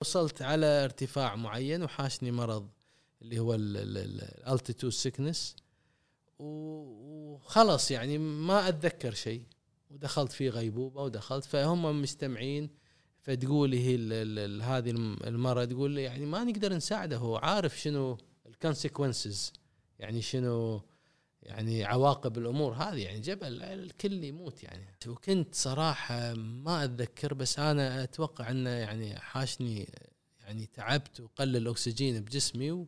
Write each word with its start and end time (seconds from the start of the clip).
وصلت 0.00 0.42
على 0.42 0.66
ارتفاع 0.66 1.36
معين 1.36 1.82
وحاشني 1.82 2.30
مرض 2.30 2.68
اللي 3.22 3.38
هو 3.38 3.54
ال 3.54 3.69
altitude 3.69 4.92
sickness 4.92 5.56
وخلص 6.38 7.90
يعني 7.90 8.18
ما 8.18 8.68
أتذكر 8.68 9.14
شيء. 9.14 9.42
ودخلت 9.90 10.32
في 10.32 10.48
غيبوبة 10.48 11.02
ودخلت 11.02 11.44
فهم 11.44 12.02
مستمعين 12.02 12.70
فتقول 13.20 13.74
هي 13.74 13.96
هذه 14.62 14.90
المرة 15.24 15.64
تقول 15.64 15.98
يعني 15.98 16.26
ما 16.26 16.44
نقدر 16.44 16.72
نساعده 16.72 17.16
هو 17.16 17.36
عارف 17.36 17.80
شنو 17.80 18.18
ال 18.46 18.54
consequences 18.54 19.52
يعني 19.98 20.22
شنو 20.22 20.82
يعني 21.42 21.84
عواقب 21.84 22.38
الأمور 22.38 22.72
هذه 22.72 23.02
يعني 23.04 23.20
جبل 23.20 23.62
الكل 23.62 24.24
يموت 24.24 24.62
يعني. 24.62 24.86
وكنت 25.06 25.54
صراحة 25.54 26.34
ما 26.34 26.84
أتذكر 26.84 27.34
بس 27.34 27.58
أنا 27.58 28.02
أتوقع 28.02 28.50
انه 28.50 28.70
يعني 28.70 29.18
حاشني 29.18 29.88
يعني 30.40 30.66
تعبت 30.66 31.20
وقل 31.20 31.56
الأكسجين 31.56 32.20
بجسمي 32.20 32.70
و 32.70 32.86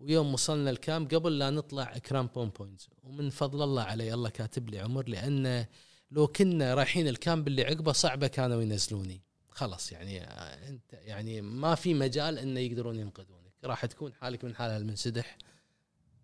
ويوم 0.00 0.34
وصلنا 0.34 0.70
ال 0.70 0.79
camp 0.79 1.14
قبل 1.14 1.38
لا 1.38 1.50
نطلع 1.50 1.98
crampon 1.98 2.48
points 2.48 2.88
ومن 3.02 3.30
فضل 3.30 3.62
الله 3.62 3.82
علي 3.82 4.14
الله 4.14 4.28
كاتب 4.28 4.70
لي 4.70 4.78
عمر 4.78 5.08
لأنه 5.08 5.66
لو 6.10 6.26
كنا 6.26 6.74
رايحين 6.74 7.08
ال 7.08 7.16
camp 7.16 7.48
اللي 7.48 7.64
عقبه 7.64 7.92
صعبة 7.92 8.26
كانوا 8.26 8.62
ينزلوني. 8.62 9.22
خلاص 9.48 9.92
يعني 9.92 10.24
أنت 10.68 10.92
يعني 10.92 11.40
ما 11.40 11.74
في 11.74 11.94
مجال 11.94 12.38
انه 12.38 12.60
يقدرون 12.60 12.98
ينقذونك. 12.98 13.52
راح 13.64 13.86
تكون 13.86 14.14
حالك 14.14 14.44
من 14.44 14.54
حالها 14.54 14.76
المنسدح. 14.76 15.38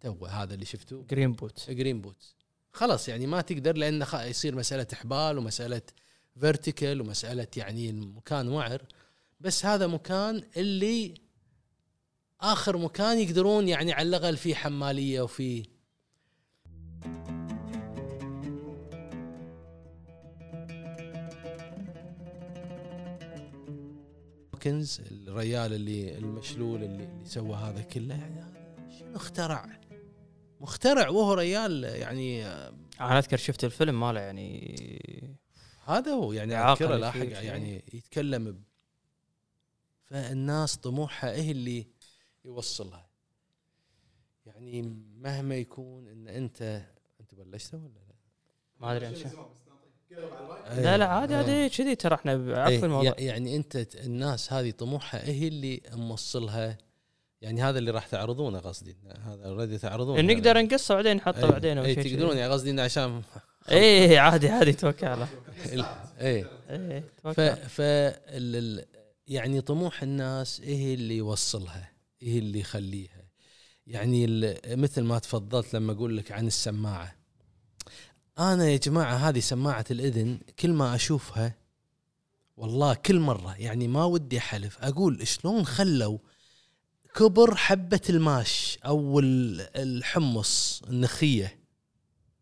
تو 0.00 0.26
هذا 0.26 0.54
اللي 0.54 0.64
شفتوه 0.64 1.04
Green 1.10 1.32
Boot 1.32 1.70
Green 1.70 2.00
Boot 2.00 2.34
خلاص 2.72 3.08
يعني 3.08 3.26
ما 3.26 3.40
تقدر 3.40 3.76
لأنه 3.76 4.22
يصير 4.22 4.56
مسألة 4.56 4.86
إحبال 4.92 5.38
ومسألة 5.38 5.82
فيرتيكال 6.40 7.00
ومسألة 7.00 7.46
يعني 7.56 7.90
المكان 7.90 8.48
وعر. 8.48 8.82
بس 9.40 9.66
هذا 9.66 9.86
مكان 9.86 10.42
اللي 10.56 11.14
آخر 12.40 12.76
مكان 12.76 13.18
يقدرون 13.18 13.68
يعني 13.68 13.92
على 13.92 14.08
الأقل 14.08 14.36
فيه 14.36 14.54
حمالية 14.54 15.20
وفي 15.20 15.66
هوكنز 24.54 25.00
الريال 25.10 25.72
اللي 25.72 26.18
المشلول 26.18 26.82
اللي, 26.82 27.04
اللي 27.04 27.24
سوى 27.24 27.54
هذا 27.54 27.82
كله. 27.82 28.14
يعني 28.14 28.98
شنو 28.98 29.16
اخترع؟ 29.16 29.79
مخترع 30.60 31.08
وهو 31.08 31.34
ريال 31.34 31.84
يعني 31.84 32.46
أنا 33.00 33.18
اذكر 33.18 33.36
شفت 33.36 33.64
الفيلم 33.64 34.00
ماله 34.00 34.20
يعني؟ 34.20 35.38
هذا 35.84 36.12
هو 36.12 36.32
يعني 36.32 36.54
أذكره 36.56 36.96
لاحق 36.96 37.26
يعني 37.26 37.84
يتكلم 37.92 38.52
ب... 38.52 38.62
فالناس 40.04 40.76
طموحها 40.76 41.32
إيه 41.32 41.52
اللي 41.52 41.86
يوصلها؟ 42.44 43.10
يعني 44.46 44.82
مهما 45.20 45.56
يكون 45.56 46.08
إن 46.08 46.28
أنت 46.28 46.82
أنت 47.20 47.34
بلشت 47.34 47.74
ولا 47.74 47.82
لا؟ 47.82 48.14
ما 48.80 48.96
أدري 48.96 49.14
لا 50.82 50.98
لا 50.98 51.06
عادي 51.06 51.34
عادي 51.34 51.68
كذي 51.68 51.94
ترى 51.94 52.14
إحنا 52.14 52.32
عفوا 52.62 52.86
الموضوع. 52.86 53.14
يعني 53.18 53.56
أنت 53.56 53.76
الناس 53.94 54.52
هذه 54.52 54.70
طموحها 54.70 55.22
إيه 55.22 55.48
اللي 55.48 55.82
موصلها؟ 55.92 56.78
يعني 57.40 57.62
هذا 57.62 57.78
اللي 57.78 57.90
راح 57.90 58.06
تعرضونه 58.06 58.58
قصدي. 58.58 58.96
هذا 59.24 59.44
already 59.44 59.78
تعرضونه. 59.78 60.20
نقدر 60.22 60.62
نقصه 60.62 60.94
بعدين 60.94 61.16
نحطه 61.16 61.44
أيه 61.44 61.50
بعدين 61.50 61.78
اي 61.78 61.94
تقدرون 61.94 62.36
يعني 62.36 62.52
قصدي 62.52 62.70
إنه 62.70 62.82
عشان 62.82 63.22
اي 63.70 64.18
عادي 64.18 64.48
عادي 64.48 64.72
توكل 64.72 65.06
على 65.06 65.26
اي 66.20 66.44
اي 66.70 67.02
ف 67.22 67.40
ف 67.40 67.78
يعني 69.26 69.60
طموح 69.60 70.02
الناس 70.02 70.60
إيه 70.60 70.94
اللي 70.94 71.16
يوصلها 71.16 71.92
إيه 72.22 72.38
اللي 72.38 72.60
يخليها. 72.60 73.20
يعني 73.86 74.26
مثل 74.66 75.02
ما 75.02 75.18
تفضلت 75.18 75.74
لما 75.74 75.92
أقول 75.92 76.16
لك 76.16 76.32
عن 76.32 76.46
السماعة. 76.46 77.16
أنا 78.38 78.68
يا 78.68 78.76
جماعة 78.76 79.14
هذه 79.14 79.40
سماعة 79.40 79.84
الإذن 79.90 80.38
كل 80.58 80.70
ما 80.70 80.94
أشوفها 80.94 81.54
والله 82.56 82.94
كل 82.94 83.20
مرة 83.20 83.54
يعني 83.58 83.88
ما 83.88 84.04
ودي 84.04 84.38
أحلف 84.38 84.78
أقول 84.80 85.26
شلون 85.26 85.64
خلوا 85.64 86.18
كبر 87.14 87.56
حبة 87.56 88.00
الماش 88.10 88.78
أو 88.86 89.18
الحمص 89.18 90.82
النخية. 90.88 91.58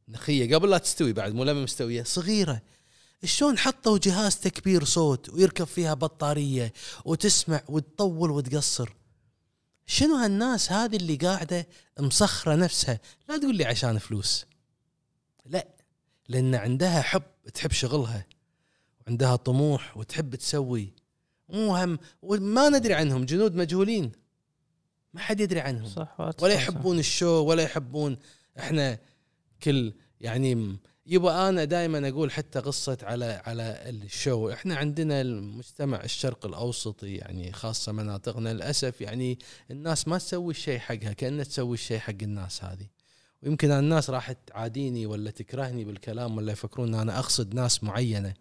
نخيه 0.09 0.55
قبل 0.55 0.71
لا 0.71 0.79
تستوي 0.79 1.13
بعد 1.13 1.35
مو 1.35 1.45
لما 1.45 1.63
مستوية 1.63 2.03
صغيرة. 2.03 2.63
شلون 3.25 3.59
حطوا 3.59 3.99
جهاز 3.99 4.37
تكبير 4.37 4.85
صوت 4.85 5.29
ويركب 5.29 5.65
فيها 5.65 5.95
بطارية 5.95 6.73
وتسمع 7.05 7.63
وتطول 7.69 8.31
وتقصر؟ 8.31 8.93
شنو 9.87 10.15
هالناس 10.15 10.73
هذه 10.73 10.97
اللي 10.97 11.17
قاعدة 11.17 11.67
مسخره 11.99 12.55
نفسها؟ 12.55 13.01
لا 13.29 13.39
تقول 13.39 13.57
لي 13.57 13.65
عشان 13.65 13.99
فلوس. 13.99 14.47
لا 15.47 15.69
لأن 16.29 16.55
عندها 16.55 17.03
حب 17.03 17.23
تحب 17.55 17.73
شغلها 17.73 18.27
وعندها 19.01 19.37
طموح 19.37 19.97
وتحب 19.97 20.35
تسوي. 20.35 20.95
مو 21.49 21.77
هم 21.77 21.99
وما 22.23 22.69
ندري 22.69 22.95
عنهم 22.95 23.25
جنود 23.25 23.55
مجهولين. 23.55 24.13
ما 25.15 25.21
حد 25.21 25.41
يدري 25.41 25.61
عنهم. 25.61 25.89
صح 25.89 26.21
ولا 26.43 26.55
يحبون 26.55 26.97
صح. 26.97 26.99
الشو 26.99 27.45
ولا 27.45 27.63
يحبون 27.63 28.17
إحنا 28.59 28.99
كل 29.63 29.95
يعني 30.21 30.79
يبقى 31.07 31.49
أنا 31.49 31.65
دائما 31.65 32.09
أقول 32.09 32.31
حتى 32.33 32.59
قصة 32.59 32.99
على 33.03 33.43
على 33.47 33.63
الشو. 33.87 34.51
إحنا 34.53 34.77
عندنا 34.77 35.21
المجتمع 35.21 36.05
الشرق 36.05 36.47
الاوسطي 36.47 37.15
يعني 37.15 37.53
خاصة 37.53 37.93
مناطقنا 37.93 38.53
للأسف 38.53 39.01
يعني 39.01 39.39
الناس 39.71 40.09
ما 40.09 40.19
تسوي 40.19 40.51
الشيء 40.51 40.79
حقها 40.79 41.13
كأنها 41.13 41.45
تسوي 41.45 41.75
الشيء 41.75 41.99
حق 41.99 42.23
الناس 42.23 42.65
هذه. 42.65 42.87
ويمكن 43.43 43.71
الناس 43.71 44.11
راح 44.11 44.33
تعاديني 44.33 45.07
ولا 45.07 45.31
تكرهني 45.31 45.85
بالكلام 45.85 46.37
ولا 46.37 46.53
يفكرون 46.53 46.95
إن 46.95 47.01
أنا 47.01 47.19
أقصد 47.19 47.55
ناس 47.55 47.85
معينة. 47.85 48.35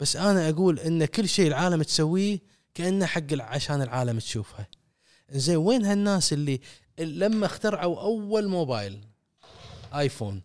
بس 0.00 0.16
أنا 0.16 0.48
أقول 0.48 0.80
إن 0.80 1.04
كل 1.04 1.28
شيء 1.28 1.46
العالم 1.46 1.82
تسويه 1.82 2.38
كأنه 2.74 3.06
حق 3.06 3.32
عشان 3.32 3.82
العالم 3.82 4.18
تشوفها 4.18 4.68
زين 5.30 5.56
وين 5.56 5.84
هالناس 5.84 6.32
اللي 6.32 6.60
لما 6.98 7.46
اخترعوا 7.46 8.00
أول 8.00 8.48
موبايل 8.48 9.00
آيفون؟ 9.94 10.42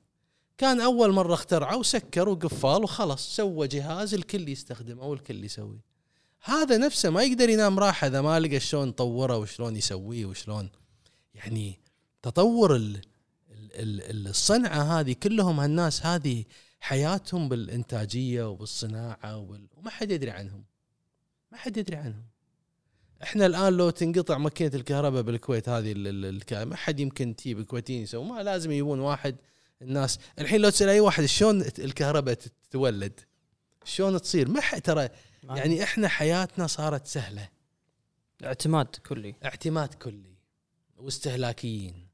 كان 0.58 0.82
أول 0.82 1.12
مرة 1.12 1.34
اخترعوا 1.34 1.84
سكروا 1.84 2.36
قفال 2.36 2.84
وخلص 2.84 3.36
سوى 3.36 3.68
جهاز 3.68 4.14
الكل 4.14 4.50
يستخدمه 4.50 5.04
والكل 5.04 5.46
يسويه 5.46 5.92
هذا 6.44 6.78
نفسه 6.78 7.10
ما 7.10 7.24
يقدر 7.24 7.50
ينام 7.50 7.80
راحة 7.80 8.08
إذا 8.08 8.22
ما 8.22 8.40
لقى 8.40 8.60
شلون 8.60 8.92
طوره 8.92 9.38
وشلون 9.38 9.76
يسويه 9.76 10.26
وشلون. 10.26 10.70
يعني 11.36 11.80
تطور 12.22 13.00
الصنعة 13.76 15.00
هذه 15.00 15.14
كلهم 15.14 15.60
هالناس 15.60 16.06
هذه 16.06 16.44
حياتهم 16.80 17.50
بالإنتاجية 17.50 18.50
وبالصناعة 18.50 19.38
وما 19.78 19.90
حد 19.90 20.12
يدري 20.12 20.32
عنهم. 20.32 20.64
ما 21.52 21.58
حد 21.58 21.78
يدري 21.78 21.96
عنهم. 21.96 22.24
إحنا 23.24 23.46
الآن 23.46 23.74
لو 23.74 23.90
تنقطع 23.90 24.38
ماكينة 24.38 24.72
الكهرباء 24.74 25.22
بالكويت 25.22 25.70
هذه 25.70 25.94
ما 26.66 26.76
حد 26.76 27.00
يمكن 27.00 27.36
تجيب 27.36 27.62
كويتيين 27.62 28.02
يسوي 28.02 28.26
ما 28.26 28.44
لازم 28.44 28.72
يجيبون 28.72 29.00
واحد 29.00 29.36
الناس. 29.82 30.20
الحين 30.40 30.62
لو 30.62 30.70
تسأل 30.70 30.90
أي 30.90 31.00
واحد 31.00 31.26
شلون 31.26 31.62
الكهرباء 31.62 32.34
تتولد؟ 32.34 33.20
شلون 33.84 34.22
تصير؟ 34.22 34.50
ما 34.50 34.62
ترى 34.62 35.10
يعني 35.44 35.84
إحنا 35.84 36.08
حياتنا 36.08 36.68
صارت 36.68 37.08
سهلة. 37.08 37.50
اعتماد 38.44 38.88
كلي. 39.08 39.36
اعتماد 39.46 39.94
كلي. 39.94 40.36
واستهلاكيين. 40.98 42.08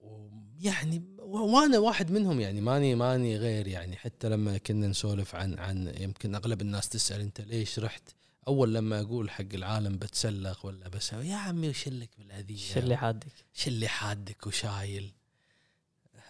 ويعني 0.00 1.02
وأنا 1.18 1.78
واحد 1.78 2.10
منهم 2.10 2.40
يعني 2.40 2.60
ماني 2.60 2.94
ماني 2.94 3.36
غير 3.36 3.66
يعني 3.66 3.96
حتى 3.96 4.28
لما 4.28 4.58
كنا 4.58 4.86
نسولف 4.86 5.34
عن 5.34 5.58
عن 5.58 5.94
يمكن 6.00 6.34
أغلب 6.34 6.60
الناس 6.60 6.88
تسأل 6.88 7.20
أنت 7.20 7.40
ليش 7.40 7.78
رحت؟ 7.78 8.14
أول 8.48 8.74
لما 8.74 9.00
أقول 9.00 9.30
حق 9.30 9.54
العالم 9.54 9.96
بتسلق 9.96 10.66
ولا 10.66 10.88
بس 10.88 11.12
يا 11.12 11.36
عمي 11.36 11.68
وش 11.68 11.88
لك 11.88 12.10
بالاذيه 12.18 12.56
شو 12.56 12.78
اللي 12.78 12.96
حادك؟ 12.96 13.32
شو 13.54 13.70
اللي 13.70 13.88
حادك 13.88 14.46
وشايل؟ 14.46 15.12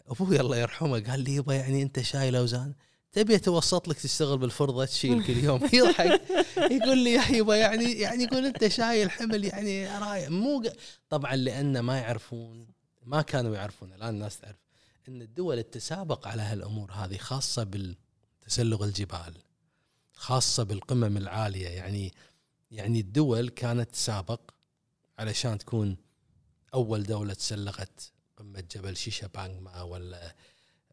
أبوي 0.06 0.40
الله 0.40 0.56
يرحمه 0.56 1.00
قال 1.00 1.20
لي 1.20 1.34
يبا 1.34 1.54
يعني 1.54 1.82
أنت 1.82 2.00
شايل 2.00 2.36
أوزان؟ 2.36 2.74
تبي 3.12 3.34
أتوسط 3.34 3.88
لك 3.88 3.96
تشتغل 3.96 4.38
بالفرضة 4.38 4.84
تشيل 4.84 5.24
كل 5.26 5.36
يوم؟ 5.36 5.60
يضحك. 5.72 6.20
يقول 6.56 6.98
لي 6.98 7.12
يا 7.12 7.28
يبا 7.30 7.56
يعني 7.56 7.92
يعني 7.92 8.24
يقول 8.24 8.46
أنت 8.46 8.68
شايل 8.68 9.10
حمل 9.10 9.44
يعني 9.44 9.98
رايح 9.98 10.28
مو 10.30 10.62
طبعا 11.10 11.36
لأن 11.36 11.80
ما 11.80 11.98
يعرفون 11.98 12.66
ما 13.02 13.22
كانوا 13.22 13.54
يعرفون 13.54 13.92
الآن 13.92 14.08
الناس 14.14 14.40
تعرف 14.40 14.56
إن 15.08 15.22
الدول 15.22 15.62
تتسابق 15.62 16.28
على 16.28 16.42
هالأمور 16.42 16.92
هذه 16.92 17.16
خاصة 17.16 17.64
بالتسلق 17.64 18.82
الجبال. 18.82 19.34
خاصة 20.14 20.62
بالقمم 20.62 21.16
العالية. 21.16 21.68
يعني 21.68 22.12
يعني 22.70 23.00
الدول 23.00 23.48
كانت 23.48 23.90
تسابق 23.90 24.40
علشان 25.18 25.58
تكون 25.58 25.96
أول 26.74 27.02
دولة 27.02 27.34
تسلقت 27.34 28.12
قمة 28.36 28.64
جبل 28.74 28.96
شيشا 28.96 29.26
بانغما 29.26 29.82
ولا 29.82 30.34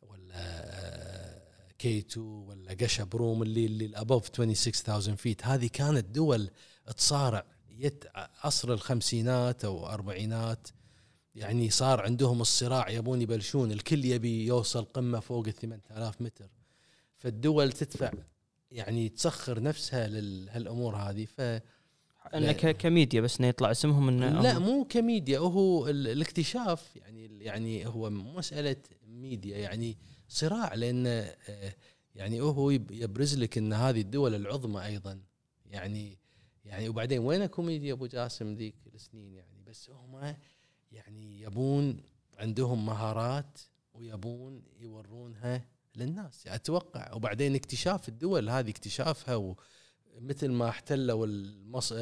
ولا 0.02 1.42
كي 1.80 2.00
2 2.00 2.26
ولا 2.26 2.74
قشا 2.74 3.04
بروم 3.04 3.44
اللي 3.44 3.66
اللي 3.66 3.86
الابوف 3.86 4.30
26000 4.36 5.22
فيت 5.22 5.46
هذه 5.46 5.68
كانت 5.68 6.06
دول 6.06 6.50
تصارع 6.98 7.46
يت 7.70 8.04
عصر 8.16 8.74
الخمسينات 8.74 9.66
أو 9.66 9.88
أربعينات. 9.88 10.68
يعني 11.36 11.70
صار 11.70 12.02
عندهم 12.02 12.42
الصراع 12.42 12.90
يبون 12.90 13.22
يبلشون 13.22 13.72
الكل 13.72 14.06
يبي 14.06 14.46
يوصل 14.46 14.86
قمة 14.86 15.20
فوق 15.20 15.48
ال 15.48 15.54
8000 15.54 16.22
متر. 16.22 16.50
فالدول 17.18 17.72
تدفع 17.72 18.12
يعني 18.72 19.10
تسخر 19.10 19.62
نفسها 19.62 20.08
لهالامور 20.08 20.96
هذه 20.96 21.26
ف 21.26 21.42
انه 22.36 22.52
كميديا 22.52 23.22
بس 23.22 23.40
إنه 23.40 23.48
يطلع 23.48 23.72
اسمهم 23.72 24.10
إنه 24.10 24.42
لا 24.42 24.60
مو 24.60 24.86
كميديا 24.86 25.40
هو 25.40 25.88
الاكتشاف 25.88 26.96
يعني 26.96 27.44
يعني 27.44 27.88
هو 27.88 28.10
مسألة 28.10 28.76
ميديا 29.08 29.58
يعني 29.58 29.98
صراع 30.28 30.74
لأن 30.74 31.08
آه، 31.08 31.76
يعني 32.16 32.42
هو 32.42 32.70
يبرز 32.72 33.38
لك 33.38 33.58
إن 33.58 33.74
هذه 33.74 34.02
الدول 34.02 34.36
العظمى 34.36 34.86
أيضا. 34.86 35.22
يعني 35.66 36.18
يعني 36.66 36.90
وبعدين 36.90 37.20
وين 37.20 37.46
كوميديا 37.46 37.94
أبو 37.94 38.06
جاسم 38.06 38.54
ذيك 38.54 38.76
السنين 38.94 39.34
يعني؟ 39.34 39.62
بس 39.68 39.90
هم 39.90 40.36
يعني 40.92 41.42
يبون 41.42 42.04
عندهم 42.38 42.86
مهارات 42.86 43.60
ويبون 43.94 44.64
يورونها 44.80 45.66
للناس. 45.96 46.46
يعني 46.46 46.56
أتوقع 46.56 47.14
وبعدين 47.14 47.56
اكتشاف 47.56 48.10
الدول 48.10 48.50
هذه 48.50 48.70
اكتشافها 48.70 49.56
مثل 50.20 50.48
ما 50.52 50.70
احتلوا 50.70 51.26
المص... 51.26 51.94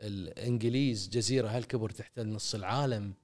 الإنجليز 0.00 1.08
جزيرة 1.08 1.48
هالكبر 1.48 1.90
تحتل 1.90 2.28
نص 2.28 2.54
العالم 2.54 3.14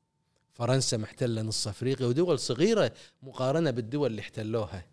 فرنسا 0.52 0.96
محتلة 0.96 1.42
نص 1.42 1.68
أفريقيا 1.68 2.06
ودول 2.06 2.38
صغيرة 2.38 2.92
مقارنة 3.22 3.70
بالدول 3.70 4.10
اللي 4.10 4.20
احتلوها. 4.20 4.86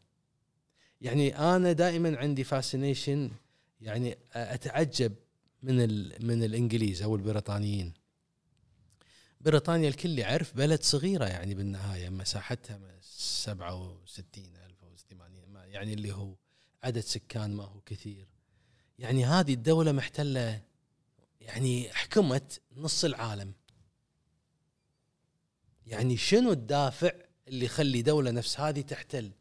يعني 1.01 1.39
أنا 1.39 1.71
دائما 1.71 2.17
عندي 2.17 2.43
fascination 2.43 3.31
يعني 3.81 4.17
أتعجب 4.33 5.13
من 5.63 5.81
ال... 5.81 6.25
من 6.25 6.43
الإنجليز 6.43 7.01
أو 7.01 7.15
البريطانيين. 7.15 7.93
بريطانيا 9.41 9.89
الكل 9.89 10.19
يعرف 10.19 10.57
بلد 10.57 10.83
صغيرة 10.83 11.25
يعني 11.25 11.53
بالنهاية 11.53 12.09
مساحتها 12.09 12.79
67 13.01 14.64
الف 15.11 15.21
أو 15.21 15.27
80 15.27 15.69
يعني 15.69 15.93
اللي 15.93 16.13
هو 16.13 16.35
عدد 16.83 16.99
سكان 16.99 17.55
ما 17.55 17.63
هو 17.63 17.81
كثير. 17.85 18.27
يعني 18.99 19.25
هذه 19.25 19.53
الدولة 19.53 19.91
محتلة 19.91 20.61
يعني 21.41 21.93
حكمت 21.93 22.61
نص 22.77 23.05
العالم. 23.05 23.53
يعني 25.85 26.17
شنو 26.17 26.51
الدافع 26.51 27.11
اللي 27.47 27.65
يخلي 27.65 28.01
دولة 28.01 28.31
نفس 28.31 28.59
هذه 28.59 28.81
تحتل؟ 28.81 29.31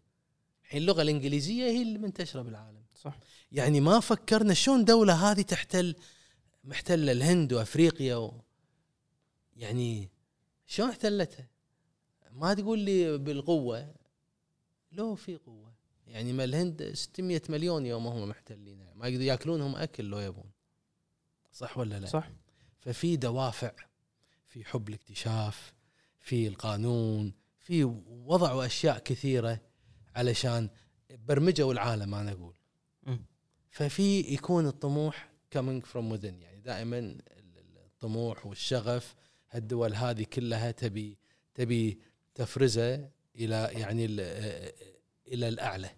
الحين 0.64 0.80
اللغة 0.80 1.02
الإنجليزية 1.02 1.64
هي 1.64 1.82
اللي 1.82 1.98
منتشرة 1.98 2.42
بالعالم. 2.42 2.84
صح. 2.94 3.18
يعني 3.52 3.80
ما 3.80 4.00
فكرنا 4.00 4.54
شلون 4.54 4.84
دولة 4.84 5.30
هذه 5.30 5.42
تحتل 5.42 5.96
محتلة 6.64 7.12
الهند 7.12 7.52
وأفريقيا 7.52 8.16
و 8.16 8.40
يعني 9.56 10.10
شلون 10.66 10.88
احتلتها؟ 10.88 11.48
ما 12.30 12.54
تقول 12.54 12.78
لي 12.78 13.18
بالقوة 13.18 13.94
لو 14.94 15.14
في 15.14 15.36
قوة. 15.36 15.74
يعني 16.06 16.32
ما 16.32 16.44
الهند 16.44 16.92
600 16.92 17.42
مليون 17.48 17.86
يوم 17.86 18.06
هم 18.06 18.28
محتلين. 18.28 18.86
ما 18.94 19.08
يقدروا 19.08 19.24
يأكلونهم 19.24 19.76
أكل 19.76 20.04
لو 20.04 20.18
يبون. 20.18 20.50
صح 21.52 21.78
ولا 21.78 22.00
لا؟ 22.00 22.06
صح. 22.06 22.30
ففي 22.80 23.16
دوافع 23.16 23.72
في 24.46 24.64
حب 24.64 24.88
الاكتشاف 24.88 25.74
في 26.20 26.48
القانون 26.48 27.32
في 27.58 27.84
وضعوا 28.06 28.66
أشياء 28.66 28.98
كثيرة 28.98 29.60
علشان 30.14 30.68
برمجوا 31.10 31.72
العالم 31.72 32.14
أنا 32.14 32.32
أقول. 32.32 32.56
ففي 33.70 34.20
يكون 34.20 34.66
الطموح 34.66 35.30
coming 35.54 35.82
from 35.92 36.12
within. 36.12 36.24
يعني 36.24 36.60
دائما 36.60 37.18
الطموح 37.86 38.46
والشغف 38.46 39.14
الدول 39.54 39.94
هذه 39.94 40.22
كلها 40.24 40.70
تبي 40.70 41.18
تبي 41.54 41.98
تفرزه 42.34 43.10
إلى 43.36 43.70
يعني 43.72 44.04
إلى 45.28 45.48
الأعلى. 45.48 45.90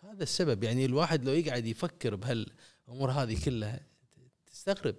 هذا 0.00 0.22
السبب. 0.22 0.64
يعني 0.64 0.84
الواحد 0.84 1.24
لو 1.24 1.32
يقعد 1.32 1.66
يفكر 1.66 2.14
بهالأمور 2.14 3.10
هذه 3.10 3.44
كلها 3.44 3.80
تستغرب. 4.46 4.96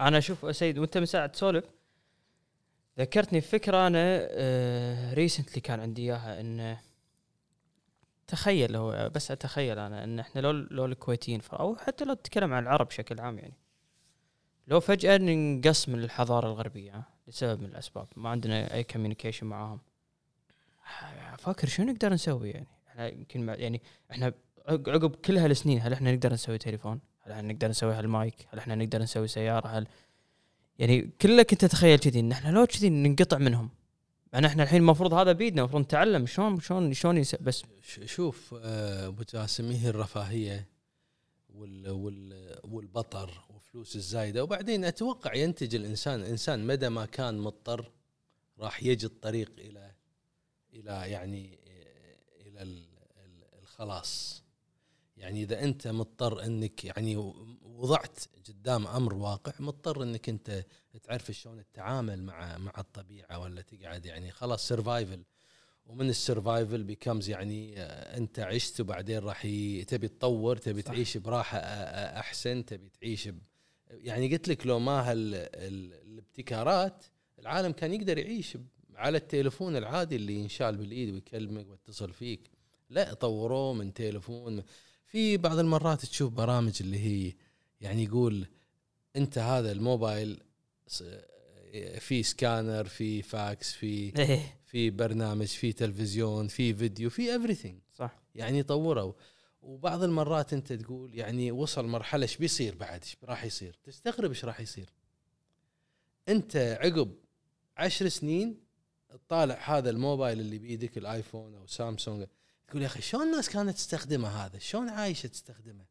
أنا 0.00 0.18
أشوف 0.18 0.56
سيد 0.56 0.78
وأنت 0.78 0.98
من 0.98 1.06
ساعة 1.06 1.26
تسولف 1.26 1.64
ذكرتني 2.98 3.38
بفكرة 3.38 3.86
أنا 3.86 4.28
recently 5.14 5.56
آه، 5.56 5.60
كان 5.60 5.80
عندي 5.80 6.02
إياها 6.02 6.40
إن 6.40 6.76
تخيل 8.26 8.76
هو 8.76 9.10
بس 9.14 9.30
أتخيل 9.30 9.78
أنا 9.78 10.04
إن 10.04 10.18
إحنا 10.18 10.40
لو 10.40 10.50
لو 10.50 10.84
الكويتيين 10.84 11.40
أو 11.52 11.76
حتى 11.76 12.04
لو 12.04 12.14
تتكلم 12.14 12.52
عن 12.52 12.62
العرب 12.62 12.86
بشكل 12.86 13.20
عام 13.20 13.38
يعني 13.38 13.54
لو 14.66 14.80
فجأة 14.80 15.16
ننقص 15.16 15.88
من 15.88 16.04
الحضارة 16.04 16.46
الغربية 16.46 17.02
لسبب 17.28 17.60
من 17.60 17.66
الأسباب 17.66 18.08
ما 18.16 18.28
عندنا 18.28 18.74
أي 18.74 18.84
communication 18.84 19.46
معاهم. 19.46 19.80
فاكر 21.38 21.68
شو 21.68 21.82
نقدر 21.82 22.12
نسوي 22.12 22.50
يعني 22.50 22.66
إحنا 22.88 23.08
يمكن 23.08 23.48
يعني 23.48 23.82
إحنا 24.10 24.32
عقب 24.68 25.14
كل 25.14 25.38
هالسنين 25.38 25.80
هل 25.80 25.92
إحنا 25.92 26.12
نقدر 26.12 26.32
نسوي 26.32 26.58
تليفون؟ 26.58 27.00
هل 27.20 27.32
إحنا 27.32 27.52
نقدر 27.52 27.68
نسوي 27.68 27.94
هالمايك؟ 27.94 28.34
هل 28.48 28.58
إحنا 28.58 28.74
نقدر 28.74 29.02
نسوي 29.02 29.28
سيارة؟ 29.28 29.68
هل 29.68 29.86
يعني 30.78 31.10
كله 31.20 31.42
كنت 31.42 31.64
اتخيل 31.64 31.98
كذي 31.98 32.20
إن 32.20 32.32
إحنا 32.32 32.50
لو 32.50 32.66
كذي 32.66 32.88
ننقطع 32.88 33.38
منهم 33.38 33.70
يعني 34.32 34.46
إحنا 34.46 34.62
الحين 34.62 34.80
المفروض 34.80 35.14
هذا 35.14 35.32
بيدنا 35.32 35.60
المفروض 35.60 35.82
نتعلم 35.82 36.26
شلون 36.26 36.60
شلون 36.60 36.92
شلون 36.92 37.22
بس 37.40 37.62
شوف 38.04 38.54
آه، 38.62 39.06
أبو 39.06 39.22
جاسم 39.32 39.70
هي 39.70 39.88
الرفاهية 39.88 40.68
وال 41.54 41.90
وال 41.90 42.58
والبطر 42.64 43.44
وفلوس 43.50 43.96
الزايدة 43.96 44.42
وبعدين 44.42 44.84
أتوقع 44.84 45.34
ينتج 45.34 45.74
الانسان 45.74 46.20
الإنسان 46.20 46.66
مدى 46.66 46.88
ما 46.88 47.06
كان 47.06 47.38
مضطر 47.38 47.90
راح 48.58 48.82
يجي 48.82 49.06
الطريق 49.06 49.52
إلى 49.58 49.89
إلى 50.80 51.10
يعني 51.10 51.58
إلى 52.46 52.62
الخلاص. 53.62 54.42
يعني 55.16 55.42
إذا 55.42 55.64
أنت 55.64 55.88
مضطر 55.88 56.44
إنك 56.44 56.84
يعني 56.84 57.16
وضعت 57.62 58.18
قدام 58.48 58.86
أمر 58.86 59.14
واقع 59.14 59.52
مضطر 59.60 60.02
إنك 60.02 60.28
أنت 60.28 60.64
تعرف 61.02 61.30
شلون 61.30 61.64
تتعامل 61.72 62.22
مع 62.22 62.58
مع 62.58 62.72
الطبيعة 62.78 63.38
ولا 63.38 63.62
تقعد 63.62 64.06
يعني 64.06 64.30
خلاص 64.30 64.68
survival 64.68 65.24
ومن 65.86 66.08
ال 66.08 66.16
survival 66.16 66.84
becomes 66.84 67.28
يعني 67.28 67.80
آه، 67.80 68.16
أنت 68.16 68.38
عشت 68.40 68.80
وبعدين 68.80 69.18
راح 69.18 69.42
تبي 69.86 70.08
تطور 70.08 70.56
تبي 70.56 70.82
تعيش 70.82 71.16
براحة 71.16 71.58
آه، 71.58 71.62
آه، 71.62 72.18
أحسن 72.20 72.64
تبي 72.64 72.88
تعيش 72.88 73.28
ب... 73.28 73.38
يعني 73.90 74.32
قلت 74.32 74.48
لك 74.48 74.66
لو 74.66 74.78
ما 74.78 75.10
هالابتكارات 75.10 77.04
العالم 77.38 77.72
كان 77.72 77.94
يقدر 77.94 78.18
يعيش 78.18 78.58
على 79.00 79.18
التليفون 79.18 79.76
العادي 79.76 80.16
اللي 80.16 80.34
ينشال 80.34 80.76
بالإيد 80.76 81.14
ويكلمك 81.14 81.66
ويتصل 81.70 82.12
فيك. 82.12 82.40
لا 82.90 83.14
طوروه 83.14 83.72
من 83.72 83.94
تليفون. 83.94 84.62
في 85.06 85.36
بعض 85.36 85.58
المرات 85.58 86.00
تشوف 86.04 86.32
برامج 86.32 86.72
اللي 86.80 86.98
هي 86.98 87.32
يعني 87.80 88.04
يقول 88.04 88.46
أنت 89.16 89.38
هذا 89.38 89.72
الموبايل 89.72 90.42
في 91.98 92.22
سكانر 92.22 92.84
في 92.84 93.22
فاكس 93.22 93.72
في 93.72 94.18
إيه. 94.18 94.58
في 94.66 94.90
برنامج 94.90 95.46
في 95.46 95.72
تلفزيون 95.72 96.48
في 96.48 96.74
فيديو 96.74 97.10
في 97.10 97.38
everything. 97.38 97.96
صح. 97.96 98.22
يعني 98.34 98.62
طوروا 98.62 99.12
وبعض 99.62 100.02
المرات 100.02 100.52
أنت 100.52 100.72
تقول 100.72 101.14
يعني 101.14 101.52
وصل 101.52 101.86
مرحلة 101.86 102.22
إيش 102.22 102.36
بيصير 102.36 102.74
بعد؟ 102.74 103.02
إيش 103.02 103.16
راح 103.24 103.44
يصير؟ 103.44 103.78
تستغرب 103.84 104.30
إيش 104.30 104.44
راح 104.44 104.60
يصير. 104.60 104.88
أنت 106.28 106.56
عقب 106.56 107.14
عشر 107.76 108.08
سنين 108.08 108.69
تطالع 109.16 109.78
هذا 109.78 109.90
الموبايل 109.90 110.40
اللي 110.40 110.58
بيدك 110.58 110.98
الآيفون 110.98 111.54
أو 111.54 111.66
سامسونج 111.66 112.26
تقول 112.68 112.82
يا 112.82 112.86
أخي 112.86 113.02
شلون 113.02 113.26
الناس 113.26 113.48
كانت 113.48 113.76
تستخدمه 113.76 114.28
هذا؟ 114.28 114.58
شلون 114.58 114.88
عايشة 114.88 115.26
تستخدمه؟ 115.26 115.84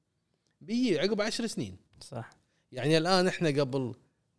بيجي 0.62 1.00
عقب 1.00 1.22
عشر 1.22 1.48
سنين. 1.48 1.78
صح. 2.02 2.30
يعني 2.72 2.98
الآن 2.98 3.28
إحنا 3.28 3.50
قبل 3.50 3.96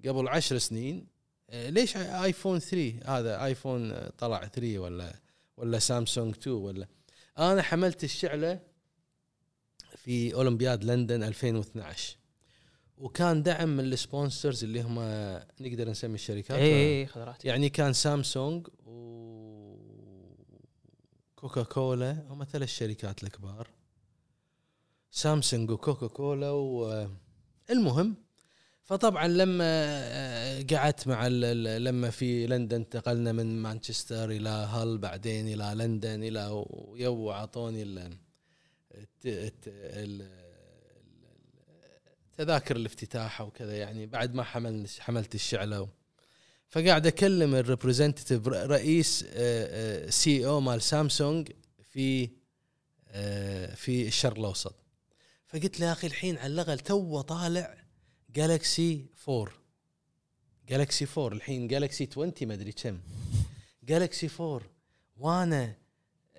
قبل 0.06 0.28
عشر 0.28 0.58
سنين 0.58 1.06
آه، 1.50 1.70
ليش 1.70 1.96
آيفون 1.96 2.58
3 2.58 3.18
هذا 3.18 3.44
آيفون 3.44 3.92
آه، 3.92 4.12
طلع 4.18 4.46
3 4.46 4.78
ولا 4.78 5.14
ولا 5.56 5.78
سامسونج 5.78 6.34
2 6.34 6.56
ولا؟ 6.56 6.86
أنا 7.38 7.62
حملت 7.62 8.04
الشعلة 8.04 8.60
في 9.96 10.34
أولمبياد 10.34 10.84
لندن 10.84 11.22
2012 11.22 12.16
وكان 13.00 13.42
دعم 13.42 13.68
من 13.76 13.84
ال 13.84 13.93
sponsors 13.93 14.64
اللي 14.64 14.82
هم 14.82 14.98
نقدر 15.60 15.90
نسمي 15.90 16.14
الشركات. 16.14 16.58
اي 16.58 17.02
اي 17.02 17.08
يعني 17.44 17.68
كان 17.68 17.92
سامسونج 17.92 18.66
و 18.86 19.00
كوكا 21.36 21.62
كولا 21.62 22.26
هم 22.28 22.44
ثلاث 22.44 22.68
شركات 22.68 23.24
الكبار. 23.24 23.68
سامسونج 25.10 25.70
وكوكا 25.70 26.06
كولا 26.06 26.50
والمهم 26.50 28.16
فطبعا 28.82 29.28
لما 29.28 29.64
آه، 29.64 30.62
قعدت 30.70 31.08
مع 31.08 31.26
لما 31.28 32.10
في 32.10 32.46
لندن 32.46 32.76
انتقلنا 32.76 33.32
من 33.32 33.62
مانشستر 33.62 34.30
إلى 34.30 34.48
هال 34.48 34.98
بعدين 34.98 35.48
إلى 35.48 35.84
لندن 35.84 36.22
إلى 36.22 36.64
ويو 36.70 37.32
اعطوني 37.32 37.84
تذاكر 42.44 42.76
الافتتاح 42.76 43.40
وكذا 43.40 43.76
يعني 43.76 44.06
بعد 44.06 44.34
ما 44.34 44.42
حمل 44.42 44.86
حملت 44.98 45.34
الشعلة 45.34 45.88
فقاعد 46.68 47.06
أكلم 47.06 47.54
ال 47.54 47.61
representative 47.61 48.48
رئيس 48.48 49.24
CEO 50.08 50.60
مال 50.60 50.82
سامسونج 50.82 51.50
في 51.90 52.30
آه، 53.08 53.74
في 53.74 54.06
الشرق 54.06 54.38
الأوسط. 54.38 54.74
فقلت 55.46 55.80
له 55.80 55.86
يا 55.86 55.92
أخي 55.92 56.06
الحين 56.06 56.38
على 56.38 56.52
الأقل 56.52 56.78
تو 56.78 57.20
طالع 57.20 57.74
جالكسي 58.30 59.06
4 59.28 59.52
جالكسي 60.68 61.06
4 61.18 61.36
الحين 61.36 61.68
جالكسي 61.68 62.08
20 62.12 62.32
ما 62.42 62.54
أدري 62.54 62.72
كم. 62.72 63.00
جالكسي 63.84 64.30
4 64.40 64.60
وأنا 65.16 65.74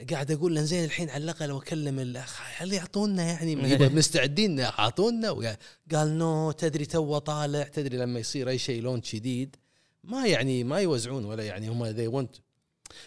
قاعد 0.09 0.31
أقول 0.31 0.55
له 0.55 0.61
زين 0.61 0.83
الحين 0.83 1.09
على 1.09 1.23
الأقل 1.23 1.51
واكلم 1.51 1.99
الاخ 1.99 2.41
هل 2.57 2.73
يعطونا 2.73 3.23
يعني 3.23 3.55
مستعدين 3.99 4.59
اعطونا 4.59 5.57
قال 5.91 6.17
no 6.17 6.51
تدري 6.51 6.85
تو 6.85 7.17
طالع 7.17 7.63
تدري 7.63 7.97
لما 7.97 8.19
يصير 8.19 8.49
أي 8.49 8.57
شيء 8.57 8.81
launch 8.81 9.15
جديد 9.15 9.55
ما 10.03 10.27
يعني 10.27 10.63
ما 10.63 10.79
يوزعون 10.79 11.25
ولا 11.25 11.43
يعني 11.43 11.69
هم 11.69 11.85
they 11.85 12.07
won't 12.07 12.35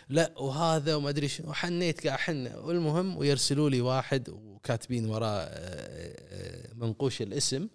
لا 0.08 0.38
وهذا 0.38 0.94
وما 0.94 1.08
أدري 1.08 1.28
شنو. 1.28 1.52
حنيت 1.52 2.06
قاعد 2.06 2.18
احن 2.18 2.46
والمهم 2.46 3.16
ويرسلوا 3.16 3.70
لي 3.70 3.80
واحد 3.80 4.28
وكاتبين 4.28 5.06
وراه 5.06 5.28
آه، 5.28 5.46
آه، 5.48 6.74
منقوش 6.74 7.22
الاسم 7.22 7.68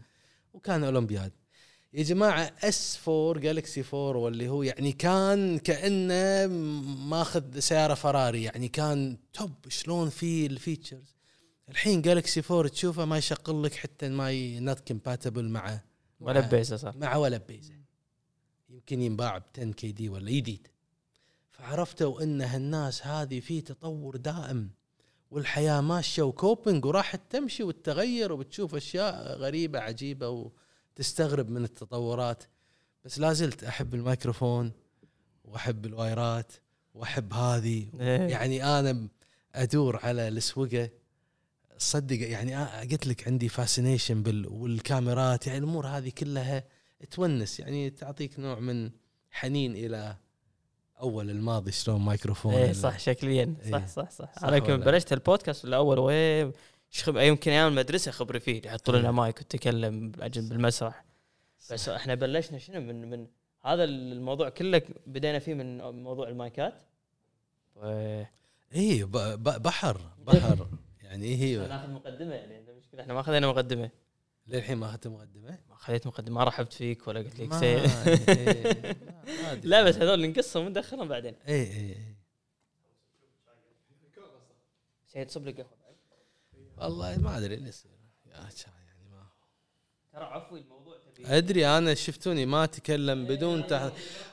وكان 0.54 0.84
أولمبياد. 0.84 1.32
يا 1.94 2.04
جماعة 2.04 2.52
S4 2.64 3.42
جالكسي 3.42 3.84
4 3.94 4.18
واللي 4.18 4.50
هو 4.50 4.64
يعني 4.64 4.92
كان 4.92 5.60
كأنه 5.60 6.48
ماخذ 7.08 7.60
سيارة 7.60 7.94
فراري 7.94 8.44
يعني 8.44 8.68
كان 8.68 9.18
top 9.34 9.52
شلون 9.68 10.10
في 10.10 10.46
ال 10.46 10.54
features 10.54 11.16
الحين 11.70 12.02
جالكسي 12.02 12.44
4 12.52 12.68
تشوفه 12.68 13.06
ما 13.06 13.18
يشغل 13.18 13.64
لك 13.64 13.76
حتى 13.76 14.10
ما 14.10 14.60
not 14.60 14.80
compatible 14.80 15.50
مع 15.50 15.80
ولا 16.20 16.40
بيزه 16.40 16.78
صار. 16.78 16.98
مع 16.98 17.16
ولا 17.16 17.38
بيزه 17.38 17.74
يمكن 18.70 19.02
ينباع 19.02 19.38
ب 19.38 19.44
10 19.58 19.72
KD 19.72 20.10
ولا 20.10 20.32
جديد 20.32 20.68
فعرفتوا 21.52 22.24
إن 22.24 22.42
هالناس 22.42 23.08
هذه 23.08 23.40
في 23.40 23.62
تطور 23.62 24.16
دائم 24.16 24.70
والحياة 25.32 25.82
ماشية 25.82 26.24
و 26.24 26.33
coping 26.33 26.86
وراح 26.86 27.16
تمشي 27.16 27.64
وتتغير 27.64 28.34
وبتشوف 28.34 28.76
أشياء 28.76 29.38
غريبة 29.38 29.80
عجيبة 29.80 30.52
وتستغرب 31.00 31.50
من 31.50 31.64
التطورات 31.64 32.44
بس 33.06 33.20
لا 33.20 33.34
زلت 33.34 33.64
أحب 33.64 33.94
الميكروفون 33.94 34.72
وأحب 35.44 35.86
الوايرات 35.86 36.52
وأحب 36.94 37.34
هذه. 37.34 37.88
إيه. 38.00 38.28
يعني 38.28 38.80
أنا 38.80 39.08
أدور 39.56 40.00
على 40.04 40.28
الأسوقة. 40.28 40.90
صدق 41.78 42.30
يعني 42.30 42.56
قلت 42.92 43.08
لك 43.08 43.28
عندي 43.28 43.50
fascination 43.50 44.24
بال 44.24 44.48
والكاميرات 44.48 45.48
يعني 45.48 45.60
الأمور 45.60 45.88
هذه 45.88 46.10
كلها 46.10 46.64
تونس. 47.12 47.60
يعني 47.60 47.90
تعطيك 47.90 48.40
نوع 48.40 48.60
من 48.60 48.92
حنين 49.32 49.76
إلى 49.76 50.16
أول 51.02 51.30
الماضي 51.30 51.72
شلون 51.72 52.02
مايكروفون 52.02 52.54
إيه 52.54 52.74
صح 52.74 53.00
شكليا. 53.00 53.56
إيه. 53.66 53.72
صح 53.72 53.88
صح 53.88 54.12
صح. 54.12 54.34
صح 54.36 54.44
أنا 54.44 54.60
كنت؟ 54.60 54.86
بلشت 54.86 55.14
البودكاست 55.14 55.66
الأول 55.66 56.00
وين؟ 56.00 56.52
شخب 56.90 57.18
يمكن 57.18 57.52
أيام 57.52 57.68
المدرسة 57.68 58.12
خبري 58.12 58.40
فيه 58.40 58.62
يحطوا 58.66 58.94
لنا 58.98 59.08
إيه. 59.08 59.14
مايك 59.14 59.40
وتكلم 59.42 60.12
أجل 60.20 60.50
بالمسرح. 60.50 61.06
بس 61.72 61.90
إحنا 61.90 62.16
بلشنا 62.16 62.58
شنو؟ 62.58 62.82
من 62.82 63.10
من 63.10 63.28
هذا 63.62 63.84
الموضوع 63.84 64.50
كله 64.50 64.82
بدينا 65.08 65.40
فيه 65.40 65.54
من 65.54 65.78
موضوع 66.04 66.28
المايكات. 66.30 66.82
و- 67.76 68.24
اي 68.76 69.04
ب- 69.04 69.12
ب- 69.18 69.62
بحر 69.64 70.02
بحر. 70.28 70.68
يعني 71.02 71.26
إيه 71.26 71.36
هي؟ 71.36 71.68
ناخذ 71.68 71.90
مقدمة 71.90 72.34
يعني 72.36 72.60
المشكلة 72.72 73.02
إحنا 73.02 73.14
ما 73.14 73.20
أخذنا 73.20 73.48
مقدمة. 73.48 73.90
للحين 74.48 74.78
ما 74.78 74.86
أخذت 74.90 75.08
مقدمة؟ 75.08 75.58
ما 75.70 75.76
خذيت 75.76 76.08
مقدمة 76.08 76.36
ما 76.36 76.44
رحبت 76.44 76.74
فيك 76.74 77.08
ولا 77.08 77.20
قلت 77.20 77.40
لك 77.40 77.54
سي 77.54 77.66
إيه، 77.66 77.86
أدري. 79.52 79.70
لا 79.70 79.84
بس 79.84 79.96
هذول 79.96 80.30
نقصهم 80.30 80.66
وندخلهم 80.66 81.08
بعدين. 81.08 81.36
اي 81.48 81.54
اي 81.64 81.90
اي 81.92 82.16
سيد 85.08 85.32
صب 85.32 85.46
لي 85.46 85.52
قهوة. 85.52 85.79
والله 86.82 87.18
ما 87.18 87.38
أدري 87.38 87.56
اللي 87.56 87.70
يصير. 87.70 87.92
يعني 88.26 88.46
ما 89.12 89.24
ترى 90.14 90.24
عفوي 90.24 90.60
الموضوع 90.60 90.94
تبي. 91.16 91.28
أدري 91.38 91.68
أنا 91.68 91.94
شفتوني 91.94 92.46
ما 92.46 92.64
أتكلم 92.64 93.26
بدون 93.26 93.68
تح... 93.68 93.90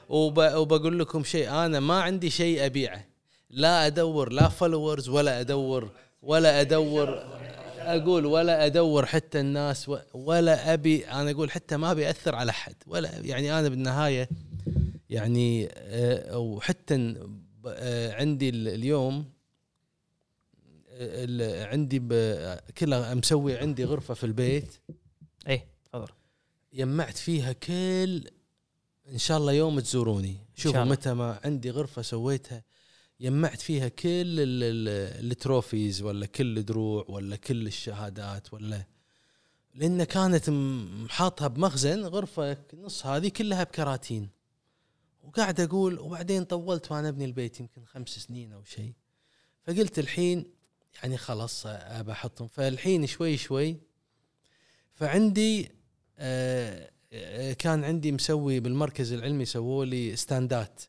وب... 0.08 0.38
وبقول 0.38 0.98
لكم 0.98 1.24
شيء 1.24 1.50
أنا 1.50 1.80
ما 1.80 2.00
عندي 2.02 2.30
شيء 2.30 2.66
أبيعه. 2.66 3.04
لا 3.50 3.86
أدور 3.86 4.32
لا 4.32 4.48
فولورز 4.48 5.08
ولا 5.08 5.40
أدور 5.40 5.90
ولا 6.22 6.60
أدور 6.60 7.08
أقول 7.78 8.26
ولا 8.26 8.66
أدور 8.66 9.06
حتى 9.06 9.40
الناس. 9.40 9.90
ولا 10.14 10.72
أبي 10.74 11.06
أنا 11.08 11.30
أقول 11.30 11.50
حتى 11.50 11.76
ما 11.76 11.90
ابي 11.90 12.10
اثر 12.10 12.34
على 12.34 12.50
أحد. 12.50 12.74
ولا 12.86 13.18
يعني 13.18 13.58
أنا 13.58 13.68
بالنهاية 13.68 14.28
يعني 15.10 15.68
آه، 15.72 16.38
وحتى 16.38 17.14
آه، 17.66 18.12
عندي 18.14 18.48
ال- 18.48 18.68
اليوم 18.68 19.18
ال- 19.18 19.35
عندي 21.72 21.98
كلها 22.78 23.14
مسوي 23.14 23.56
عندي 23.58 23.84
غرفة 23.84 24.14
في 24.14 24.24
البيت. 24.24 24.74
إيه 25.48 25.66
تفضل. 25.84 26.08
جمعت 26.74 27.16
فيها 27.16 27.52
كل 27.52 28.28
إن 29.08 29.18
شاء 29.18 29.38
الله 29.38 29.52
يوم 29.52 29.80
تزوروني. 29.80 30.36
شوفوا. 30.54 30.84
متى 30.84 31.14
ما 31.14 31.40
عندي 31.44 31.70
غرفة 31.70 32.02
سويتها. 32.02 32.64
جمعت 33.20 33.60
فيها 33.60 33.88
كل 33.88 34.08
ال- 34.08 34.62
ال- 34.62 35.30
التروفيز 35.32 36.02
ولا 36.02 36.26
كل 36.26 36.58
الدروع 36.58 37.04
ولا 37.08 37.36
كل 37.36 37.66
الشهادات 37.66 38.54
ولا 38.54 38.86
لأن 39.74 40.04
كانت 40.04 40.50
محاطها 40.50 41.48
بمخزن 41.48 42.04
غرفة 42.04 42.56
نص 42.74 43.06
هذه 43.06 43.28
كلها 43.28 43.64
بكراتين. 43.64 44.28
وقاعد 45.22 45.60
أقول 45.60 45.98
وبعدين 45.98 46.44
طولت 46.44 46.92
وأنا 46.92 47.08
أبني 47.08 47.24
البيت 47.24 47.60
يمكن 47.60 47.84
خمس 47.84 48.08
سنين 48.08 48.52
أو 48.52 48.64
شيء. 48.64 48.92
فقلت 49.62 49.98
الحين 49.98 50.55
يعني 51.02 51.16
خلاص 51.16 51.66
أبى 51.66 52.12
أحطهم. 52.12 52.48
فالحين 52.48 53.06
شوي 53.06 53.36
شوي 53.36 53.76
فعندي 54.94 55.72
آه، 56.18 56.90
آه، 57.12 57.52
كان 57.52 57.84
عندي 57.84 58.12
مسوي 58.12 58.60
بالمركز 58.60 59.12
العلمي 59.12 59.44
سووا 59.44 59.84
لي 59.84 60.16
ستاندات 60.16 60.82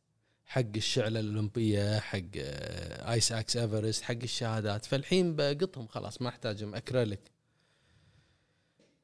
حق 0.45 0.61
الشعلة 0.75 1.19
الأولمبية 1.19 1.99
حق 1.99 2.19
آه، 2.37 3.11
آيس 3.13 3.31
أكس 3.31 3.57
أفرست 3.57 4.03
حق 4.03 4.15
الشهادات. 4.23 4.85
فالحين 4.85 5.35
بقطهم 5.35 5.87
خلاص 5.87 6.21
ما 6.21 6.29
أحتاجهم 6.29 6.75
أكريليك 6.75 7.31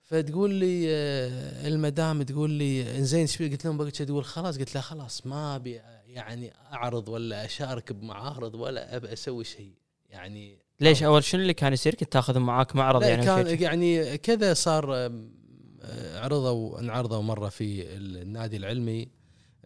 فتقول 0.01 0.53
لي 0.53 0.86
آه، 0.89 1.67
المدام 1.67 2.24
تقول 2.24 2.50
لي 2.51 2.98
إنزين 2.98 3.22
إيش؟ 3.22 3.41
قلت 3.41 3.65
لهم 3.65 3.77
بقيت 3.77 4.01
تقول 4.01 4.25
خلاص 4.25 4.57
قلت 4.57 4.75
لها 4.75 4.81
خلاص 4.81 5.25
ما 5.27 5.55
أبي 5.55 5.81
يعني 6.07 6.53
أعرض 6.74 7.10
ولا 7.10 7.45
أشارك 7.45 7.91
بمعارض 7.91 8.55
ولا 8.55 8.95
ابي 8.95 9.13
أسوي 9.13 9.43
شيء. 9.43 9.74
يعني 10.10 10.62
ليش 10.83 11.03
أول 11.03 11.23
شنو 11.23 11.41
اللي 11.41 11.53
كان 11.53 11.73
يصير؟ 11.73 11.95
كنت 11.95 12.13
تاخذ 12.13 12.39
معاك 12.39 12.75
معرض 12.75 13.03
يعني 13.03 13.25
كان؟ 13.25 13.61
يعني 13.61 14.17
كذا 14.17 14.53
صار 14.53 15.11
عرضوا 16.15 16.79
انعرضوا 16.79 17.21
مرة 17.21 17.49
في 17.49 17.95
النادي 17.97 18.57
العلمي 18.57 19.07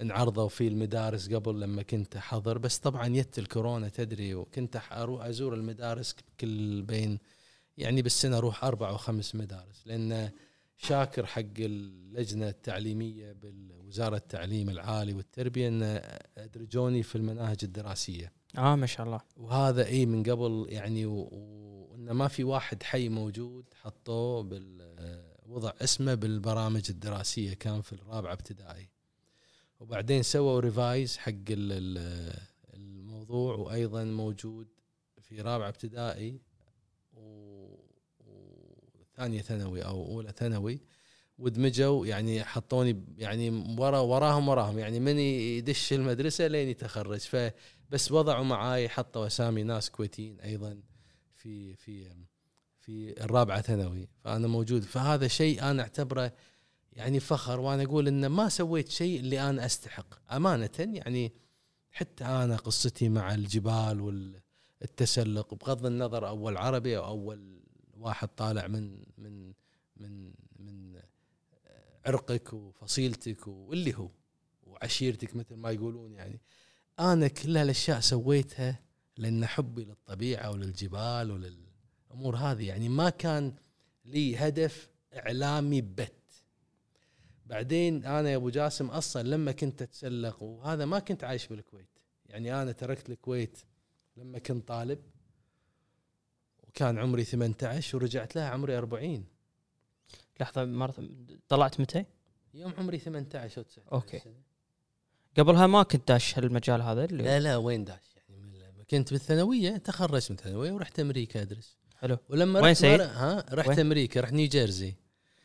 انعرضوا 0.02 0.48
في 0.48 0.68
المدارس 0.68 1.34
قبل 1.34 1.62
لما 1.62 1.84
كنت 1.84 2.16
أحضر. 2.16 2.58
بس 2.58 2.78
طبعا 2.78 3.08
يت 3.08 3.40
الكورونا 3.40 3.90
تدري 3.90 4.36
وكنت 4.36 4.82
أروح 4.92 5.26
أزور 5.26 5.54
المدارس 5.54 6.16
كل 6.40 6.82
بين 6.82 7.20
يعني 7.78 8.02
بالسنة 8.02 8.38
أروح 8.38 8.64
أربع 8.64 8.90
أو 8.90 8.98
خمس 8.98 9.36
مدارس. 9.36 9.84
لأن 9.86 10.32
شاكر 10.78 11.26
حق 11.26 11.42
اللجنة 11.60 12.50
التعليمية 12.50 13.34
بالوزارة 13.34 14.16
التعليم 14.16 14.70
العالي 14.70 15.14
والتربية 15.14 15.68
إن 15.68 16.02
أدرجوني 16.38 17.04
في 17.04 17.16
المناهج 17.16 17.58
الدراسية. 17.64 18.37
آه 18.58 18.76
ما 18.76 18.86
شاء 18.86 19.06
الله. 19.06 19.22
وهذا 19.38 19.86
اي 19.86 20.06
من 20.06 20.24
قبل 20.24 20.66
يعني 20.70 21.06
وإنه 21.06 22.14
ما 22.14 22.28
في 22.28 22.44
واحد 22.44 22.84
حي 22.84 23.10
موجود 23.10 23.66
حطوه 23.82 24.44
بال 24.44 24.88
وضع 25.46 25.72
اسمه 25.82 26.14
بالبرامج 26.14 26.86
الدراسية 26.90 27.54
كان 27.54 27.82
في 27.82 27.94
الرابعة 27.94 28.34
ابتدائي. 28.34 28.90
وبعدين 29.80 30.24
سووا 30.24 30.60
ريفايز 30.60 31.18
حق 31.18 31.32
ال- 31.32 31.72
ال- 31.72 32.34
الموضوع 32.74 33.56
وأيضا 33.56 34.04
موجود 34.04 34.68
في 35.22 35.42
رابعة 35.42 35.70
ابتدائي 35.70 36.40
وثانية 39.00 39.42
ثانوي 39.42 39.82
أو 39.86 40.06
أولى 40.06 40.32
ثانوي. 40.38 40.80
ودمجوا 41.40 42.06
يعني 42.08 42.44
حطوني 42.44 43.04
يعني 43.18 43.50
ورا 43.80 44.00
وراهم 44.00 44.50
وراهم. 44.50 44.80
يعني 44.80 45.00
من 45.00 45.18
يدش 45.20 45.94
المدرسة 45.94 46.48
لين 46.48 46.68
يتخرج. 46.70 47.20
ف 47.20 47.36
بس 47.90 48.12
وضعوا 48.12 48.44
معاي 48.44 48.90
حطوا 48.90 49.28
أسامي 49.28 49.64
ناس 49.64 49.90
كويتيين 49.90 50.40
أيضا 50.40 50.82
في 51.36 51.76
في 51.76 52.10
في 52.80 53.24
الرابعة 53.24 53.62
ثانوي. 53.62 54.08
فأنا 54.24 54.48
موجود. 54.48 54.84
فهذا 54.84 55.28
شيء 55.28 55.64
أنا 55.64 55.84
أعتبره 55.84 56.34
يعني 56.94 57.20
فخر 57.20 57.60
وأنا 57.60 57.84
أقول 57.84 58.08
إن 58.08 58.26
ما 58.26 58.50
سويت 58.50 58.90
شيء 58.90 59.20
اللي 59.20 59.50
أنا 59.50 59.66
أستحق. 59.66 60.34
أمانة 60.34 60.70
يعني 60.80 61.34
حتى 61.92 62.26
أنا 62.26 62.56
قصتي 62.56 63.10
مع 63.10 63.34
الجبال 63.34 64.02
والتسلق 64.82 65.54
بغض 65.54 65.86
النظر 65.86 66.28
أول 66.28 66.58
عربي 66.58 66.98
أو 66.98 67.06
أول 67.06 67.62
واحد 67.98 68.28
طالع 68.28 68.68
من 68.68 69.04
من 69.18 69.54
من 69.98 70.34
من 70.60 71.02
عرقك 72.06 72.54
وفصيلتك 72.54 73.48
واللي 73.48 73.98
هو 73.98 74.10
وعشيرتك 74.64 75.36
مثل 75.36 75.56
ما 75.56 75.72
يقولون 75.72 76.14
يعني. 76.14 76.42
أنا 77.00 77.28
كل 77.28 77.58
هالأشياء 77.58 78.00
سويتها 78.00 78.80
لأن 79.18 79.46
حبي 79.46 79.86
للطبيعة 79.86 80.52
وللجبال 80.52 81.32
وللأمور 81.32 82.36
هذه 82.36 82.68
يعني 82.68 82.90
ما 82.90 83.10
كان 83.10 83.54
لي 84.06 84.38
هدف 84.38 84.90
إعلامي 85.14 85.82
بت 85.82 86.14
بعدين 87.46 88.06
أنا 88.06 88.30
يا 88.30 88.36
أبو 88.36 88.50
جاسم 88.50 88.88
أصلا 88.90 89.24
لما 89.28 89.52
كنت 89.52 89.82
أتسلق 89.82 90.44
وهذا 90.44 90.86
ما 90.86 91.00
كنت 91.00 91.24
عايش 91.24 91.48
بالكويت 91.48 92.00
يعني 92.26 92.62
أنا 92.62 92.72
تركت 92.72 93.10
الكويت 93.10 93.58
لما 94.18 94.40
كنت 94.40 94.68
طالب 94.68 95.00
وكان 96.68 96.98
عمري 96.98 97.24
18 97.24 97.98
ورجعت 97.98 98.36
لها 98.36 98.50
عمري 98.50 98.78
40 98.78 99.26
لحظة 100.40 100.66
مرة 100.66 101.10
طلعت 101.50 101.80
متى؟ 101.80 102.06
يوم 102.54 102.74
عمري 102.78 103.00
18 103.00 103.58
أو 103.58 103.64
19 103.64 103.92
أوكي. 103.92 104.20
سنة. 104.20 104.47
قبلها 105.38 105.68
ما 105.68 105.84
كنت 105.84 106.08
داش 106.08 106.38
هالمجال 106.38 106.82
هذا 106.82 107.06
اللي 107.06 107.24
لا 107.24 107.40
لا 107.40 107.58
وين 107.58 107.86
داش؟ 107.86 108.00
يعني 108.30 108.84
كنت 108.92 109.12
بالثانوية 109.14 109.78
تخرجت 109.78 110.32
من 110.32 110.38
الثانوية 110.38 110.72
ورحت 110.72 111.00
أمريكا 111.00 111.42
ادرس 111.42 111.78
حلو. 111.96 112.18
ولما 112.30 112.60
وين 112.60 112.72
رحت 112.72 112.86
ها؟ 112.86 113.46
رحت 113.52 113.70
وين؟ 113.70 113.80
أمريكا 113.80 114.22
رحت 114.22 114.34
نيوجيرسي. 114.34 114.96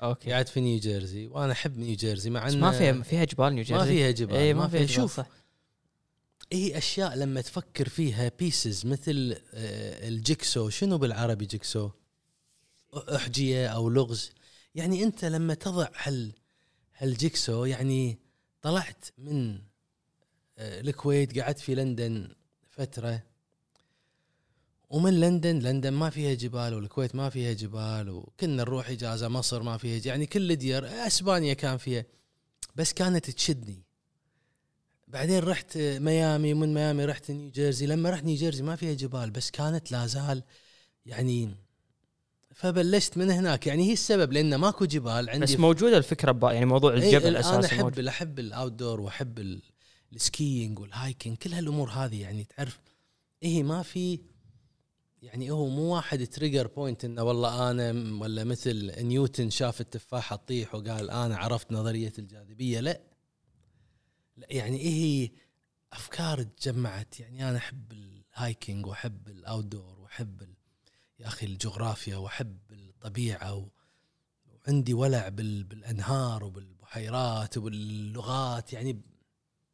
أوكي. 0.02 0.32
قعدت 0.32 0.48
في 0.48 0.60
نيوجيرسي 0.60 1.26
وأنا 1.26 1.52
أحب 1.52 1.78
نيوجيرسي 1.78 2.30
مع 2.30 2.46
بس 2.46 2.52
إن 2.52 2.60
ما 2.60 2.70
فيها 2.70 3.02
فيها 3.02 3.24
جبال 3.24 3.52
نيوجيرسي. 3.54 3.84
ما 3.84 3.90
فيها 3.90 4.10
جبال 4.10 4.36
اي 4.36 4.54
ما 4.54 4.68
فيها 4.68 4.80
جبال 4.80 4.90
شوف. 4.90 5.20
هي 6.52 6.78
أشياء 6.78 7.16
لما 7.16 7.40
تفكر 7.40 7.88
فيها 7.88 8.30
pieces 8.38 8.86
مثل 8.86 9.36
آه، 9.54 10.08
ال 10.08 10.17
jigsaw 10.17 10.68
شنو 10.68 10.98
بالعربي 10.98 11.46
jigsaw؟ 11.46 11.90
أحجية 12.94 13.66
أو 13.68 13.88
لغز. 13.88 14.30
يعني 14.74 15.02
أنت 15.02 15.24
لما 15.24 15.54
تضع 15.54 15.88
هال 16.02 16.32
هال 16.96 17.13
jigsaw 17.13 17.64
يعني 17.64 18.18
طلعت 18.62 19.04
من 19.18 19.58
الكويت 20.62 21.38
قعدت 21.38 21.58
في 21.58 21.74
لندن 21.74 22.28
فترة. 22.68 23.22
ومن 24.90 25.20
لندن 25.20 25.58
لندن 25.58 25.92
ما 25.92 26.10
فيها 26.10 26.34
جبال 26.34 26.74
والكويت 26.74 27.14
ما 27.14 27.28
فيها 27.30 27.52
جبال 27.52 28.10
وكنا 28.10 28.54
نروح 28.54 28.88
إجازة 28.90 29.28
مصر 29.28 29.62
ما 29.62 29.76
فيها 29.76 30.00
يعني 30.04 30.26
كل 30.26 30.56
ديار 30.56 30.86
إسبانيا 31.06 31.54
كان 31.54 31.76
فيها. 31.76 32.04
بس 32.76 32.92
كانت 32.92 33.30
تشدني. 33.30 33.82
بعدين 35.08 35.38
رحت 35.38 35.78
ميامي 35.78 36.52
ومن 36.52 36.74
ميامي 36.74 37.04
رحت 37.04 37.30
نيوجيرسي 37.30 37.86
لما 37.86 38.10
رحت 38.10 38.24
نيوجيرسي 38.24 38.62
ما 38.62 38.76
فيها 38.76 38.94
جبال 38.94 39.30
بس 39.30 39.50
كانت 39.50 39.92
لا 39.92 40.06
زال 40.06 40.42
يعني 41.06 41.56
فبلشت 42.54 43.18
من 43.18 43.30
هناك. 43.30 43.66
يعني 43.66 43.88
هي 43.88 43.92
السبب 43.92 44.32
لأن 44.32 44.54
ماكو 44.54 44.84
جبال 44.84 45.30
عندي. 45.30 45.44
بس 45.44 45.56
موجودة 45.56 45.96
الفكرة 45.96 46.52
يعني 46.52 46.66
موضوع 46.66 46.94
الجبل 46.94 47.26
أنا 47.26 47.40
أساسا 47.40 47.66
أحب 47.66 47.84
موجود. 47.84 48.06
أحب 48.06 48.38
ال 48.38 48.72
outdoor 48.72 49.00
واحب 49.00 49.60
ال 50.12 50.22
skiing 50.22 50.78
وال 50.78 50.93
hiking 50.93 51.36
كل 51.36 51.52
هالأمور 51.52 51.90
هذه 51.90 52.22
يعني 52.22 52.44
تعرف 52.44 52.80
إيه 53.42 53.62
ما 53.62 53.82
في 53.82 54.20
يعني 55.22 55.50
هو 55.50 55.68
مو 55.68 55.94
واحد 55.94 56.26
trigger 56.26 56.66
point 56.66 57.04
إنه 57.04 57.22
والله 57.22 57.70
أنا 57.70 57.92
ولا 58.22 58.44
مثل 58.44 59.02
نيوتن 59.04 59.50
شاف 59.50 59.80
التفاحه 59.80 60.36
تطيح 60.36 60.74
وقال 60.74 61.10
أنا 61.10 61.36
عرفت 61.36 61.72
نظرية 61.72 62.12
الجاذبية 62.18 62.80
لا 62.80 63.00
لا 64.36 64.46
يعني 64.50 64.78
إيه 64.80 65.32
أفكار 65.92 66.42
تجمعت 66.42 67.20
يعني 67.20 67.50
أنا 67.50 67.58
أحب 67.58 67.92
ال 67.92 68.06
hiking 68.06 68.86
وأحب 68.86 69.28
ال 69.28 69.64
outdoor 69.64 70.00
واحب 70.00 70.42
يا 71.18 71.26
أخي 71.26 71.46
الجغرافيا 71.46 72.16
وأحب 72.16 72.58
الطبيعة. 72.72 73.68
وعندي 74.66 74.94
ولع 74.94 75.28
بال... 75.28 75.64
بالأنهار 75.64 76.44
وبالبحيرات 76.44 77.56
وباللغات 77.58 78.72
يعني 78.72 79.00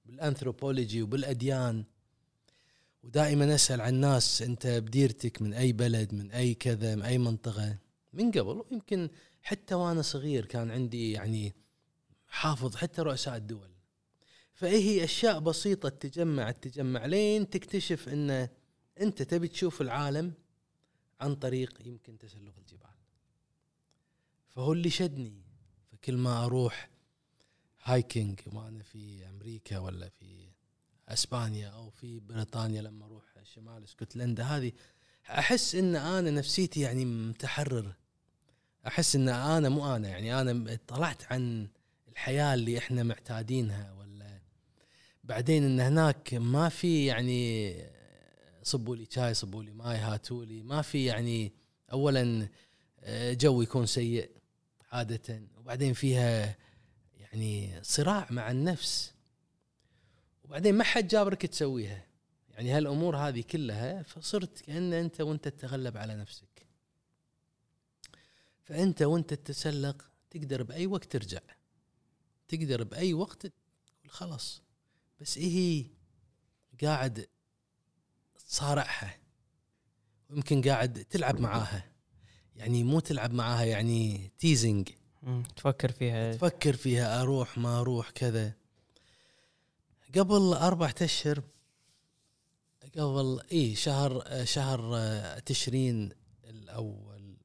بالأنثروبولوجي 0.08 1.02
وبالأديان. 1.02 1.84
ودائما 3.02 3.54
أسأل 3.54 3.80
عن 3.80 3.94
الناس 3.94 4.42
أنت 4.42 4.66
بديرتك 4.66 5.42
من 5.42 5.54
أي 5.54 5.72
بلد 5.72 6.14
من 6.14 6.30
أي 6.30 6.54
كذا 6.54 6.94
من 6.94 7.02
أي 7.02 7.18
منطقة؟ 7.18 7.78
من 8.12 8.30
قبل 8.30 8.64
يمكن 8.72 9.09
حتى 9.42 9.74
وأنا 9.74 10.02
صغير 10.02 10.46
كان 10.46 10.70
عندي 10.70 11.12
يعني 11.12 11.54
حافظ 12.28 12.76
حتى 12.76 13.02
رؤساء 13.02 13.37
الدول. 13.37 13.70
فإيه 14.54 14.83
هي 14.83 15.04
أشياء 15.04 15.38
بسيطة 15.38 15.88
تجمع 15.88 16.50
تجمع 16.50 17.06
لين 17.06 17.50
تكتشف 17.50 18.09
إن 18.09 18.48
أنت 19.00 19.22
تبي 19.22 19.48
تشوف 19.48 19.80
العالم 19.80 20.33
عن 21.20 21.35
طريق 21.35 21.87
يمكن 21.87 22.18
تسلق 22.18 22.54
الجبال. 22.59 22.96
فهو 24.48 24.72
اللي 24.72 24.90
شدني. 24.90 25.42
فكل 25.92 26.16
ما 26.16 26.44
أروح 26.44 26.97
هايكنج 27.88 28.40
وأنا 28.46 28.83
في 28.83 29.29
أمريكا 29.29 29.79
ولا 29.79 30.09
في 30.09 30.48
إسبانيا 31.09 31.68
أو 31.68 31.90
في 31.90 32.20
بريطانيا 32.20 32.83
لما 32.83 33.07
أروح 33.07 33.24
شمال 33.55 33.85
إسكتلندا. 33.85 34.42
هذه 34.42 34.72
أحس 35.31 35.74
إن 35.74 35.96
أنا 35.96 36.31
نفسيتي 36.31 36.81
يعني 36.81 37.05
متحرر. 37.05 37.92
أحس 38.87 39.16
إن 39.16 39.29
أنا 39.29 39.68
مو 39.68 39.96
أنا 39.96 40.09
يعني 40.09 40.40
أنا 40.40 40.79
طلعت 40.87 41.33
عن 41.33 41.68
الحياة 42.09 42.55
اللي 42.55 42.79
إحنا 42.79 43.03
معتادينها 43.03 43.92
ولا 43.92 44.40
بعدين 45.24 45.64
إن 45.64 45.81
هناك 45.81 46.35
ما 46.35 46.68
في 46.68 47.07
يعني 47.07 47.74
صبوا 48.62 48.96
لي 48.96 49.07
شاي 49.11 49.35
صبوا 49.35 49.62
لي 49.62 49.72
ماي 49.72 49.96
هاتوا 49.96 50.44
لي. 50.44 50.62
ما 50.62 50.83
في 50.83 51.05
يعني 51.05 51.53
اولا 51.92 52.48
آه، 53.01 53.33
جو 53.33 53.62
يكون 53.62 53.87
سيء 53.87 54.31
عادة. 54.92 55.42
وبعدين 55.57 55.92
فيها 55.92 56.57
يعني 57.32 57.82
صراع 57.82 58.26
مع 58.30 58.50
النفس. 58.50 59.12
وبعدين 60.44 60.74
ما 60.74 60.84
حد 60.84 61.08
جابرك 61.08 61.46
تسويها. 61.46 62.06
يعني 62.50 62.70
هالأمور 62.70 63.16
هذه 63.16 63.40
كلها 63.40 64.02
فصرت 64.02 64.60
كأن 64.60 64.92
أنت 64.92 65.20
وأنت 65.20 65.48
تتغلب 65.48 65.96
على 65.96 66.16
نفسك. 66.16 66.66
فأنت 68.62 69.02
وأنت 69.02 69.34
تتسلق 69.34 70.10
تقدر 70.30 70.62
بأي 70.62 70.86
وقت 70.86 71.04
ترجع. 71.04 71.40
تقدر 72.48 72.84
بأي 72.84 73.14
وقت 73.14 73.46
تقول 73.46 74.10
خلاص 74.10 74.62
بس 75.20 75.38
هي 75.38 75.86
قاعد 76.82 77.28
تصارعها 78.48 79.18
ويمكن 80.30 80.62
قاعد 80.62 81.04
تلعب 81.04 81.40
معاها. 81.40 81.92
يعني 82.56 82.84
مو 82.84 83.00
تلعب 83.00 83.34
معاها 83.34 83.64
يعني 83.64 84.30
تيزنج 84.38 84.88
تفكر 85.57 85.92
فيها. 85.92 86.33
تفكر 86.33 86.76
فيها 86.76 87.22
أروح 87.22 87.59
ما 87.59 87.81
أروح 87.81 88.11
كذا. 88.11 88.52
قبل 90.14 90.52
أربعة 90.52 90.94
أشهر 91.02 91.42
قبل 92.96 93.40
إي 93.52 93.74
شهر 93.74 94.24
شهر 94.44 94.96
آه، 94.96 95.38
تشرين 95.38 96.12
الأول 96.44 97.37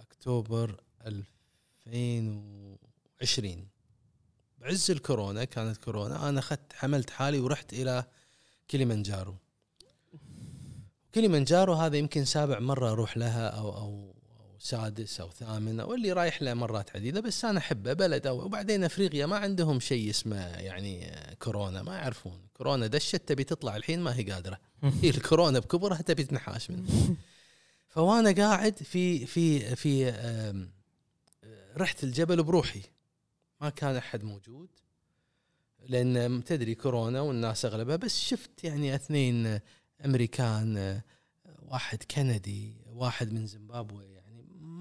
أكتوبر 0.00 0.80
2020 1.06 3.68
بعز 4.58 4.90
الكورونا 4.90 5.44
كانت 5.44 5.76
كورونا 5.76 6.28
أنا 6.28 6.38
أخذت 6.38 6.72
حملت 6.72 7.10
حالي 7.10 7.40
ورحت 7.40 7.72
إلى 7.72 8.04
كليمنجارو. 8.70 9.36
كليمنجارو 11.14 11.72
هذا 11.72 11.96
يمكن 11.96 12.24
سابع 12.24 12.58
مرة 12.58 12.92
أروح 12.92 13.16
لها 13.16 13.48
أو 13.48 13.68
أو 13.68 13.78
أو 13.78 14.11
سادس 14.62 15.20
أو 15.20 15.30
ثامن 15.30 15.80
أو 15.80 15.94
اللي 15.94 16.12
رايح 16.12 16.42
له 16.42 16.54
مرات 16.54 16.96
عديدة 16.96 17.20
بس 17.20 17.44
أنا 17.44 17.58
أحبه 17.58 17.92
بلد 17.92 18.26
أو 18.26 18.44
وبعدين 18.44 18.84
أفريقيا 18.84 19.26
ما 19.26 19.36
عندهم 19.36 19.80
شيء 19.80 20.10
اسمه 20.10 20.36
يعني 20.46 21.06
آه، 21.06 21.34
كورونا 21.34 21.82
ما 21.82 21.94
يعرفون. 21.94 22.40
كورونا 22.54 22.86
دشت 22.86 23.16
تبي 23.16 23.44
تطلع 23.44 23.76
الحين 23.76 24.00
ما 24.00 24.16
هي 24.16 24.22
قادرة. 24.22 24.58
هي 25.02 25.10
الكورونا 25.10 25.58
بكبرها 25.58 26.02
تبي 26.02 26.24
تنحاش 26.24 26.70
منه 26.70 26.88
فوانا 27.92 28.32
قاعد 28.32 28.78
في 28.78 29.26
في 29.26 29.76
في 29.76 30.10
رحت 31.76 32.04
الجبل 32.04 32.42
بروحي. 32.42 32.82
ما 33.60 33.70
كان 33.70 33.96
أحد 33.96 34.24
موجود 34.24 34.68
لأن 35.88 36.44
تدري 36.44 36.74
كورونا 36.74 37.20
والناس 37.20 37.64
أغلبها 37.64 37.96
بس 37.96 38.20
شفت 38.20 38.64
يعني 38.64 38.94
اثنين 38.94 39.60
أمريكان 40.04 41.00
واحد 41.62 42.02
كندي 42.02 42.74
واحد 42.86 43.32
من 43.32 43.46
زيمبابوي. 43.46 44.11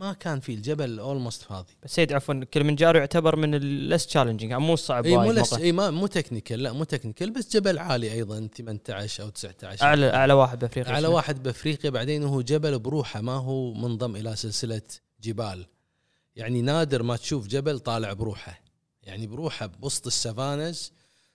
ما 0.01 0.13
كان 0.13 0.39
في 0.39 0.53
الجبل 0.53 0.99
almost 0.99 1.41
فاضي. 1.41 1.73
بس 1.83 1.95
سيد 1.95 2.13
عفوا 2.13 2.43
كلمنجارو 2.43 2.99
يعتبر 2.99 3.35
من 3.35 3.55
ال 3.55 3.64
least 3.64 4.07
challenging 4.07 4.53
مو 4.53 4.75
صعب 4.75 5.05
إي 5.05 5.17
مو 5.17 5.31
least. 5.31 5.53
إي 5.53 5.71
ما 5.71 5.91
مو 5.91 6.07
technical 6.07 6.63
لا 6.63 6.71
مو 6.73 6.83
technical 6.83 7.31
بس 7.31 7.55
جبل 7.55 7.79
عالي 7.79 8.11
أيضا 8.11 8.49
18 8.57 9.23
أو 9.23 9.29
19 9.29 9.83
أعلى 9.83 10.13
أعلى 10.13 10.33
واحد 10.33 10.59
بأفريقيا 10.59 10.93
على 10.93 11.07
اسمه. 11.07 11.15
واحد 11.15 11.43
بأفريقيا 11.43 11.89
بعدين 11.89 12.23
هو 12.23 12.41
جبل 12.41 12.79
بروحه 12.79 13.21
ما 13.21 13.31
هو 13.31 13.73
منضم 13.73 14.15
إلى 14.15 14.35
سلسلة 14.35 14.81
جبال. 15.21 15.65
يعني 16.35 16.61
نادر 16.61 17.03
ما 17.03 17.15
تشوف 17.15 17.47
جبل 17.47 17.79
طالع 17.79 18.13
بروحه. 18.13 18.61
يعني 19.03 19.27
بروحه 19.27 19.65
بوسط 19.65 20.07
ال 20.07 20.16
savannas 20.16 20.91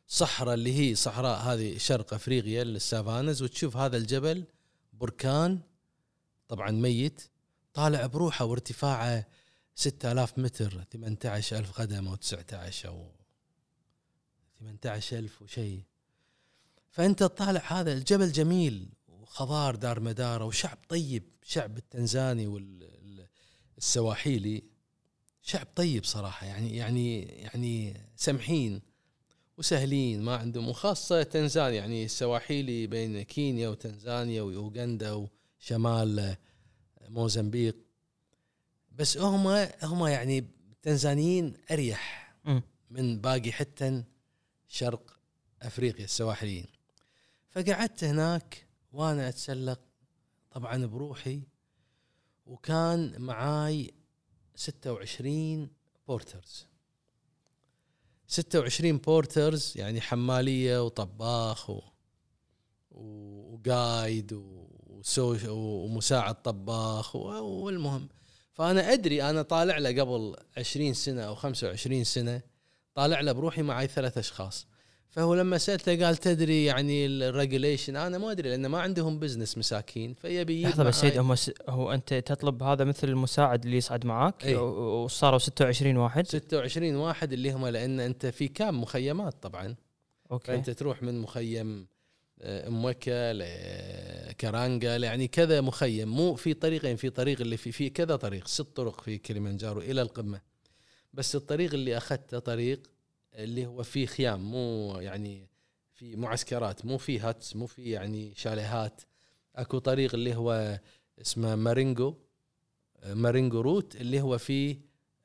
صحراء 0.06 0.54
اللي 0.54 0.78
هي 0.78 0.94
صحراء 0.94 1.38
هذه 1.38 1.78
شرق 1.78 2.14
أفريقيا 2.14 2.62
السافانز 2.62 3.42
وتشوف 3.42 3.76
هذا 3.76 3.96
الجبل 3.96 4.44
بركان 4.92 5.58
طبعا 6.48 6.70
ميت. 6.70 7.22
طالع 7.76 8.06
بروحه 8.06 8.44
وارتفاعه 8.44 9.26
6000 9.74 10.38
متر 10.38 10.84
18000 10.92 11.72
قدم 11.80 12.08
أو 12.08 12.14
19 12.14 12.88
أو 12.88 13.10
18000 14.58 15.42
وشيء 15.42 15.82
فأنت 16.90 17.18
تطالع 17.20 17.72
هذا 17.72 17.92
الجبل 17.92 18.32
جميل 18.32 18.88
وخضار 19.08 19.74
دار 19.74 20.00
مدار 20.00 20.42
وشعب 20.42 20.78
طيب 20.88 21.22
شعب 21.42 21.78
التنزاني 21.78 22.70
والسواحيلي 23.76 24.64
شعب 25.42 25.66
طيب 25.76 26.04
صراحة 26.04 26.46
يعني 26.46 26.76
يعني 26.76 27.22
يعني 27.22 28.00
سمحين 28.16 28.82
وسهلين 29.58 30.22
ما 30.22 30.36
عندهم 30.36 30.68
وخاصة 30.68 31.22
تنزانيا 31.22 31.76
يعني 31.76 32.04
السواحيلي 32.04 32.86
بين 32.86 33.22
كينيا 33.22 33.68
وتنزانيا 33.68 34.42
واوغندا 34.42 35.28
وشمال 35.60 36.36
موزمبيق. 37.08 37.76
بس 38.92 39.18
هم 39.18 39.46
هم 39.82 40.06
يعني 40.06 40.38
التنزانيين 40.38 41.54
أريح 41.70 42.34
من 42.90 43.20
باقي 43.20 43.52
حتى 43.52 44.04
شرق 44.68 45.20
أفريقيا 45.62 46.04
السواحليين. 46.04 46.66
فقعدت 47.50 48.04
هناك 48.04 48.66
وأنا 48.92 49.28
أتسلق 49.28 49.80
طبعا 50.50 50.86
بروحي 50.86 51.42
وكان 52.46 53.20
معاي 53.20 53.94
26 54.54 55.70
porters. 56.08 56.66
26 58.26 58.98
porters 58.98 59.72
يعني 59.76 60.00
حمالية 60.00 60.84
وطباخ 60.84 61.70
و 61.70 61.82
وقايد 62.90 64.32
وشوش 65.06 65.44
ومساعد 65.48 66.34
طباخ 66.42 67.16
والمهم. 67.16 68.08
فأنا 68.52 68.92
أدري 68.92 69.22
أنا 69.30 69.42
طالع 69.42 69.78
له 69.78 70.00
قبل 70.02 70.36
20 70.56 70.94
سنة 70.94 71.22
أو 71.22 71.34
25 71.34 72.04
سنة 72.04 72.40
طالع 72.94 73.20
له 73.20 73.32
بروحي 73.32 73.62
معي 73.62 73.86
ثلاث 73.86 74.18
أشخاص. 74.18 74.66
فهو 75.08 75.34
لما 75.34 75.58
سألته 75.58 76.06
قال 76.06 76.16
تدري 76.16 76.64
يعني 76.64 77.06
ال 77.06 77.14
regulation 77.14 77.96
أنا 77.96 78.18
ما 78.18 78.30
أدري 78.30 78.50
لأن 78.50 78.66
ما 78.66 78.80
عندهم 78.80 79.18
business 79.18 79.58
مساكين 79.58 80.14
فيبي 80.14 80.62
لحظة 80.62 80.84
بس 80.84 81.00
سيد 81.00 81.18
هم 81.18 81.34
س... 81.34 81.50
هو 81.68 81.92
أنت 81.92 82.14
تطلب 82.14 82.62
هذا 82.62 82.84
مثل 82.84 83.08
المساعد 83.08 83.64
اللي 83.64 83.76
يصعد 83.76 84.06
معاك؟ 84.06 84.44
أي. 84.44 84.56
وصاروا 84.56 85.38
26 85.38 85.96
واحد؟ 85.96 86.26
26 86.26 86.96
واحد 86.96 87.32
اللي 87.32 87.52
هم 87.52 87.66
لأن 87.66 88.00
أنت 88.00 88.26
في 88.26 88.48
camp 88.48 88.80
مخيمات 88.80 89.42
طبعا. 89.42 89.74
أوكي. 90.32 90.46
فأنت 90.46 90.70
تروح 90.70 91.02
من 91.02 91.20
مخيم 91.20 91.86
مويكا 92.40 93.32
لكرانجا 93.32 94.96
يعني 94.96 95.28
كذا 95.28 95.60
مخيم. 95.60 96.08
مو 96.08 96.34
في 96.34 96.54
طريقين 96.54 96.96
في 96.96 97.10
طريق 97.10 97.40
اللي 97.40 97.56
في 97.56 97.72
في 97.72 97.90
كذا 97.90 98.16
طريق 98.16 98.48
ست 98.48 98.62
طرق 98.62 99.00
في 99.00 99.18
كليمنجارو 99.18 99.80
إلى 99.80 100.02
القمة. 100.02 100.40
بس 101.12 101.36
الطريق 101.36 101.74
اللي 101.74 101.96
اخذته 101.96 102.38
طريق 102.38 102.90
اللي 103.34 103.66
هو 103.66 103.82
فيه 103.82 104.06
خيام 104.06 104.50
مو 104.50 104.96
يعني 105.00 105.48
في 105.94 106.16
معسكرات 106.16 106.84
مو 106.84 106.98
في 106.98 107.18
huts 107.20 107.56
مو 107.56 107.66
في 107.66 107.90
يعني 107.90 108.34
شاليهات. 108.36 109.00
أكو 109.56 109.78
طريق 109.78 110.14
اللي 110.14 110.34
هو 110.34 110.80
اسمه 111.20 111.54
مارانجو 111.54 112.14
مارانجو 113.06 113.60
route 113.60 113.96
اللي 113.96 114.20
هو 114.20 114.38
فيه 114.38 114.80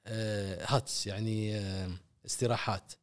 huts 0.07 1.07
آه، 1.07 1.11
يعني 1.11 1.55
آه، 1.55 1.91
استراحات. 2.25 2.93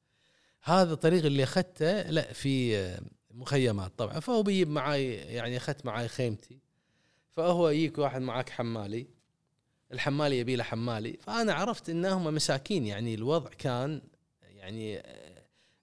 هذا 0.63 0.93
الطريق 0.93 1.25
اللي 1.25 1.43
أخذته 1.43 2.03
لا 2.03 2.33
في 2.33 2.77
آه، 2.77 3.01
مخيمات 3.39 3.93
طبعا. 3.99 4.21
فهو 4.21 4.43
بيجيب 4.43 4.71
معاي 4.71 5.15
يعني 5.15 5.57
أخذت 5.57 5.87
معاي 5.87 6.09
خيمتي. 6.09 6.59
فهو 7.31 7.69
يجيك 7.69 7.99
واحد 7.99 8.21
معاك 8.21 8.51
حمالي. 8.51 9.07
الحمالي 9.93 10.39
يبي 10.39 10.57
له 10.57 10.65
حمالي. 10.65 11.19
فأنا 11.21 11.53
عرفت 11.55 11.91
انهم 11.91 12.25
مساكين 12.35 12.87
يعني 12.87 13.15
الوضع 13.15 13.51
كان 13.59 14.01
يعني 14.43 14.99
آه، 14.99 15.43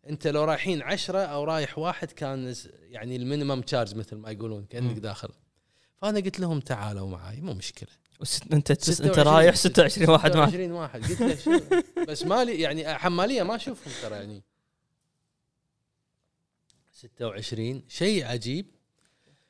أنت 0.09 0.27
لو 0.27 0.43
رايحين 0.43 0.81
عشرة 0.81 1.19
أو 1.19 1.43
رايح 1.43 1.77
واحد 1.77 2.11
كان 2.11 2.55
يعني 2.89 3.15
ال 3.15 3.21
minimum 3.21 3.61
charge 3.61 3.95
مثل 3.95 4.15
ما 4.15 4.31
يقولون 4.31 4.65
كأنك 4.65 4.97
داخل. 4.97 5.29
فأنا 5.97 6.19
قلت 6.19 6.39
لهم 6.39 6.59
تعالوا 6.59 7.09
معي 7.09 7.41
مو 7.41 7.53
مشكلة. 7.53 7.89
أنت 8.53 8.71
أنت 9.01 9.19
رايح 9.19 9.55
26 9.55 10.09
واحد 10.09 10.37
معك 10.37 10.49
26 10.49 10.71
واحد 10.71 11.03
قلت 11.03 11.47
له 11.47 11.83
بس 12.07 12.23
مالي 12.23 12.61
يعني 12.61 12.93
حمالية 12.93 13.43
ما 13.43 13.55
أشوفهم 13.55 13.93
ترى 14.01 14.15
يعني. 14.15 14.43
26 16.95 17.83
شيء 17.89 18.25
عجيب. 18.25 18.65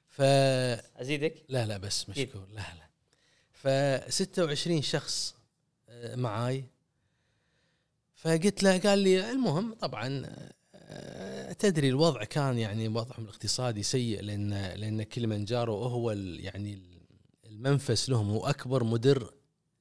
ف 0.08 0.22
أزيدك؟ 0.22 1.46
لا 1.50 1.66
لا 1.66 1.78
بس 1.78 2.10
مشكور. 2.10 2.48
لا 2.54 2.56
لا. 2.56 2.86
ف 3.52 3.68
26 4.14 4.82
شخص 4.82 5.36
آه، 5.90 6.16
معاي. 6.16 6.66
فقلت 8.16 8.64
له 8.64 8.78
قال 8.78 9.00
لي 9.00 9.32
المهم 9.32 9.74
طبعا 9.74 10.26
آه، 10.76 11.54
تدري 11.54 11.90
الوضع 11.90 12.24
كان 12.24 12.58
يعني 12.58 12.88
وضعهم 12.88 13.24
الاقتصادي 13.24 13.84
سيء 13.84 14.22
لأن 14.22 14.50
لأن 14.54 15.04
كليمنجارو 15.04 15.84
هو 15.84 16.12
يعني 16.12 16.80
المتنفس 17.46 18.10
لهم 18.10 18.30
هو 18.30 18.48
أكبر 18.48 18.84
مدر 18.84 19.34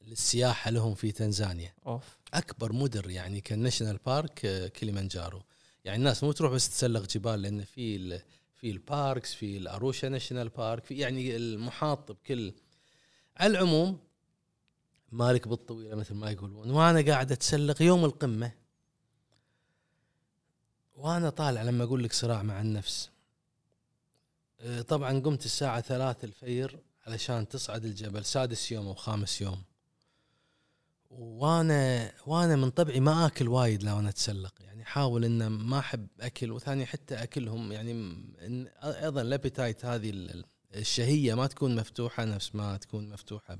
للسياحة 0.03 0.71
لهم 0.71 0.95
في 0.95 1.13
تنزانيا. 1.13 1.75
أوف. 1.87 2.19
أكبر 2.35 2.73
مدر 2.73 3.11
يعني 3.11 3.41
ك 3.41 3.46
ال 3.46 3.52
national 3.52 3.97
park 4.07 4.45
آه، 4.45 4.69
كليمنجارو. 4.69 5.43
يعني 5.85 5.99
الناس 5.99 6.25
مو 6.25 6.33
تروح 6.33 6.53
بس 6.53 6.69
تسلق 6.71 7.07
جبال 7.07 7.43
لأن 7.43 7.65
في 7.65 8.19
في 8.55 8.71
ال 8.71 8.81
parks 8.81 9.35
في 9.35 9.57
الأروشا 9.57 10.07
national 10.07 10.49
park 10.49 10.85
في 10.85 10.99
يعني 10.99 11.37
المحاط 11.37 12.13
بكل 12.13 12.53
على 13.37 13.51
العموم 13.51 13.99
مالك 15.13 15.49
بالطويلة 15.49 15.95
مثل 15.95 16.15
ما 16.15 16.31
يقولون 16.31 16.71
وأنا 16.71 17.01
قاعد 17.13 17.33
أتسلق 17.33 17.83
يوم 17.83 18.05
القمة. 18.05 18.53
وأنا 20.95 21.31
طالع 21.31 21.63
لما 21.63 21.85
أقول 21.85 22.05
لك 22.05 22.13
صراع 22.13 22.43
مع 22.43 22.61
النفس. 22.61 23.11
أه، 24.61 24.83
طبعا 24.83 25.21
قمت 25.21 25.45
الساعة 25.45 25.81
ثلاثة 25.81 26.25
الفجر 26.25 26.79
علشان 27.07 27.49
تصعد 27.49 27.85
الجبل 27.85 28.25
سادس 28.25 28.73
يوم 28.73 28.87
أو 28.87 28.95
خامس 28.95 29.41
يوم. 29.41 29.63
وأنا 31.19 32.13
وأنا 32.27 32.57
من 32.57 32.71
طبعي 32.71 33.01
ما 33.01 33.27
آكل 33.27 33.49
وايد 33.49 33.83
لو 33.83 33.99
أنا 33.99 34.09
أتسلق. 34.09 34.55
يعني 34.61 34.83
احاول 34.83 35.25
إن 35.25 35.47
ما 35.47 35.79
أحب 35.79 36.07
أكل 36.21 36.53
وثاني 36.53 36.87
حتى 36.87 37.15
أكلهم. 37.15 37.73
يعني 37.73 38.27
أيضا 38.83 39.23
ال 39.23 39.30
appetite 39.30 39.85
هذه 39.85 40.29
الشهية 40.75 41.35
ما 41.35 41.47
تكون 41.47 41.77
مفتوحة 41.77 42.25
نفس 42.25 42.55
ما 42.55 42.77
تكون 42.77 43.09
مفتوحة. 43.09 43.59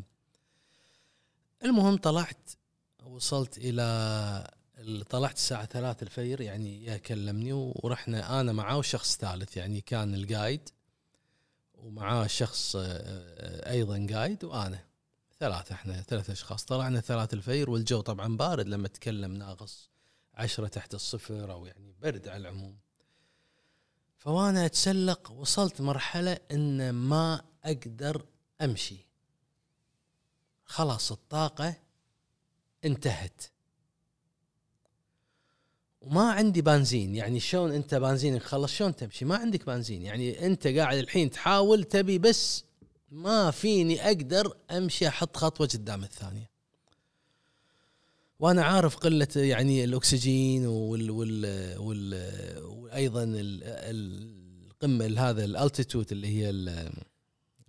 المهم 1.65 1.97
طلعت 1.97 2.51
وصلت 3.05 3.59
إلى 3.59 4.51
طلعت 5.11 5.37
الساعة 5.37 5.67
ثلاثة 5.67 6.05
الفجر. 6.05 6.41
يعني 6.41 6.99
كلمني 6.99 7.53
ورحنا 7.53 8.41
أنا 8.41 8.53
معاه 8.53 8.79
وشخص 8.79 9.17
ثالث. 9.17 9.57
يعني 9.57 9.81
كان 9.81 10.15
الجايد 10.15 10.69
ومعاه 11.75 12.27
شخص 12.27 12.77
آه، 12.77 13.71
أيضا 13.71 13.99
جايد 13.99 14.45
وأنا. 14.45 14.94
ثلاثة 15.45 15.75
إحنا 15.75 16.03
ثلاثة 16.03 16.33
أشخاص. 16.33 16.65
طلعنا 16.65 17.01
ثلاثة 17.01 17.35
الفجر 17.35 17.71
والجو 17.71 18.01
طبعا 18.01 18.37
بارد 18.37 18.69
لما 18.69 18.89
تكلم 18.89 19.33
ناقص 19.33 19.91
عشرة 20.35 20.67
تحت 20.67 20.95
الصفر 20.95 21.53
أو 21.53 21.67
يعني 21.67 21.95
برد 22.03 22.29
على 22.29 22.37
العموم. 22.41 22.77
فوانا 24.19 24.67
أتسلق 24.67 25.31
وصلت 25.31 25.81
مرحلة 25.81 26.39
أن 26.51 26.91
ما 26.91 27.43
أقدر 27.65 28.25
أمشي. 28.61 29.07
خلاص 30.65 31.13
الطاقة 31.13 31.75
انتهت. 32.85 33.43
وما 36.01 36.33
عندي 36.33 36.63
بنزين 36.63 37.15
يعني 37.15 37.41
شلون 37.41 37.73
أنت 37.73 37.95
بنزينك 37.95 38.43
خلص 38.43 38.73
شلون 38.73 38.97
تمشي؟ 38.97 39.25
ما 39.25 39.37
عندك 39.37 39.67
بنزين. 39.67 40.03
يعني 40.03 40.47
أنت 40.47 40.67
قاعد 40.67 40.99
الحين 40.99 41.31
تحاول 41.31 41.85
تبي 41.85 42.19
بس 42.19 42.65
ما 43.15 43.51
فيني 43.51 44.07
أقدر 44.07 44.57
أمشي 44.71 45.09
أحط 45.09 45.37
خطوة 45.37 45.67
قدام 45.67 46.05
الثانية. 46.05 46.51
وأنا 48.39 48.65
عارف 48.65 48.97
قلة 48.97 49.29
يعني 49.37 49.85
الأكسجين 49.85 50.67
وال 50.67 51.11
وال 51.11 51.79
وال 51.79 52.15
وأيضا 52.65 53.25
القمة 53.35 55.31
هذا 55.31 55.45
الالتيتود 55.45 56.13
اللي 56.13 56.29
هي 56.29 56.51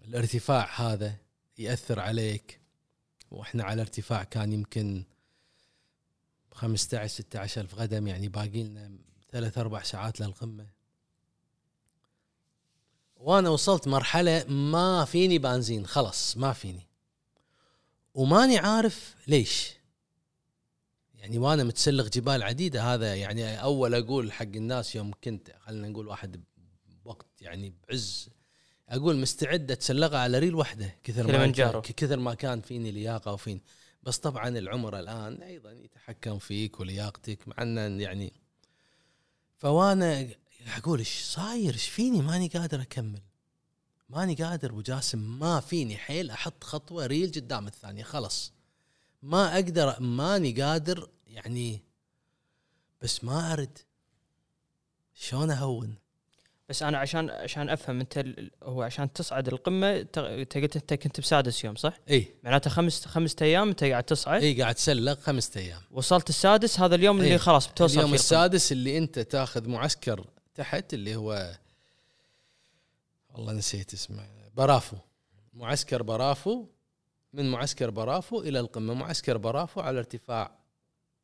الارتفاع 0.08 0.82
هذا 0.82 1.16
يأثر 1.58 2.00
عليك. 2.00 2.60
وإحنا 3.32 3.64
على 3.64 3.82
ارتفاع 3.82 4.24
كان 4.24 4.54
يمكن 4.54 5.04
15 6.52 7.14
16 7.14 7.62
ألف 7.62 7.76
قدم 7.76 8.08
يعني 8.08 8.28
باقي 8.28 8.64
لنا 8.64 8.92
ثلاث 9.32 9.58
أربع 9.58 9.84
ساعات 9.84 10.22
للقمة. 10.22 10.75
وأنا 13.15 13.49
وصلت 13.49 13.88
مرحلة 13.88 14.43
ما 14.43 15.06
فيني 15.06 15.38
بنزين 15.38 15.86
خلص 15.86 16.38
ما 16.38 16.54
فيني. 16.54 16.88
وماني 18.13 18.58
عارف 18.58 19.15
ليش. 19.28 19.73
يعني 21.15 21.38
وأنا 21.38 21.63
متسلق 21.63 22.08
جبال 22.10 22.43
عديدة 22.43 22.84
هذا 22.93 23.15
يعني 23.15 23.62
أول 23.62 23.95
أقول 23.95 24.32
حق 24.32 24.41
الناس 24.43 24.95
يوم 24.95 25.12
كنت 25.23 25.51
خلينا 25.60 25.88
نقول 25.88 26.08
واحد 26.08 26.43
بوقت 27.06 27.41
يعني 27.41 27.73
بعز 27.88 28.30
أقول 28.89 29.15
مستعد 29.15 29.71
اتسلقها 29.71 30.19
على 30.19 30.39
ريل 30.39 30.56
واحدة 30.56 30.95
كثر 31.04 31.28
ما. 31.28 31.82
كثر 31.82 32.19
ما 32.19 32.34
كان 32.34 32.62
فيني 32.62 32.91
لياقة 32.91 33.34
وفيني. 33.34 33.62
بس 34.04 34.17
طبعا 34.17 34.47
العمر 34.47 34.99
الآن 34.99 35.41
أيضا 35.41 35.71
يتحكم 35.71 36.39
فيك 36.39 36.80
ولياقتك 36.80 37.47
مع 37.47 37.56
ان 37.62 38.01
يعني 38.01 38.34
فأنا 39.58 40.28
أقول 40.65 40.99
إيش 40.99 41.21
صاير؟ 41.23 41.73
إيش 41.73 41.89
فيني؟ 41.89 42.21
ماني 42.21 42.47
قادر 42.47 42.82
أكمل. 42.82 43.21
ماني 44.10 44.36
قادر 44.36 44.69
ابو 44.69 44.82
جاسم 44.82 45.39
ما 45.39 45.60
فيني 45.60 45.97
حيل 45.97 46.32
أحط 46.32 46.63
خطوة 46.63 47.06
ريل 47.06 47.32
قدام 47.32 47.67
الثانية 47.67 48.04
خلص 48.04 48.54
ما 49.23 49.56
أقدر 49.56 49.99
ماني 49.99 50.62
قادر 50.62 51.10
يعني 51.28 51.82
بس 53.01 53.23
ما 53.23 53.54
أرد. 53.54 53.78
شلون 55.13 55.51
أهون؟ 55.51 55.95
بس 56.69 56.84
أنا 56.84 56.97
عشان 56.97 57.30
عشان 57.30 57.69
أفهم 57.69 57.99
أنت 57.99 58.25
هو 58.63 58.82
عشان 58.82 59.13
تصعد 59.13 59.47
القمة 59.47 59.99
أنت 59.99 60.19
قلت 60.56 60.75
أنت 60.75 60.93
كنت 60.93 61.19
بسادس 61.19 61.63
يوم 61.63 61.75
صح؟ 61.75 61.93
إي. 62.10 62.28
معناته 62.43 62.69
خمس 62.69 63.06
خمسة 63.06 63.36
أيام 63.41 63.69
أنت 63.69 63.84
قاعد 63.84 64.04
تصعد؟ 64.04 64.41
إي 64.41 64.62
قاعد 64.62 64.75
تسلق 64.75 65.19
خمسة 65.19 65.60
أيام. 65.60 65.82
وصلت 65.91 66.30
السادس 66.30 66.80
هذا 66.80 66.95
اليوم 66.95 67.17
اللي 67.17 67.32
إيه. 67.32 67.38
خلاص 67.38 67.67
بتوصل 67.67 67.97
اليوم. 67.99 68.13
السادس 68.13 68.71
اللي 68.71 68.97
أنت 68.97 69.19
تاخذ 69.19 69.67
معسكر 69.69 70.25
تحت 70.56 70.94
اللي 70.94 71.15
هو 71.15 71.58
والله 73.30 73.54
نسيت 73.54 73.94
اسمه. 73.94 74.28
برافو. 74.56 74.98
معسكر 75.54 76.04
برافو. 76.04 76.68
من 77.34 77.52
معسكر 77.52 77.89
برافو 77.89 78.41
إلى 78.41 78.60
القمة. 78.60 78.94
معسكر 78.94 79.38
برافو 79.38 79.82
على 79.82 80.00
ارتفاع 80.00 80.60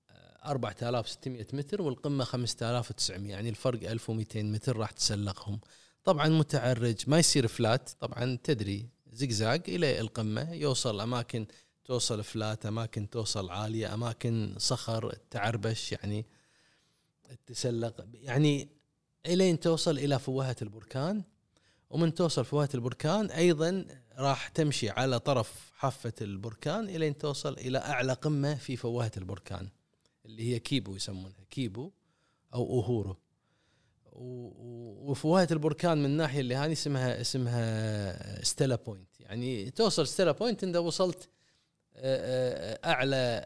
آه، 0.10 0.52
4600 0.52 1.48
متر 1.54 1.82
والقمة 1.82 2.24
5900 2.24 3.32
يعني 3.32 3.50
الفرق 3.50 3.90
1200 3.90 4.52
متر 4.52 4.78
راح 4.78 4.92
تسلقهم. 4.92 5.60
طبعا 6.04 6.28
متعرج 6.28 7.04
ما 7.08 7.20
يصير 7.20 7.48
فلات. 7.48 7.90
طبعا 7.90 8.38
تدري 8.44 8.90
زقزاق 9.14 9.64
إلى 9.68 10.00
القمة. 10.00 10.54
يوصل 10.54 11.02
أماكن 11.02 11.46
توصل 11.86 12.24
فلات 12.24 12.66
أماكن 12.66 13.10
توصل 13.10 13.50
عالية 13.50 13.94
أماكن 13.94 14.56
صخر 14.58 15.16
تعربش 15.30 15.92
يعني 15.92 16.26
تسلق. 17.46 18.06
يعني 18.14 18.81
إلين 19.26 19.60
توصل 19.60 19.98
إلى 19.98 20.20
فوهة 20.20 20.56
البركان. 20.62 21.24
ومن 21.90 22.14
توصل 22.14 22.46
فوهة 22.46 22.70
البركان 22.76 23.32
أيضا 23.32 23.86
راح 24.18 24.48
تمشي 24.48 24.90
على 24.90 25.20
طرف 25.20 25.72
حافة 25.76 26.14
البركان 26.22 26.90
إلين 26.90 27.18
توصل 27.18 27.54
إلى 27.54 27.78
أعلى 27.78 28.14
قمة 28.14 28.56
في 28.56 28.76
فوهة 28.76 29.12
البركان 29.18 29.70
اللي 30.26 30.54
هي 30.54 30.60
كيبو 30.60 30.96
يسمونها 30.96 31.46
كيبو 31.50 31.92
أو 32.54 32.64
أوهورو. 32.70 33.18
وفوهة 34.12 35.48
البركان 35.52 35.98
من 35.98 36.06
الناحيه 36.06 36.40
اللي 36.40 36.56
هاني 36.56 36.74
اسمها 36.74 37.22
اسمها 37.22 38.44
ستيلا 38.44 38.76
point 38.76 39.20
يعني 39.20 39.72
توصل 39.72 40.08
ستيلا 40.08 40.32
point 40.32 40.64
إنت 40.64 40.76
وصلت 40.76 41.30
أعلى 42.86 43.46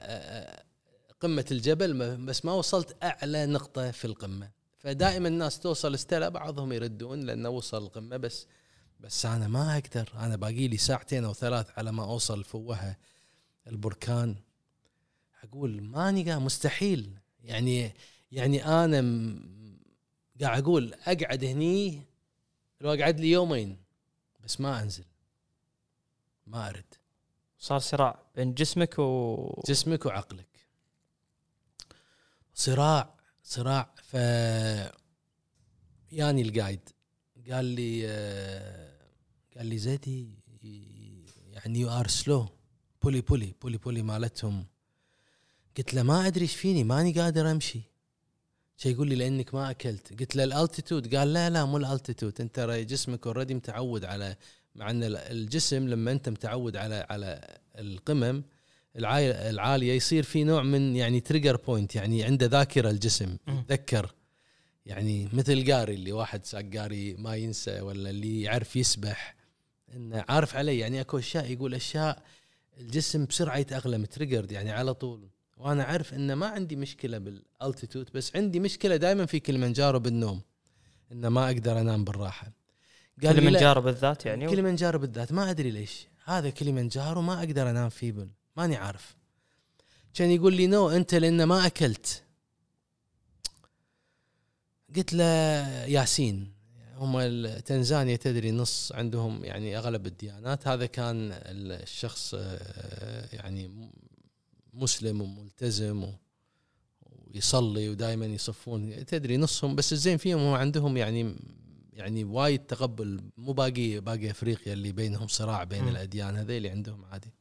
قمة 1.20 1.46
الجبل 1.52 2.18
بس 2.18 2.46
ما 2.46 2.54
وصلت 2.54 3.04
أعلى 3.04 3.46
نقطة 3.46 3.92
في 3.92 4.06
القمة. 4.06 4.55
فدائما 4.86 5.28
الناس 5.28 5.60
توصل 5.60 6.00
ستيلا 6.00 6.30
بعضهم 6.30 6.74
يردون 6.74 7.20
لأنه 7.20 7.50
وصل 7.50 7.84
القمة 7.84 8.18
بس 8.18 8.48
بس 9.00 9.26
أنا 9.26 9.48
ما 9.48 9.74
أقدر. 9.78 10.10
أنا 10.16 10.36
باقي 10.36 10.68
لي 10.68 10.78
ساعتين 10.78 11.24
أو 11.24 11.34
ثلاث 11.34 11.68
على 11.78 11.92
ما 11.92 12.04
أوصل 12.04 12.44
فوهه 12.44 12.98
البركان. 13.68 14.36
أقول 15.44 15.82
ماني 15.82 16.32
قا 16.32 16.40
مستحيل. 16.40 17.18
يعني 17.44 17.94
يعني 18.32 18.66
أنا 18.66 18.98
قاعد 20.42 20.64
أقول 20.64 20.94
أقعد 20.94 21.44
هني 21.44 22.02
لو 22.82 22.94
اقعد 22.94 23.20
لي 23.20 23.32
يومين 23.32 23.78
بس 24.44 24.62
ما 24.62 24.82
أنزل. 24.82 25.06
ما 26.48 26.70
أرد. 26.70 26.94
صار 27.60 27.80
صراع 27.80 28.20
بين 28.36 28.54
جسمك 28.54 29.00
و 29.00 29.64
جسمك 29.68 30.06
وعقلك. 30.06 30.68
صراع. 32.54 33.15
صراع 33.48 33.96
ف 34.04 34.14
يعني 36.12 36.42
القايد 36.42 36.90
قال 37.52 37.66
لي 37.66 38.02
آه، 38.08 38.98
قال 39.58 39.66
لي 39.66 39.78
زيدي 39.78 40.30
يعني 41.54 41.80
you 41.80 41.90
are 41.90 42.08
slow 42.08 42.48
pole 43.04 43.22
pole 43.22 43.54
pole 43.62 43.78
pole 43.78 44.02
مالتهم. 44.02 44.66
قلت 45.78 45.94
له 45.94 46.04
ما 46.04 46.28
أدري 46.28 46.42
إيش 46.42 46.56
فيني 46.56 46.84
ماني 46.84 47.12
قادر 47.12 47.52
أمشي. 47.52 47.82
إيش 48.78 48.92
يقول 48.92 49.08
لي 49.08 49.16
لأنك 49.16 49.54
ما 49.54 49.72
أكلت. 49.72 50.20
قلت 50.20 50.36
له 50.36 50.44
ال 50.44 50.51
altitude. 50.51 51.16
قال 51.16 51.34
لا 51.34 51.50
لا 51.50 51.66
مو 51.66 51.78
ال 51.78 51.84
altitude. 51.84 52.42
أنت 52.42 52.60
جسمك 52.90 53.28
already 53.28 53.54
متعود 53.54 54.06
على 54.06 54.36
مع 54.76 54.90
إن 54.90 55.04
الجسم 55.04 55.88
لما 55.88 56.12
أنت 56.12 56.30
متعود 56.30 56.78
على 56.78 57.08
على 57.10 57.58
القمم 57.76 58.44
العالية 58.96 59.94
يصير 59.94 60.24
في 60.24 60.44
نوع 60.44 60.64
من 60.64 60.96
يعني 60.96 61.20
trigger 61.20 61.56
point 61.56 61.96
يعني 61.96 62.24
عنده 62.24 62.46
ذاكرة 62.46 62.90
الجسم. 62.90 63.38
يتذكر. 63.48 64.16
يعني 64.86 65.30
مثل 65.34 65.72
قاري 65.72 65.94
اللي 65.94 66.12
واحد 66.12 66.46
ساق 66.46 66.66
قاري 66.78 67.14
ما 67.14 67.36
ينسى 67.36 67.82
ولا 67.82 68.10
اللي 68.10 68.42
يعرف 68.42 68.76
يسبح 68.76 69.36
انه 69.96 70.26
عارف 70.30 70.56
علي 70.56 70.80
يعني 70.80 71.02
أكو 71.02 71.18
أشياء 71.18 71.52
يقول 71.52 71.74
أشياء 71.74 72.24
الجسم 72.80 73.26
بسرعة 73.26 73.58
يتأقلم 73.58 74.06
triggered 74.06 74.52
يعني 74.52 74.72
على 74.72 74.94
طول. 74.94 75.30
وأنا 75.58 75.84
عارف 75.84 76.14
ان 76.14 76.34
ما 76.34 76.48
عندي 76.48 76.76
مشكلة 76.76 77.18
بال 77.18 77.36
altitude 77.36 78.10
بس 78.14 78.36
عندي 78.36 78.60
مشكلة 78.60 78.96
دائما 78.96 79.26
في 79.26 79.40
كلمنجارو 79.40 80.00
بالنوم 80.00 80.42
ان 81.12 81.28
ما 81.28 81.46
أقدر 81.46 81.82
أنام 81.82 82.04
بالراحة. 82.04 82.52
قال 83.24 83.36
كليمنجارو 83.36 83.82
بالذات 83.82 84.26
يعني؟ 84.26 84.48
كليمنجارو 84.48 85.00
بالذات 85.00 85.32
ما 85.32 85.50
أدري 85.50 85.72
ليش. 85.72 86.08
هذا 86.26 86.50
كليمنجارو 86.50 87.22
ما 87.22 87.40
أقدر 87.40 87.70
أنام 87.70 87.90
فيه 87.90 88.12
بل 88.12 88.30
ماني 88.58 88.76
عارف. 88.76 89.16
كان 90.14 90.32
يقول 90.32 90.54
لي 90.54 90.68
نو 90.68 90.90
أنت 90.90 91.16
لأن 91.16 91.44
ما 91.44 91.66
أكلت. 91.66 92.24
قلت 94.96 95.14
له 95.14 95.24
ياسين 95.86 96.54
هم 96.96 97.48
تنزانيا 97.60 98.16
تدري 98.16 98.52
نص 98.52 98.92
عندهم 98.92 99.46
يعني 99.46 99.78
أغلب 99.78 100.08
الديانات. 100.08 100.68
هذا 100.68 100.86
كان 100.86 101.30
الشخص 101.32 102.36
آه، 102.38 103.36
يعني 103.36 103.92
مسلم 104.74 105.22
وملتزم 105.22 106.14
ويصلي 107.12 107.90
ودائما 107.90 108.26
يصفون. 108.26 109.06
تدري 109.06 109.38
نصهم 109.38 109.76
بس 109.76 109.94
الزين 109.94 110.18
فيهم 110.18 110.40
هو 110.40 110.56
عندهم 110.56 110.98
يعني 110.98 111.36
يعني 111.94 112.24
وايد 112.24 112.60
تقبل 112.60 113.22
مو 113.38 113.54
باقي 113.54 114.00
باقي 114.00 114.32
أفريقيا 114.32 114.74
اللي 114.74 114.92
بينهم 114.92 115.28
صراع 115.28 115.64
بين. 115.64 115.88
الأديان 115.88 116.36
هذيل 116.36 116.68
عندهم 116.68 117.06
عادي. 117.06 117.35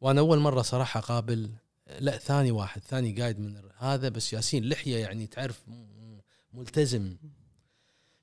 وأنا 0.00 0.20
أول 0.20 0.38
مرة 0.38 0.62
صراحة 0.62 0.98
أقابل 0.98 1.50
لا 1.98 2.18
ثاني 2.18 2.50
واحد 2.50 2.82
ثاني 2.82 3.22
قايد 3.22 3.40
من 3.40 3.62
هذا 3.78 4.08
بس 4.08 4.32
ياسين 4.32 4.68
لحية 4.68 4.96
يعني 4.96 5.26
تعرف 5.26 5.62
ملتزم. 6.52 7.16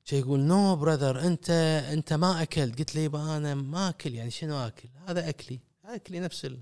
شي 0.03 0.19
يقول 0.19 0.39
نو 0.39 0.75
براذر 0.75 1.27
أنت 1.27 1.49
أنت 1.93 2.13
ما 2.13 2.41
اكلت 2.41 2.79
قلت 2.79 2.95
يبا 2.95 3.37
أنا 3.37 3.55
ما 3.55 3.89
أكل 3.89 4.13
يعني 4.13 4.31
شنو 4.31 4.67
أكل؟ 4.67 4.89
هذا 5.07 5.29
أكلي 5.29 5.59
أكلي 5.85 6.19
نفس 6.19 6.45
ال... 6.45 6.59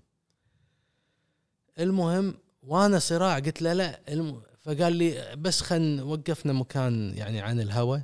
المهم 1.79 2.37
وأنا 2.63 2.99
صراع 2.99 3.39
قلت 3.39 3.61
له 3.61 3.73
لا 3.73 4.13
الم... 4.13 4.41
فقال 4.61 4.93
لي 4.93 5.35
بس 5.35 5.61
خل 5.61 6.01
وقفنا 6.01 6.53
مكان 6.53 7.13
يعني 7.17 7.41
عن 7.41 7.59
الهواء 7.59 8.01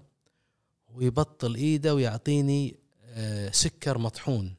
ويبطل 0.93 1.56
إيده 1.56 1.96
ويعطيني 1.96 2.80
آه، 3.04 3.52
سكر 3.52 3.98
مطحون. 3.98 4.56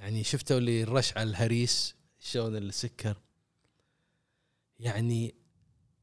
يعني 0.00 0.24
شفتوا 0.24 0.58
اللي 0.58 0.82
الرش 0.82 1.16
على 1.16 1.30
الهريس 1.30 1.94
شلون 2.18 2.56
السكر؟ 2.56 3.16
يعني 4.78 5.34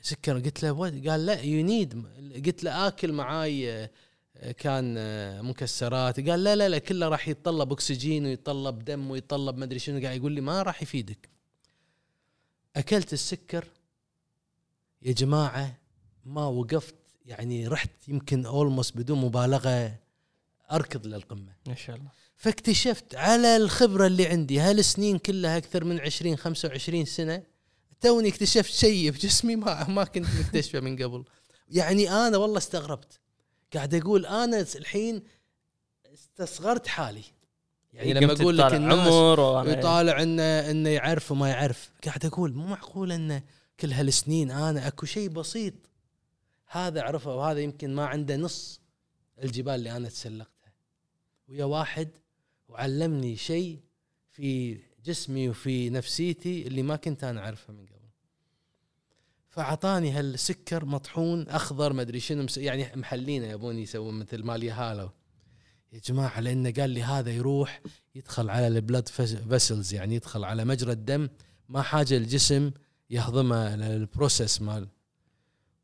سكر 0.01 0.39
قلت 0.39 0.63
له? 0.63 0.79
قال 1.11 1.25
لا 1.25 1.41
you 1.41 1.65
need 1.65 2.05
قلت 2.45 2.63
له 2.63 2.87
آكل 2.87 3.11
معاي 3.13 3.73
آه، 3.73 4.51
كان 4.51 4.95
آه، 4.97 5.41
مكسرات. 5.41 6.29
قال 6.29 6.43
لا 6.43 6.55
لا 6.55 6.69
لا 6.69 6.77
كله 6.77 7.07
راح 7.07 7.27
يتطلب 7.27 7.71
أكسجين 7.71 8.25
ويتطلب 8.25 8.85
دم 8.85 9.11
ويتطلب 9.11 9.57
ما 9.57 9.65
أدري 9.65 9.79
شنو. 9.79 10.01
قاعد 10.01 10.17
يقول 10.17 10.31
لي 10.31 10.41
ما 10.41 10.61
راح 10.63 10.81
يفيدك. 10.81 11.29
أكلت 12.75 13.13
السكر. 13.13 13.67
يا 15.01 15.11
جماعة 15.11 15.77
ما 16.25 16.45
وقفت 16.45 16.95
يعني 17.25 17.67
رحت 17.67 18.07
يمكن 18.07 18.45
almost 18.45 18.97
بدون 18.97 19.21
مبالغة 19.21 19.95
أركض 20.71 21.07
للقمة. 21.07 21.55
ما 21.67 21.75
شاء 21.75 21.95
الله. 21.95 22.11
فاكتشفت 22.37 23.15
على 23.15 23.57
الخبرة 23.57 24.07
اللي 24.07 24.27
عندي 24.27 24.59
هالسنين 24.59 25.17
كلها 25.17 25.57
أكثر 25.57 25.83
من 25.83 25.99
20 25.99 26.35
25 26.35 27.05
سنة 27.05 27.43
توني 28.01 28.29
اكتشفت 28.29 28.73
شيء 28.73 29.11
بجسمي 29.11 29.55
ما 29.55 29.83
ما 29.89 30.03
كنت 30.03 30.27
مكتشفه 30.39 30.79
من 30.79 31.03
قبل. 31.03 31.25
يعني 31.69 32.09
أنا 32.11 32.37
والله 32.37 32.57
استغربت. 32.57 33.19
قاعد 33.73 33.95
أقول 33.95 34.25
أنا 34.25 34.65
الحين 34.75 35.23
استصغرت 36.13 36.87
حالي. 36.87 37.23
يعني 37.93 38.13
لما 38.13 38.33
أقول 38.33 38.57
لك 38.57 38.73
الناس 38.73 39.07
يطالع 39.67 40.21
انه 40.21 40.43
إنه 40.43 40.89
يعرف 40.89 41.31
وما 41.31 41.49
يعرف. 41.49 41.91
قاعد 42.05 42.25
أقول 42.25 42.53
مو 42.53 42.65
معقول 42.65 43.11
انه 43.11 43.43
كل 43.79 43.91
هالسنين 43.91 44.51
أنا 44.51 44.87
أكو 44.87 45.05
شيء 45.05 45.29
بسيط. 45.29 45.73
هذا 46.67 47.01
عرفه 47.01 47.35
وهذا 47.35 47.59
يمكن 47.59 47.95
ما 47.95 48.05
عنده 48.05 48.35
نص 48.35 48.81
الجبال 49.43 49.73
اللي 49.73 49.97
أنا 49.97 50.09
تسلقتها. 50.09 50.73
ويا 51.47 51.65
واحد 51.65 52.09
وعلمني 52.67 53.35
شيء 53.35 53.79
في 54.31 54.79
جسمي 55.05 55.49
وفي 55.49 55.89
نفسيتي 55.89 56.67
اللي 56.67 56.83
ما 56.83 56.95
كنت 56.95 57.23
أنا 57.23 57.39
اعرفه 57.39 57.73
من 57.73 57.85
قبل. 57.85 57.97
فأعطاني 59.49 60.11
هالسكر 60.11 60.85
مطحون 60.85 61.47
أخضر 61.47 61.93
ما 61.93 62.01
أدري 62.01 62.19
شنو 62.19 62.47
يعني 62.57 62.95
محلينه 62.95 63.47
يبون 63.47 63.79
يسوون 63.79 64.19
مثل 64.19 64.43
مال 64.43 64.63
يهالو 64.63 65.09
يا 65.93 65.99
جماعة 65.99 66.39
لأنه 66.39 66.71
قال 66.71 66.89
لي 66.89 67.03
هذا 67.03 67.31
يروح 67.31 67.81
يدخل 68.15 68.49
على 68.49 68.67
البلد 68.67 69.07
فيسلز 69.07 69.93
يعني 69.93 70.15
يدخل 70.15 70.43
على 70.43 70.65
مجرى 70.65 70.91
الدم 70.91 71.29
ما 71.69 71.81
حاجة 71.81 72.17
الجسم 72.17 72.71
يهضمه 73.09 73.73
ال 73.73 73.84
process 73.84 74.61
مال 74.61 74.87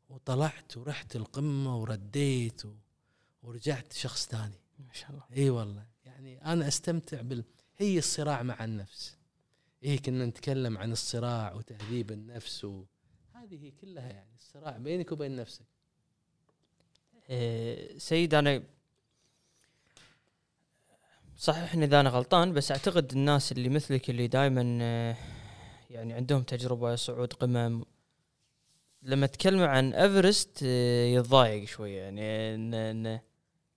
وطلعت 0.08 0.76
ورحت 0.76 1.16
القمة 1.16 1.76
ورديت 1.78 2.64
و... 2.64 2.74
ورجعت 3.42 3.92
شخص 3.92 4.26
ثاني. 4.26 4.60
ما 4.78 4.92
شاء 4.92 5.10
الله. 5.10 5.22
إي 5.36 5.50
والله. 5.50 5.86
أنا 6.44 6.68
أستمتع 6.68 7.20
بال 7.20 7.44
هي 7.76 7.98
الصراع 7.98 8.42
مع 8.42 8.64
النفس. 8.64 9.16
إيه 9.82 10.02
كنا 10.02 10.26
نتكلم 10.26 10.78
عن 10.78 10.92
الصراع 10.92 11.52
وتهذيب 11.52 12.10
النفس 12.10 12.64
وهذه 12.64 13.64
هي 13.64 13.70
كلها 13.70 14.08
يعني 14.08 14.34
الصراع 14.34 14.78
بينك 14.78 15.12
وبين 15.12 15.36
نفسك. 15.36 15.64
إيه، 17.30 17.98
سيد 17.98 18.34
أنا 18.34 18.62
صححني 21.36 21.84
إذا 21.84 22.00
أنا 22.00 22.10
غلطان 22.10 22.52
بس 22.52 22.70
أعتقد 22.70 23.12
الناس 23.12 23.52
اللي 23.52 23.68
مثلك 23.68 24.10
اللي 24.10 24.26
دائما 24.26 24.62
يعني 25.90 26.12
عندهم 26.12 26.42
تجربة 26.42 26.94
صعود 26.96 27.32
قمم 27.32 27.84
لما 29.02 29.26
تكلموا 29.26 29.66
عن 29.66 29.92
إيفرست 29.92 30.60
آه، 30.62 31.06
يتضايق 31.06 31.64
شوية. 31.64 32.02
يعني 32.02 33.20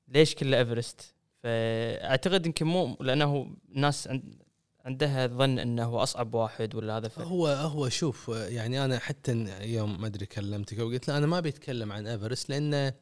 ليش 0.07 0.35
كله 0.35 0.57
إيفرست؟ 0.57 1.13
فأعتقد 1.43 2.45
يمكن 2.45 2.65
مو 2.65 2.97
لأنه 3.01 3.55
الناس 3.75 4.07
عند 4.07 4.47
عندها 4.85 5.27
ظن 5.27 5.59
إنه 5.59 5.85
هو 5.85 6.03
أصعب 6.03 6.33
واحد 6.33 6.75
ولا 6.75 6.97
هذا. 6.97 7.11
هو 7.17 7.47
هو 7.47 7.89
شوف 7.89 8.27
يعني 8.29 8.85
أنا 8.85 8.99
حتى 8.99 9.45
يوم 9.61 10.01
ما 10.01 10.07
أدري 10.07 10.25
كلمتك 10.25 10.79
وقلت 10.79 11.07
له 11.07 11.17
أنا 11.17 11.27
ما 11.27 11.39
بيتكلم 11.39 11.91
عن 11.91 12.07
إيفرست 12.07 12.49
لأنه 12.49 12.93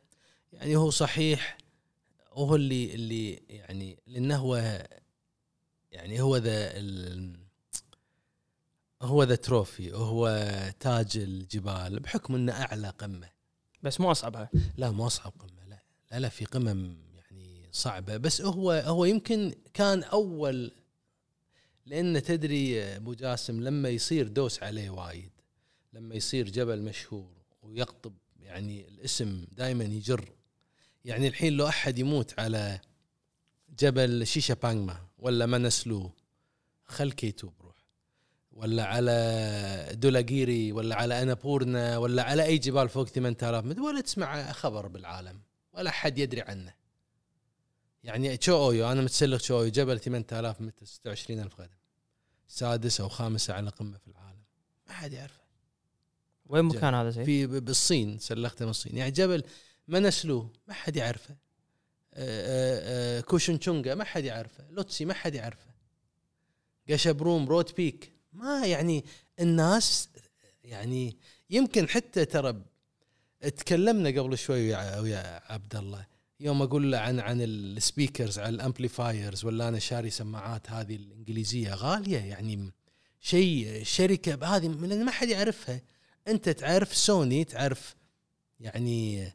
يعني 0.54 0.76
هو 0.76 0.90
صحيح 0.90 1.58
هو 2.34 2.56
اللي 2.56 2.96
اللي 2.96 3.34
يعني 3.50 4.00
لأنه 4.08 4.36
هو 4.36 4.86
يعني 5.92 6.22
هو 6.22 6.38
ذا 6.38 6.74
هو 9.02 9.24
ذا 9.24 9.36
trophy 9.36 9.92
وهو 9.92 10.50
تاج 10.80 11.18
الجبال 11.18 12.00
بحكم 12.00 12.36
إنه 12.36 12.52
أعلى 12.52 12.90
قمة 12.90 13.30
بس 13.84 14.02
مو 14.02 14.12
اصعبها 14.12 14.50
لا 14.78 14.92
مو 14.92 15.08
أصعب 15.08 15.34
قمة 15.40 15.66
لا 15.70 15.84
لا 16.12 16.20
لا 16.20 16.30
في 16.30 16.46
قمم 16.46 17.05
صعبة. 17.76 18.18
بس 18.18 18.42
هو 18.42 18.72
هو 18.72 19.06
يمكن 19.06 19.54
كان 19.74 20.04
أول 20.04 20.72
لأن 21.86 22.24
تدري 22.24 22.84
أبو 22.84 23.14
جاسم 23.14 23.64
لما 23.64 23.90
يصير 23.90 24.28
دوس 24.28 24.64
عليه 24.64 24.90
وايد 24.90 25.32
لما 25.94 26.16
يصير 26.16 26.50
جبل 26.50 26.82
مشهور 26.82 27.32
ويقطب 27.62 28.14
يعني 28.40 28.88
الاسم 28.88 29.46
دائما 29.52 29.84
يجر. 29.84 30.30
يعني 31.06 31.28
الحين 31.28 31.54
لو 31.54 31.68
أحد 31.68 32.00
يموت 32.00 32.40
على 32.40 32.80
جبل 33.80 34.28
شيشا 34.28 34.54
بانغما 34.54 34.98
ولا 35.20 35.46
منسلو 35.46 36.12
خل 36.86 37.12
كيتو 37.12 37.50
بروح 37.60 37.76
ولا 38.52 38.86
على 38.86 39.90
دولاجيري 39.94 40.72
ولا 40.72 40.96
على 40.96 41.22
انابورنا 41.22 41.98
ولا 41.98 42.24
على 42.24 42.44
أي 42.44 42.58
جبال 42.58 42.90
فوق 42.90 43.08
8000 43.08 43.66
متر 43.66 43.82
ولا 43.82 44.02
تسمع 44.02 44.52
خبر 44.52 44.88
بالعالم 44.88 45.42
ولا 45.74 45.92
حد 45.92 46.18
يدري 46.18 46.42
عنه. 46.42 46.85
يعني 48.06 48.38
تشو 48.38 48.56
اويو 48.56 48.92
أنا 48.92 49.02
متسلق 49.02 49.38
تشو 49.38 49.58
اويو 49.58 49.72
جبل 49.72 50.00
8000 50.00 50.62
متر 50.62 50.86
26000 50.86 51.56
قدم 51.56 51.70
سادس 52.48 53.02
أو 53.02 53.10
خامس 53.10 53.50
على 53.50 53.70
قمة 53.70 53.98
في 53.98 54.08
العالم. 54.08 54.44
ما 54.88 54.94
حد 54.94 55.14
يعرفه. 55.14 55.46
وين 56.46 56.66
مكان 56.66 56.94
هذا 56.94 57.12
سيد؟ 57.12 57.26
في 57.26 57.48
بالصين 57.48 58.20
سلخته 58.20 58.66
من 58.66 58.72
الصين. 58.72 58.98
يعني 58.98 59.12
جبل 59.12 59.44
منسلو 59.88 60.50
ما 60.68 60.74
حد 60.74 60.96
يعرفه. 60.96 61.36
آه، 62.14 62.18
آه، 62.18 63.18
آه، 63.18 63.22
كوشنشونجا 63.22 63.96
ما 63.96 64.04
حد 64.04 64.24
يعرفه. 64.24 64.64
لوتسي 64.70 65.06
ما 65.06 65.14
حد 65.14 65.36
يعرفه. 65.36 65.70
قشبروم 66.90 67.50
broad 67.50 67.72
peak. 67.78 68.12
ما 68.34 68.66
يعني 68.66 69.06
الناس 69.40 70.10
يعني 70.64 71.18
يمكن 71.50 71.90
حتى 71.90 72.26
ترى 72.26 72.62
تكلمنا 73.42 74.22
قبل 74.22 74.38
شوي 74.38 74.76
ويا 74.76 75.52
عبد 75.52 75.76
الله 75.76 76.15
يوم 76.40 76.62
أقول 76.62 76.92
له 76.92 76.98
عن 76.98 77.20
عن 77.20 77.42
ال 77.42 77.53
speakers 77.53 78.40
على 78.40 78.50
ال 78.50 78.58
amplifiers 78.58 79.46
ولا 79.46 79.68
أنا 79.68 79.80
شاري 79.80 80.10
سماعات 80.10 80.70
هذه 80.70 80.96
الإنجليزية 80.96 81.74
غالية 81.74 82.18
يعني 82.20 82.72
شيء 83.20 83.84
شركة 83.84 84.56
هذه 84.56 84.68
لأن 84.68 85.06
ما 85.06 85.12
حد 85.12 85.30
يعرفها. 85.30 85.82
أنت 86.28 86.50
تعرف 86.50 86.96
سوني 86.96 87.44
تعرف 87.44 87.96
يعني 88.60 89.32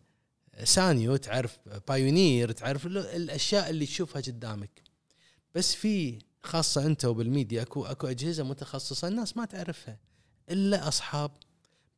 سانيو 0.65 1.17
تعرف 1.17 1.59
بايونير 1.89 2.53
تعرف 2.53 2.87
ال- 2.87 2.99
الأشياء 2.99 3.71
اللي 3.71 3.87
تشوفها 3.87 4.23
قدامك. 4.23 4.83
بس 5.55 5.75
في 5.75 6.19
خاصة 6.43 6.87
أنت 6.87 7.05
وبالميديا 7.05 7.63
اكو 7.63 7.85
أكو 7.85 8.07
أجهزة 8.07 8.45
متخصصة 8.45 9.09
الناس 9.09 9.37
ما 9.37 9.45
تعرفها 9.45 9.99
إلا 10.51 10.89
أصحاب. 10.89 11.31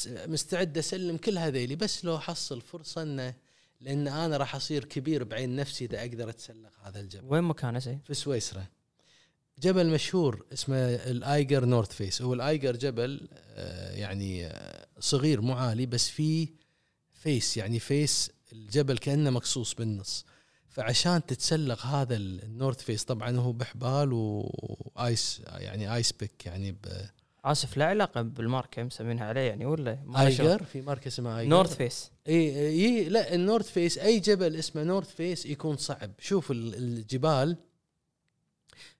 مستعد 0.08 0.78
أسلم 0.78 1.18
كل 1.18 1.38
هذيلي 1.38 1.76
بس 1.76 2.06
لو 2.06 2.16
أحصل 2.16 2.62
فرصة 2.62 3.02
إنه 3.02 3.34
لأن 3.82 4.08
أنا 4.08 4.38
راح 4.38 4.56
أصير 4.56 4.86
كبير 4.86 5.24
بعين 5.24 5.56
نفسي 5.56 5.86
إذا 5.86 6.00
أقدر 6.02 6.30
أتسلق 6.30 6.72
هذا 6.84 7.00
الجبل. 7.00 7.26
وين 7.34 7.44
مكانه 7.44 7.80
سيد؟ 7.80 8.00
في 8.06 8.14
سويسرا. 8.14 8.66
جبل 9.60 9.90
مشهور 9.90 10.46
اسمه 10.54 10.76
الايجر 10.96 11.66
north 11.66 11.92
face. 11.92 12.22
هو 12.22 12.34
الايجر 12.34 12.76
جبل 12.76 13.28
آه، 13.34 13.92
يعني 13.92 14.46
آه، 14.48 14.88
صغير 15.00 15.42
مو 15.42 15.54
عالي 15.54 15.86
بس 15.86 16.10
فيه 16.10 16.48
face 17.14 17.58
يعني 17.58 17.80
face 17.80 18.32
الجبل 18.54 18.98
كأنه 18.98 19.30
مقصوص 19.30 19.74
بالنص. 19.74 20.26
فعشان 20.70 21.26
تتسلق 21.26 21.86
هذا 21.86 22.16
ال- 22.16 22.44
ال 22.44 22.50
north 22.50 22.82
face 22.84 23.04
طبعا 23.04 23.38
هو 23.38 23.52
بحبال 23.52 24.14
و 24.14 24.46
ice 24.46 25.42
يعني 25.48 25.96
ice 25.96 26.12
pick 26.12 26.46
يعني 26.46 26.76
آسف 27.46 27.78
لا 27.78 27.86
علاقة 27.86 28.22
بالماركة 28.22 28.84
مسمينها 28.84 29.26
عليه 29.26 29.42
يعني 29.42 29.66
ولا؟ 29.66 29.94
بايجر 29.94 30.64
في 30.64 30.82
ماركة 30.82 31.08
اسمها 31.08 31.40
ايجر 31.40 31.50
north 31.50 31.76
face 31.76 32.12
إي 32.28 32.68
إي 32.70 33.10
لا 33.10 33.34
ال 33.36 33.42
north 33.42 33.72
face 33.72 33.98
أي 33.98 34.20
جبل 34.20 34.56
اسمه 34.56 34.84
north 34.84 35.16
face 35.16 35.46
يكون 35.46 35.78
صعب. 35.78 36.12
شوف 36.20 36.52
ال- 36.52 36.76
الجبال 36.76 37.58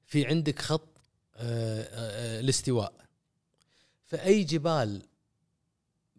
في 0.06 0.26
عندك 0.26 0.60
خط 0.60 0.88
آه، 1.36 1.82
آه، 1.84 2.40
الاستواء. 2.40 2.94
فأي 4.04 4.44
جبال 4.44 5.02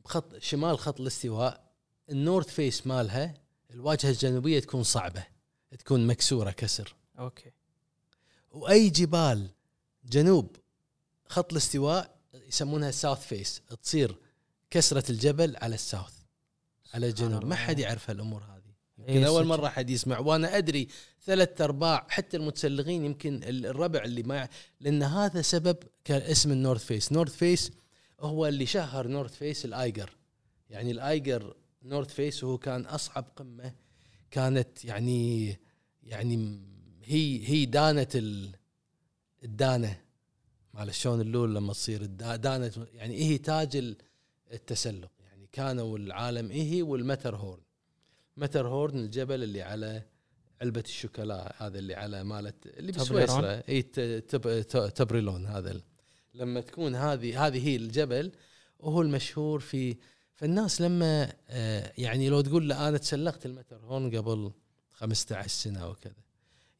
بخط 0.05 0.37
شمال 0.39 0.79
خط 0.79 1.01
الاستواء 1.01 1.73
ال 2.11 2.17
north 2.17 2.49
face 2.49 2.87
مالها 2.87 3.35
الواجهة 3.71 4.11
الجنوبية 4.11 4.61
تكون 4.61 4.83
صعبة 4.83 5.25
تكون 5.79 6.07
مكسورة 6.07 6.51
كسر. 6.51 6.95
okay. 7.19 7.51
وأي 8.51 8.89
جبال 8.91 9.49
جنوب 10.05 10.57
خط 11.29 11.53
الاستواء 11.53 12.12
يسمونها 12.53 12.91
south 12.91 13.27
face 13.27 13.63
تصير 13.83 14.17
كسرة 14.71 15.11
الجبل 15.11 15.57
على 15.57 15.75
ال 15.75 15.81
south 15.81 16.13
على 16.95 17.07
الجنوب. 17.09 17.45
ما. 17.45 17.55
حد 17.55 17.79
يعرف 17.79 18.11
هالأمور 18.11 18.43
هذه. 18.43 18.63
يمكن 18.99 19.13
إيه، 19.13 19.27
أول. 19.27 19.45
مرة 19.47 19.69
حد 19.69 19.91
يسمع. 19.91 20.19
وأنا 20.19 20.59
أدري 20.59 20.89
ثلاث 21.27 21.61
أرباع 21.61 22.07
حتى 22.11 22.37
المتسلقين 22.37 23.05
يمكن 23.05 23.41
الربع 23.45 24.05
اللي 24.05 24.23
ما 24.23 24.49
لأن 24.81 25.03
هذا 25.03 25.43
سبب 25.43 25.77
كان 26.05 26.21
اسم 26.23 26.53
ال 26.53 26.58
north 26.58 26.85
face 26.85 27.13
north 27.13 27.37
face 27.37 27.71
هو 28.21 28.47
اللي 28.47 28.67
شهر 28.67 29.09
north 29.09 29.35
face 29.35 29.65
الآيجر. 29.65 30.11
يعني 30.71 30.91
الآيجر 30.91 31.57
north 31.83 32.15
face 32.15 32.45
وهو 32.45 32.59
كان 32.59 32.87
أصعب 32.87 33.25
قمة 33.37 33.75
كانت 34.31 34.85
يعني 34.85 35.49
يعني 36.03 36.61
هي 37.05 37.49
هي 37.49 37.65
دانة 37.67 38.17
ال- 38.17 38.55
الدانة. 39.45 40.01
مال 40.75 40.95
شلون 40.95 41.21
اللول 41.21 41.55
لما 41.55 41.73
تصير 41.73 42.05
دانت 42.07 42.75
يعني 42.93 43.17
هي 43.25 43.39
تاج 43.39 43.77
ال- 43.77 43.97
التسلق. 44.53 45.11
يعني 45.21 45.49
كانوا 45.53 45.99
العالم 45.99 46.51
هي 46.51 46.83
والمتر 46.83 47.37
هورن. 47.37 47.63
متر 48.37 48.69
هورن 48.69 48.99
الجبل 48.99 49.43
اللي 49.43 49.63
على 49.63 50.03
علبة 50.61 50.81
الشوكولا 50.87 51.55
هذا 51.67 51.79
اللي 51.79 51.95
على 51.95 52.25
مالت 52.25 52.67
اللي؟ 52.67 52.93
بسويسرا 52.93 53.63
اي 53.69 53.83
تبريلون 54.95 55.47
هذا 55.47 55.81
لما 56.35 56.61
تكون 56.61 56.95
هذه 56.95 57.47
هذه 57.47 57.69
هي 57.69 57.77
الجبل 57.77 58.33
وهو 58.79 59.03
المشهور 59.03 59.61
في 59.61 59.97
فالناس 60.35 60.81
لما 60.81 61.33
آه، 61.49 61.93
يعني 61.99 62.29
لو 62.29 62.41
تقول 62.41 62.69
له 62.69 62.89
أنا 62.89 62.99
تسلقت 62.99 63.47
المتر 63.47 63.77
هورن 63.77 64.17
قبل 64.17 64.53
15 64.93 65.49
سنة 65.49 65.89
وكذا 65.89 66.15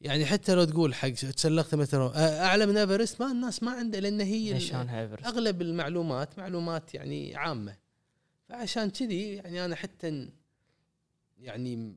يعني 0.03 0.25
حتى 0.25 0.55
لو 0.55 0.63
تقول 0.63 0.95
حق 0.95 1.09
تسلقت 1.09 1.73
آه، 1.93 2.39
اعلى 2.45 2.65
من 2.65 2.77
إيفرست 2.77 3.21
ما 3.21 3.31
الناس 3.31 3.63
ما 3.63 3.71
عنده 3.71 3.99
لأن 3.99 4.21
هي 4.21 4.59
أغلب 5.25 5.61
المعلومات 5.61 6.39
معلومات 6.39 6.93
يعني 6.95 7.35
عامة. 7.35 7.77
فعشان 8.49 8.89
كذي 8.89 9.33
يعني 9.35 9.65
أنا 9.65 9.75
حتى 9.75 10.29
يعني 11.37 11.95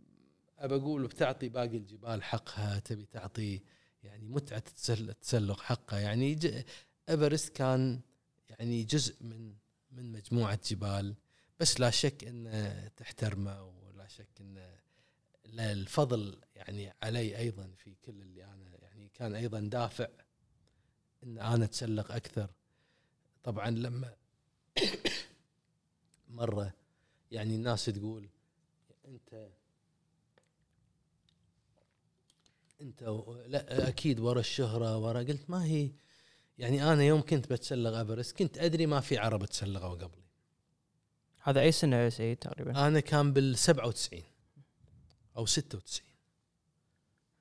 أبى 0.58 0.74
أقول 0.74 1.06
بتعطي 1.06 1.48
باقي 1.48 1.76
الجبال 1.76 2.22
حقها 2.22 2.78
تبي 2.78 3.06
تعطي 3.12 3.60
يعني 4.02 4.28
متعة 4.28 4.58
التسل- 4.68 5.08
التسلق 5.10 5.60
حقها. 5.60 5.98
يعني 5.98 6.38
إيفرست 7.08 7.48
كان 7.56 8.00
يعني 8.48 8.82
جزء 8.84 9.14
من 9.20 9.54
من 9.92 10.12
مجموعة 10.12 10.58
جبال 10.70 11.14
بس 11.60 11.80
لا 11.80 11.90
شك 11.90 12.24
ان 12.24 12.72
تحترمه 12.96 13.62
ولا 13.62 14.08
شك 14.08 14.28
ان 14.40 14.54
لا 14.54 14.70
الفضل 15.58 16.40
يعني 16.56 16.94
علي 17.02 17.38
أيضا 17.38 17.70
في 17.78 17.94
كل 17.94 18.22
اللي 18.22 18.44
أنا 18.44 18.78
يعني 18.82 19.08
كان 19.14 19.34
أيضا 19.34 19.60
دافع 19.60 20.08
إن 21.24 21.38
أنا 21.38 21.64
أتسلق 21.64 22.12
أكثر. 22.12 22.50
طبعا 23.42 23.70
لما 23.70 24.14
مرة 26.28 26.72
يعني 27.30 27.54
الناس 27.54 27.84
تقول 27.84 28.28
أنت 29.08 29.48
أنت 32.80 33.02
لا 33.46 33.88
أكيد 33.88 34.20
ورا 34.20 34.40
الشهرة 34.40 34.98
ورا 34.98 35.18
قلت 35.18 35.50
ما 35.50 35.64
هي 35.64 35.90
يعني 36.58 36.92
أنا 36.92 37.02
يوم 37.02 37.20
كنت 37.20 37.52
بتسلق 37.52 37.98
ابرست 37.98 38.36
كنت 38.36 38.58
أدري 38.58 38.86
ما 38.86 39.00
في 39.00 39.18
عرب 39.18 39.44
تسلقوا 39.44 39.94
قبلي. 39.94 40.26
هذا 41.42 41.60
أي 41.60 41.72
سنة؟ 41.72 41.96
يا 41.96 42.08
سيد 42.08 42.36
تقريبا؟ 42.36 42.86
أنا 42.86 43.00
كان 43.00 43.32
بال 43.32 43.58
97 43.58 44.22
أو 45.36 45.46
96 45.46 46.06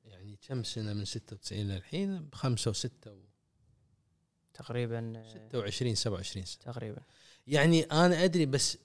يعني 0.06 0.38
كم 0.48 0.64
سنة 0.64 0.94
من 0.94 1.06
96 1.06 1.60
للحين 1.68 2.26
بخمسه 2.26 2.72
وستة 2.72 3.14
و 3.14 3.20
تقريبا 4.54 5.14
آه، 5.18 5.48
26 5.50 5.96
27 5.96 6.46
سنة. 6.46 6.64
تقريبا. 6.74 7.02
يعني 7.48 7.84
أنا 7.84 8.24
أدري 8.24 8.46
بس 8.46 8.78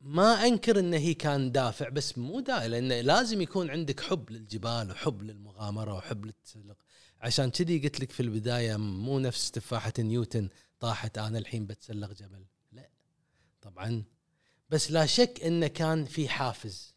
ما 0.00 0.46
أنكر 0.46 0.78
إنه 0.78 0.96
هي 0.96 1.14
كان 1.14 1.52
دافع 1.52 1.88
بس 1.88 2.18
مو 2.18 2.40
داعي 2.40 2.68
لأنه 2.68 3.00
لازم 3.00 3.40
يكون 3.42 3.70
عندك 3.70 4.00
حب 4.00 4.30
للجبال 4.30 4.90
وحب 4.90 5.22
للمغامرة 5.22 5.94
وحب 5.94 6.24
للتسلق. 6.26 6.76
عشان 7.20 7.50
كذي 7.50 7.78
قلت 7.78 8.00
لك 8.00 8.10
في 8.12 8.20
البداية 8.20 8.76
مو 8.76 9.18
نفس 9.18 9.50
تفاحة 9.50 9.92
نيوتن 9.98 10.48
طاحت 10.80 11.18
أنا 11.18 11.38
الحين 11.38 11.66
بتسلق 11.66 12.12
جبل. 12.12 12.44
لا 12.72 12.90
طبعا. 13.62 14.04
بس 14.70 14.90
لا 14.90 15.06
شك 15.06 15.40
إنه 15.44 15.66
كان 15.66 16.04
في 16.04 16.28
حافز. 16.28 16.94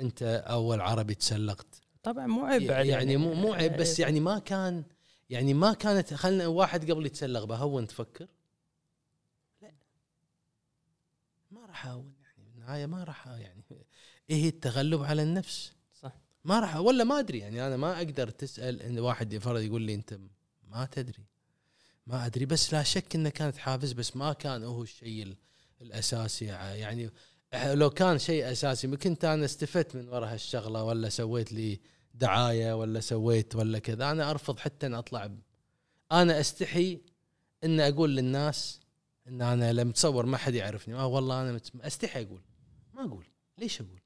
انت 0.00 0.22
اول 0.46 0.80
عربي 0.80 1.14
تسلقت. 1.14 1.66
طبعا 2.02 2.26
مو 2.26 2.44
عيب 2.44 2.62
بعد 2.68 2.86
يعني 2.86 3.16
مو 3.16 3.34
مو 3.34 3.52
عيب 3.52 3.76
بس 3.76 3.98
يعني 3.98 4.20
ما 4.20 4.38
كان 4.38 4.84
يعني 5.30 5.54
ما 5.54 5.72
كانت 5.72 6.14
خلنا 6.14 6.46
واحد 6.46 6.90
قبل 6.90 7.06
يتسلق 7.06 7.44
بهون 7.44 7.86
تفكر؟ 7.86 8.26
لا. 9.62 9.72
ما 11.50 11.66
راح 11.66 11.86
اهون 11.86 12.12
يعني 12.22 12.48
بالنهايه 12.50 12.86
ما 12.86 13.04
راح 13.04 13.26
يعني 13.26 13.64
إيه 14.30 14.48
التغلب 14.48 15.02
على 15.02 15.22
النفس؟ 15.22 15.72
صح. 15.94 16.12
ما 16.44 16.60
راح 16.60 16.76
ولا 16.76 17.04
ما 17.04 17.18
أدري 17.18 17.38
يعني 17.38 17.66
أنا 17.66 17.76
ما 17.76 17.96
أقدر 17.96 18.30
تسأل 18.30 18.82
إن 18.82 18.98
واحد 18.98 19.32
يفرض 19.32 19.60
يقول 19.60 19.82
لي 19.82 19.94
أنت 19.94 20.18
ما 20.68 20.84
تدري. 20.92 21.24
ما 22.06 22.26
أدري 22.26 22.46
بس 22.46 22.72
لا 22.74 22.82
شك 22.82 23.14
إنه 23.14 23.28
كانت 23.30 23.56
حافز 23.56 23.92
بس 23.92 24.16
ما 24.16 24.32
كان 24.32 24.64
هو 24.64 24.82
الشيء 24.82 25.22
ال- 25.22 25.36
الأساسي. 25.80 26.44
يعني 26.44 27.10
لو 27.64 27.90
كان 27.90 28.18
شيء 28.18 28.52
أساسي 28.52 28.96
كنت 28.96 29.24
أنا 29.24 29.44
استفدت 29.44 29.96
من 29.96 30.08
وراء 30.08 30.32
هالشغلة 30.32 30.84
ولا 30.84 31.08
سويت 31.08 31.52
لي 31.52 31.80
دعاية 32.14 32.72
ولا 32.72 33.00
سويت 33.00 33.56
ولا 33.56 33.78
كذا. 33.78 34.10
أنا 34.10 34.30
أرفض 34.30 34.58
حتى 34.58 34.86
ان 34.86 34.94
أطلع 34.94 35.26
ب... 35.26 35.38
أنا 36.12 36.40
أستحي 36.40 37.00
ان 37.64 37.80
أقول 37.80 38.16
للناس 38.16 38.80
إن 39.28 39.42
أنا 39.42 39.72
لم 39.72 39.90
تصور 39.90 40.26
ما 40.26 40.36
حد 40.36 40.54
يعرفني. 40.54 40.94
ما 40.94 41.04
والله 41.04 41.42
أنا 41.42 41.52
مت... 41.52 41.70
أستحي 41.80 42.22
أقول. 42.22 42.40
ما 42.94 43.04
أقول. 43.04 43.24
ليش 43.58 43.80
أقول؟ 43.80 44.00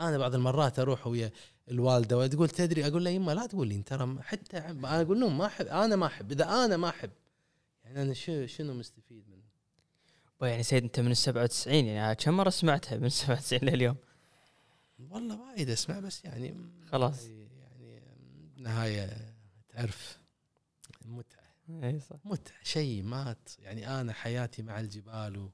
أنا 0.00 0.18
بعض 0.18 0.34
المرات 0.34 0.78
أروح 0.78 1.06
ويا 1.06 1.30
الوالدة 1.70 2.18
وتقول 2.18 2.48
تدري؟ 2.48 2.86
أقول 2.86 3.04
لها 3.04 3.12
يما 3.12 3.32
لا 3.32 3.46
تقول 3.46 3.68
لي 3.68 3.82
ترى 3.82 4.16
حتى 4.20 4.58
أنا 4.58 5.00
أقول 5.00 5.20
لهم 5.20 5.38
ما 5.38 5.46
أحب. 5.46 5.66
أنا 5.66 5.96
ما 5.96 6.06
أحب. 6.06 6.32
إذا 6.32 6.64
أنا 6.64 6.76
ما 6.76 6.88
أحب 6.88 7.10
يعني 7.84 8.02
أنا 8.02 8.14
شنو 8.46 8.74
مستفيد 8.74 9.28
يعني 10.42 10.62
سيد 10.62 10.82
أنت 10.82 11.00
من 11.00 11.10
ال 11.10 11.16
97 11.16 11.74
يعني 11.84 12.14
كم 12.14 12.36
مرة 12.36 12.50
سمعتها 12.50 12.98
من 12.98 13.08
97 13.28 13.68
لليوم؟ 13.68 13.96
والله 15.10 15.40
وايد 15.40 15.70
أسمع 15.70 16.00
بس 16.00 16.24
يعني 16.24 16.54
خلاص. 16.86 17.24
يعني 17.26 18.02
نهاية 18.56 19.34
تعرف. 19.68 20.18
متعة. 21.04 21.44
إي 21.70 22.00
صح. 22.00 22.16
متعة 22.24 22.54
شيء 22.62 23.02
ما 23.02 23.32
ت- 23.32 23.56
يعني 23.58 24.00
أنا 24.00 24.12
حياتي 24.12 24.62
مع 24.62 24.80
الجبال 24.80 25.36
و 25.38 25.50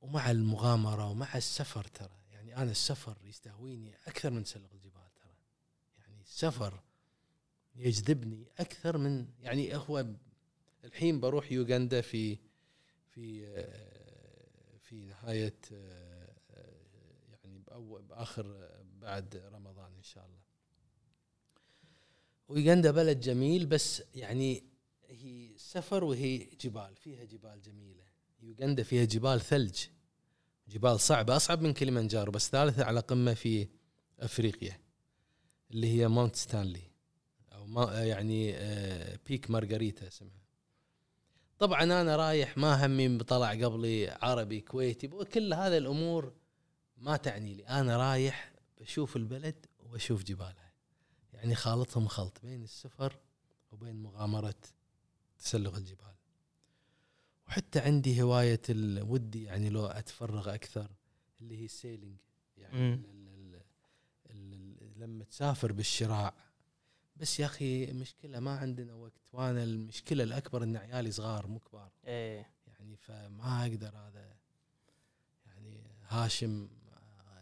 ومع 0.00 0.30
المغامرة 0.30 1.10
ومع 1.10 1.36
السفر 1.36 1.84
ترى. 1.84 2.22
يعني 2.32 2.56
أنا 2.56 2.70
السفر 2.70 3.16
يستهويني 3.24 3.94
أكثر 4.06 4.30
من 4.30 4.44
سلق 4.44 4.70
الجبال 4.74 5.14
ترى. 5.22 5.34
يعني 5.98 6.20
السفر 6.20 6.80
يجذبني 7.76 8.46
أكثر 8.58 8.98
من 8.98 9.26
يعني 9.40 9.76
هو 9.76 10.06
الحين 10.84 11.20
بروح 11.20 11.52
يوغندا 11.52 12.00
في 12.00 12.38
في 13.14 13.46
في 14.80 15.04
نهاية 15.06 15.54
يعني 17.28 17.58
بأول 17.66 18.02
بآخر 18.02 18.70
بعد 19.00 19.36
رمضان 19.36 19.94
إن 19.94 20.02
شاء 20.02 20.26
الله. 20.26 20.40
ويوغندا 22.48 22.90
بلد 22.90 23.20
جميل 23.20 23.66
بس 23.66 24.02
يعني 24.14 24.64
هي 25.08 25.52
سفر 25.56 26.04
وهي 26.04 26.38
جبال 26.38 26.96
فيها 26.96 27.24
جبال 27.24 27.62
جميلة. 27.62 28.04
يوغندا 28.42 28.82
فيها 28.82 29.04
جبال 29.04 29.40
ثلج 29.40 29.78
جبال 30.68 31.00
صعبة 31.00 31.36
أصعب 31.36 31.62
من 31.62 31.72
كليمنجارو 31.72 32.32
بس 32.32 32.50
ثالثة 32.50 32.84
على 32.84 33.00
قمة 33.00 33.34
في 33.34 33.68
أفريقيا 34.18 34.80
اللي 35.70 35.86
هي 35.86 36.08
مونت 36.08 36.36
ستانلي 36.36 36.82
أو 37.52 37.66
ما 37.66 38.04
يعني 38.04 38.54
آه، 38.56 39.18
بيك 39.26 39.50
مارغريتا 39.50 40.06
اسمها. 40.08 40.41
طبعا 41.62 41.82
أنا 41.82 42.16
رايح 42.16 42.58
ما 42.58 42.86
همي 42.86 43.18
بطلع 43.18 43.50
قبلي 43.50 44.10
عربي 44.10 44.60
كويتي 44.60 45.08
كل 45.08 45.54
هذه 45.54 45.78
الأمور 45.78 46.32
ما 46.96 47.16
تعني 47.16 47.54
لي. 47.54 47.66
أنا 47.66 47.96
رايح 47.96 48.52
بشوف 48.80 49.16
البلد 49.16 49.66
وأشوف 49.78 50.22
جبالها. 50.22 50.72
يعني 51.32 51.54
خالطهم 51.54 52.08
خلط 52.08 52.40
بين 52.42 52.62
السفر 52.62 53.16
وبين 53.72 54.02
مغامرة 54.02 54.54
تسلق 55.38 55.76
الجبال. 55.76 56.14
وحتى 57.46 57.78
عندي 57.78 58.22
هواية 58.22 58.62
ودي 59.00 59.44
يعني 59.44 59.70
لو 59.70 59.86
أتفرغ 59.86 60.54
أكثر 60.54 60.90
اللي 61.40 61.60
هي 61.60 61.64
السيلينج 61.64 62.16
يعني 62.56 63.02
لما 64.96 65.24
تسافر 65.24 65.72
بالشراع 65.72 66.34
بس 67.16 67.40
يا 67.40 67.46
أخي 67.46 67.86
مشكلة 67.86 68.40
ما 68.40 68.50
عندنا 68.58 68.94
وقت 68.94 69.12
وأنا 69.32 69.62
المشكلة 69.62 70.24
الأكبر 70.24 70.62
ان 70.62 70.76
عيالي 70.76 71.10
صغار 71.10 71.46
مو 71.46 71.58
كبار. 71.58 71.90
إيه. 72.06 72.46
يعني 72.66 72.96
فما 72.96 73.62
أقدر 73.62 73.88
هذا 73.88 74.36
يعني 75.46 75.80
هاشم 76.08 76.68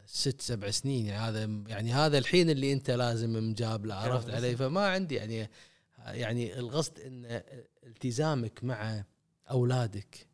ست 0.07 0.41
سبع 0.41 0.71
سنين 0.71 1.07
يعني 1.07 1.29
هذا 1.29 1.45
يعني 1.45 1.93
هذا 1.93 2.19
الحين 2.19 2.51
اللي 2.51 2.73
أنت 2.73 2.91
لازم 2.91 3.51
مجاب 3.51 3.87
له 3.87 3.95
عرفت. 3.95 4.31
علي؟ 4.31 4.57
فما 4.57 4.87
عندي 4.87 5.15
يعني 5.15 5.51
يعني 5.99 6.59
القصد 6.59 7.01
إن 7.01 7.43
التزامك 7.87 8.65
مع 8.65 9.05
أولادك 9.51 10.27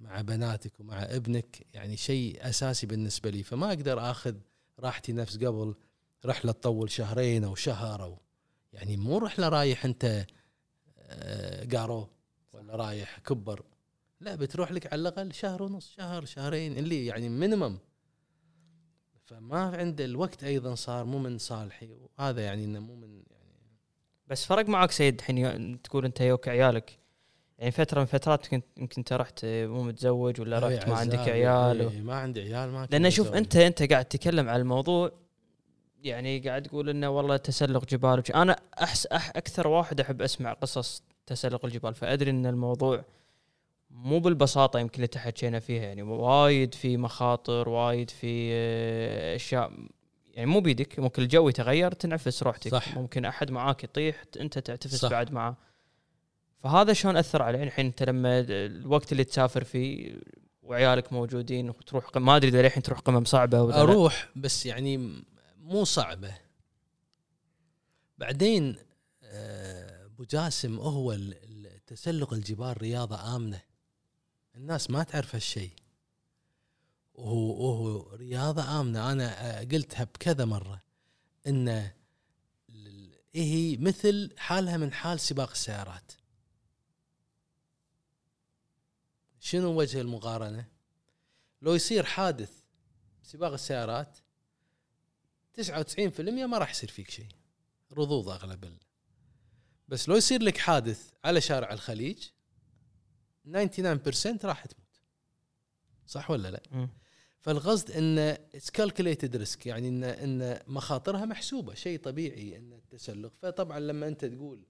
مع 0.00 0.20
بناتك 0.20 0.80
ومع 0.80 1.02
ابنك 1.02 1.66
يعني 1.74 1.96
شيء 1.96 2.48
أساسي 2.48 2.86
بالنسبة 2.86 3.30
لي. 3.30 3.42
فما 3.42 3.68
أقدر 3.68 4.10
آخذ 4.10 4.34
راحتي 4.78 5.12
نفس 5.12 5.36
قبل 5.36 5.74
رحلة 6.24 6.52
تطول 6.52 6.90
شهرين 6.90 7.44
أو 7.44 7.54
شهر 7.54 8.02
أو 8.02 8.18
يعني 8.74 8.96
مو 8.96 9.18
رحله 9.18 9.48
رايح 9.48 9.84
انت 9.84 10.26
آه، 10.98 11.66
قارو 11.76 12.08
ولا 12.52 12.76
رايح 12.76 13.18
كبر. 13.18 13.62
لا 14.20 14.34
بتروح 14.34 14.72
لك 14.72 14.92
على 14.92 15.00
الأقل 15.00 15.32
شهر 15.32 15.62
ونص 15.62 15.94
شهر 15.96 16.24
شهرين 16.24 16.78
اللي 16.78 17.06
يعني 17.06 17.28
مينيمم 17.28 17.78
فما 19.26 19.76
عند 19.76 20.00
الوقت 20.00 20.44
أيضا 20.44 20.74
صار 20.74 21.04
مو 21.04 21.18
من 21.18 21.38
صالحي 21.38 21.88
وهذا 22.18 22.44
يعني 22.44 22.64
إنه 22.64 22.80
مو 22.80 22.94
من 22.94 23.22
يعني 23.30 23.78
بس 24.26 24.44
فرق 24.44 24.68
معك 24.68 24.90
سيد 24.90 25.18
الحين 25.18 25.82
تقول 25.82 26.04
أنت 26.04 26.20
يوك 26.20 26.48
عيالك. 26.48 26.98
يعني 27.58 27.70
فترة 27.70 28.00
من 28.00 28.06
فترات 28.06 28.52
يمكن 28.52 28.68
يمكن 28.76 28.94
أنت 28.98 29.12
رحت 29.12 29.44
مو 29.44 29.82
متزوج 29.82 30.40
ولا 30.40 30.58
رحت 30.58 30.88
ما 30.88 30.96
عندك 30.96 31.18
عيال 31.18 31.82
و... 31.82 31.90
ما 31.90 32.14
عندي 32.14 32.40
عيال 32.40 32.70
ما 32.70 32.84
كنت 32.84 32.92
لأن 32.92 33.10
شوف. 33.10 33.32
انت 33.32 33.56
أنت 33.56 33.82
قاعد 33.82 34.04
تتكلم 34.04 34.48
على 34.48 34.62
الموضوع 34.62 35.12
يعني 36.04 36.38
قاعد 36.38 36.62
تقول 36.62 36.88
إنه 36.88 37.08
والله 37.08 37.36
تسلق 37.36 37.84
جبال 37.84 38.18
وش- 38.18 38.30
أنا 38.30 38.56
أحس 38.82 39.06
أح 39.06 39.28
أكثر 39.36 39.68
واحد 39.68 40.00
أحب 40.00 40.22
أسمع 40.22 40.52
قصص 40.52 41.02
تسلق 41.26 41.64
الجبال 41.64 41.94
فأدري 41.94 42.30
إن 42.30 42.46
الموضوع 42.46 43.04
مو 43.90 44.18
بالبساطة 44.18 44.78
يمكن 44.78 44.94
اللي 44.96 45.06
تحكينا 45.06 45.60
فيها 45.60 45.82
يعني 45.82 46.02
وايد 46.02 46.74
في 46.74 46.96
مخاطر 46.96 47.68
وايد 47.68 48.10
في 48.10 48.50
آه، 48.52 49.36
أشياء 49.36 49.72
يعني 50.34 50.46
مو 50.50 50.60
بيدك 50.60 50.98
ممكن 50.98 51.22
الجو 51.22 51.48
يتغير 51.48 51.92
تنعفس 51.92 52.42
روحتك 52.42 52.70
صح. 52.70 52.96
ممكن 52.98 53.24
أحد 53.24 53.50
معاك 53.50 53.84
يطيح 53.84 54.22
أنت 54.40 54.58
تعتفس 54.58 54.94
صح. 54.96 55.10
بعد 55.10 55.32
معاه 55.32 55.56
فهذا 56.58 56.92
شلون 56.92 57.16
أثر 57.16 57.42
عليه 57.42 57.62
الحين 57.62 57.86
أنت 57.86 58.02
لما 58.02 58.40
الوقت 58.48 59.12
اللي 59.12 59.24
تسافر 59.24 59.64
فيه 59.64 60.14
وعيالك 60.62 61.12
موجودين 61.12 61.68
وتروح 61.70 62.16
ما 62.16 62.36
أدري 62.36 62.48
إذا 62.48 62.62
للحين 62.62 62.82
تروح 62.82 62.98
قمم 62.98 63.24
صعبة 63.24 63.62
ولا 63.62 63.72
لا. 63.74 63.80
أروح 63.82 64.28
بس 64.36 64.66
يعني 64.66 65.22
مو 65.64 65.84
صعبة. 65.84 66.38
بعدين 68.18 68.76
آه، 69.22 70.04
أبو 70.04 70.24
جاسم 70.24 70.78
هو 70.78 71.18
تسلق 71.86 72.32
الجبال 72.32 72.82
رياضة 72.82 73.36
آمنة. 73.36 73.62
الناس 74.54 74.90
ما 74.90 75.02
تعرف 75.02 75.34
هالشيء. 75.34 75.72
وهو 77.14 77.64
وهو 77.64 78.14
رياضة 78.14 78.80
آمنة. 78.80 79.12
أنا 79.12 79.60
آه، 79.60 79.64
قلتها 79.64 80.04
بكذا 80.04 80.44
مرة. 80.44 80.82
إن 81.46 81.68
ال- 82.68 83.14
هي 83.34 83.76
مثل 83.76 84.34
حالها 84.38 84.76
من 84.76 84.92
حال 84.92 85.20
سباق 85.20 85.50
السيارات. 85.50 86.12
شنو 89.40 89.78
وجه 89.80 90.00
المقارنة؟ 90.00 90.68
لو 91.62 91.74
يصير 91.74 92.04
حادث 92.04 92.52
سباق 93.22 93.52
السيارات 93.52 94.18
99% 95.60 96.20
ما 96.20 96.58
راح 96.58 96.70
يصير 96.70 96.90
فيك 96.90 97.10
شيء. 97.10 97.28
رضوض 97.92 98.28
أغلب 98.28 98.64
ال... 98.64 98.76
بس 99.88 100.08
لو 100.08 100.16
يصير 100.16 100.42
لك 100.42 100.58
حادث 100.58 101.12
على 101.24 101.40
شارع 101.40 101.72
الخليج 101.72 102.28
99% 103.46 104.44
راح 104.44 104.66
تموت. 104.66 104.84
صح 106.06 106.30
ولا 106.30 106.48
لا؟ 106.50 106.88
فالقصد 107.40 107.90
إن 107.90 108.18
it's 108.18 108.70
calculated 108.70 109.36
risk 109.36 109.66
يعني 109.66 109.88
ان 109.88 110.04
إن 110.04 110.60
مخاطرها 110.66 111.24
محسوبة 111.24 111.74
شيء 111.74 111.98
طبيعي 111.98 112.56
إن 112.56 112.72
التسلق. 112.72 113.32
فطبعا 113.42 113.80
لما 113.80 114.08
أنت 114.08 114.24
تقول 114.24 114.66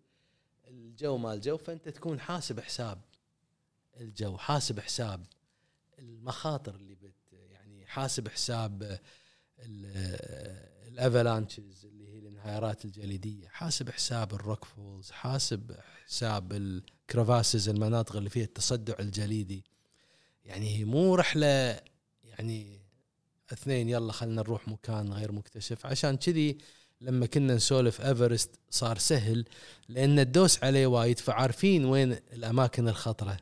الجو 0.68 1.16
ما 1.16 1.34
الجو 1.34 1.56
فأنت 1.56 1.88
تكون 1.88 2.20
حاسب 2.20 2.60
حساب 2.60 3.00
الجو 3.96 4.36
حاسب 4.36 4.80
حساب 4.80 5.26
المخاطر 5.98 6.74
اللي 6.74 6.94
بت 6.94 7.32
يعني 7.32 7.86
حاسب 7.86 8.28
حساب 8.28 9.00
ال 10.94 11.03
avalanches 11.03 11.86
اللي 11.86 12.08
هي 12.08 12.18
الانهيارات 12.18 12.84
الجليدية. 12.84 13.48
حاسب 13.48 13.90
حساب 13.90 14.34
ال 14.34 14.40
rock 14.40 14.64
falls 14.64 15.10
حاسب 15.10 15.76
حساب 16.06 16.52
ال 16.52 16.64
crevasses 16.64 17.68
المناطق 17.68 18.16
اللي 18.16 18.30
فيها 18.30 18.44
التصدع 18.44 18.94
الجليدي. 19.00 19.64
يعني 20.44 20.76
هي 20.78 20.84
مو 20.84 21.14
رحلة 21.14 21.80
يعني 22.24 22.80
اثنين 23.52 23.88
يلا 23.88 24.12
خلنا 24.12 24.42
نروح 24.42 24.68
مكان 24.68 25.12
غير 25.12 25.32
مكتشف. 25.32 25.86
عشان 25.86 26.16
كذي 26.16 26.58
لما 27.00 27.26
كنا 27.26 27.54
نسولف 27.54 28.00
إيفرست 28.00 28.50
صار 28.70 28.98
سهل 28.98 29.44
لأن 29.88 30.18
الدوس 30.18 30.64
عليه 30.64 30.86
وايد 30.86 31.18
فعارفين 31.18 31.84
وين 31.84 32.12
الأماكن 32.12 32.88
الخطرة. 32.88 33.36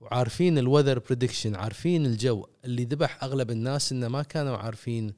وعارفين 0.00 0.58
ال 0.58 0.63
weather 0.63 0.98
prediction 0.98 1.54
عارفين 1.54 2.06
الجو. 2.06 2.46
اللي 2.64 2.84
ذبح 2.84 3.24
أغلب 3.24 3.50
الناس 3.50 3.92
إنه 3.92 4.08
ما 4.08 4.22
كانوا 4.22 4.56
عارفين 4.56 5.14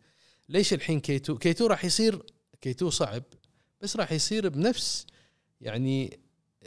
ليش 0.48 0.72
الحين 0.72 1.00
كيتو؟ 1.00 1.38
كيتو 1.38 1.66
راح 1.66 1.84
يصير 1.84 2.22
K2 2.60 2.90
صعب 2.90 3.22
بس 3.80 3.96
راح 3.96 4.12
يصير 4.12 4.48
بنفس 4.48 5.06
يعني 5.60 6.20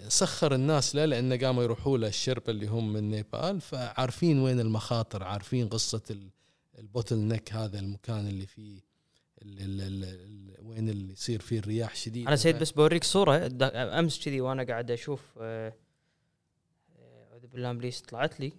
صخر 0.07 0.55
الناس 0.55 0.95
له 0.95 1.05
لأنه 1.05 1.38
قاموا 1.38 1.63
يروحوا 1.63 1.97
له 1.97 2.07
الشيربا 2.07 2.49
اللي 2.49 2.67
هم 2.67 2.93
من 2.93 3.09
نيبال 3.11 3.61
فعارفين 3.61 4.39
وين 4.39 4.59
المخاطر 4.59 5.23
عارفين 5.23 5.67
قصة 5.69 6.01
ال- 6.11 6.30
ال 6.80 7.17
bottleneck 7.27 7.53
هذا 7.53 7.80
المكان 7.80 8.27
اللي 8.27 8.45
فيه 8.45 8.80
ال 9.41 9.59
ال 9.59 9.82
ال 9.82 10.03
ال 10.03 10.55
وين 10.65 10.89
اللي 10.89 11.13
يصير 11.13 11.39
فيه 11.41 11.59
الرياح 11.59 11.95
شديده 11.95 12.27
أنا 12.27 12.36
سيد 12.36 12.59
بس 12.59 12.71
بوريك 12.71 13.03
صورة 13.03 13.49
أمس 13.73 14.25
كذي 14.25 14.41
وأنا 14.41 14.63
قاعد 14.63 14.91
أشوف 14.91 15.21
آه، 15.41 15.73
آه، 16.99 17.27
أعوذ 17.32 17.47
بالله 17.47 17.69
ابليس 17.69 18.01
طلعت 18.01 18.39
لي 18.39 18.51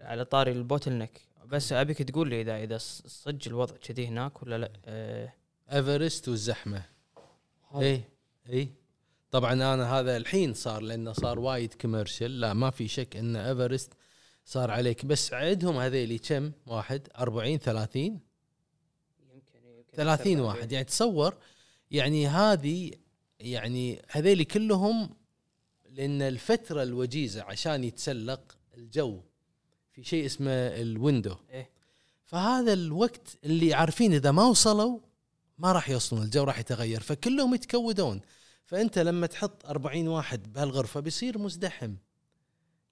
على 0.00 0.24
طاري 0.24 0.52
ال 0.52 0.98
bottleneck 0.98 1.20
بس 1.50 1.72
أبيك 1.72 2.02
تقول 2.02 2.28
لي 2.30 2.40
اذا 2.40 2.56
إذا 2.62 2.78
ص- 2.78 3.02
صدق 3.06 3.38
الوضع 3.48 3.76
كذي 3.76 4.06
هناك 4.06 4.42
ولا 4.42 4.58
لا؟ 4.58 4.72
آه، 4.84 5.32
إيفرست 5.72 6.28
والزحمة. 6.28 6.82
اي 7.74 8.02
اي 8.50 8.68
طبعا 9.30 9.52
أنا 9.52 9.98
هذا 10.00 10.16
الحين 10.16 10.54
صار 10.54 10.82
لأنه 10.82 11.12
صار 11.12 11.38
وايد 11.38 11.74
commercial 11.74 12.40
لا 12.40 12.52
ما 12.52 12.70
في 12.70 12.88
شك 12.88 13.16
إن 13.16 13.36
إيفرست 13.36 13.92
صار 14.44 14.70
عليك. 14.70 15.06
بس 15.06 15.32
عدهم 15.32 15.76
هذيلي 15.76 16.18
كم؟ 16.18 16.52
واحد 16.66 17.08
40 17.18 17.58
30 17.58 18.02
يمكن 18.02 18.20
يمكن 19.64 19.96
30 19.96 20.32
أكثر 20.32 20.42
واحد. 20.42 20.72
يعني 20.72 20.84
تصور 20.84 21.36
يعني 21.90 22.26
هذه 22.26 22.90
يعني 23.40 24.02
هذيلي 24.10 24.44
كلهم 24.44 25.10
لأن 25.90 26.22
الفترة 26.22 26.82
الوجيزة 26.82 27.42
عشان 27.42 27.84
يتسلق 27.84 28.56
الجو 28.76 29.20
في 29.92 30.04
شيء 30.04 30.26
اسمه 30.26 30.50
ال 30.52 30.62
window. 30.62 31.36
إيه. 31.50 31.70
فهذا 32.24 32.72
الوقت 32.72 33.38
اللي 33.44 33.74
عارفين 33.74 34.14
إذا 34.14 34.30
ما 34.30 34.44
وصلوا 34.46 34.98
ما 35.58 35.72
راح 35.72 35.90
يوصلون 35.90 36.22
الجو 36.22 36.44
راح 36.44 36.58
يتغير 36.58 37.00
فكلهم 37.00 37.54
يتكودون. 37.54 38.20
فأنت 38.66 38.98
لما 38.98 39.26
تحط 39.26 39.66
40 39.66 40.08
واحد 40.08 40.52
بهالغرفة 40.52 41.00
بيصير 41.00 41.38
مزدحم. 41.38 41.94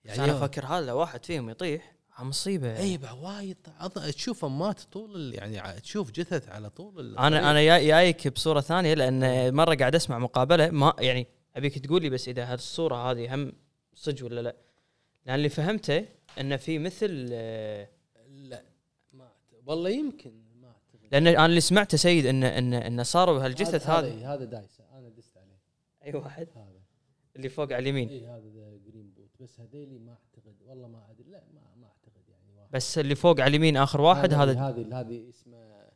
يعني 0.04 0.24
أنا 0.24 0.36
أفكر 0.38 0.66
هذا 0.66 0.92
واحد 0.92 1.24
فيهم 1.24 1.50
يطيح 1.50 1.94
مصيبة. 2.20 2.76
اي 2.76 2.98
وايد 3.22 3.56
عض- 3.80 4.10
تشوف 4.10 4.44
امات 4.44 4.80
طول 4.80 5.34
يعني 5.34 5.80
تشوف 5.80 6.10
جثث 6.10 6.48
على 6.48 6.70
طول 6.70 7.18
أنا 7.18 7.50
أنا 7.50 7.62
جاي- 7.62 7.86
جايك 7.86 8.28
بصورة 8.28 8.60
ثانية 8.60 8.94
لأن 8.94 9.54
مرة 9.54 9.74
قاعد 9.74 9.94
أسمع 9.94 10.18
مقابلة 10.18 10.70
ما 10.70 10.92
يعني 10.98 11.26
أبيك 11.56 11.78
تقول 11.78 12.02
لي 12.02 12.10
بس 12.10 12.28
إذا 12.28 12.52
هالصورة 12.52 13.10
هذه 13.10 13.34
هم 13.34 13.52
صدق 13.94 14.24
ولا 14.24 14.40
لا. 14.40 14.56
لأن 15.26 15.34
اللي 15.34 15.48
فهمته 15.48 16.04
انه 16.40 16.56
في 16.56 16.78
مثل 16.78 17.28
آه، 17.32 17.88
لا 18.28 18.62
ما. 19.12 19.30
والله 19.66 19.90
يمكن 19.90 20.32
ما 20.60 20.68
أعتقد. 20.68 21.08
لأن 21.12 21.26
أنا 21.26 21.46
اللي 21.46 21.60
سمعته 21.60 21.96
سيد 21.96 22.26
إن 22.26 22.44
إن 22.44 22.74
إن 22.74 23.04
صاروا 23.04 23.44
هالجثث 23.44 23.86
هذه 23.90 24.34
هذا. 24.34 24.44
دايسه 24.44 24.84
أنا 24.98 25.08
دست 25.08 25.36
عليه. 25.36 25.58
أي 26.04 26.14
واحد؟ 26.14 26.48
هذا. 26.54 26.80
اللي 27.36 27.48
فوق 27.48 27.72
على 27.72 27.78
اليمين. 27.78 28.08
إي 28.08 28.26
هذا 28.26 28.48
the 28.54 28.76
green 28.86 29.12
boot 29.16 29.30
بس 29.40 29.60
هذيلي 29.60 29.98
ما 29.98 30.12
أعتقد. 30.12 30.56
والله 30.66 30.88
ما 30.88 31.10
أدري. 31.10 31.30
لا 31.30 31.42
ما 31.54 31.60
ما 31.80 31.86
أعتقد 31.86 32.28
يعني 32.28 32.52
واحد. 32.56 32.70
بس 32.72 32.98
اللي 32.98 33.14
فوق 33.14 33.40
على 33.40 33.48
اليمين 33.48 33.76
آخر 33.76 34.00
واحد 34.00 34.34
هذا 34.34 34.52
هذه 34.52 35.00
هذه 35.00 35.28
اسمه 35.28 35.88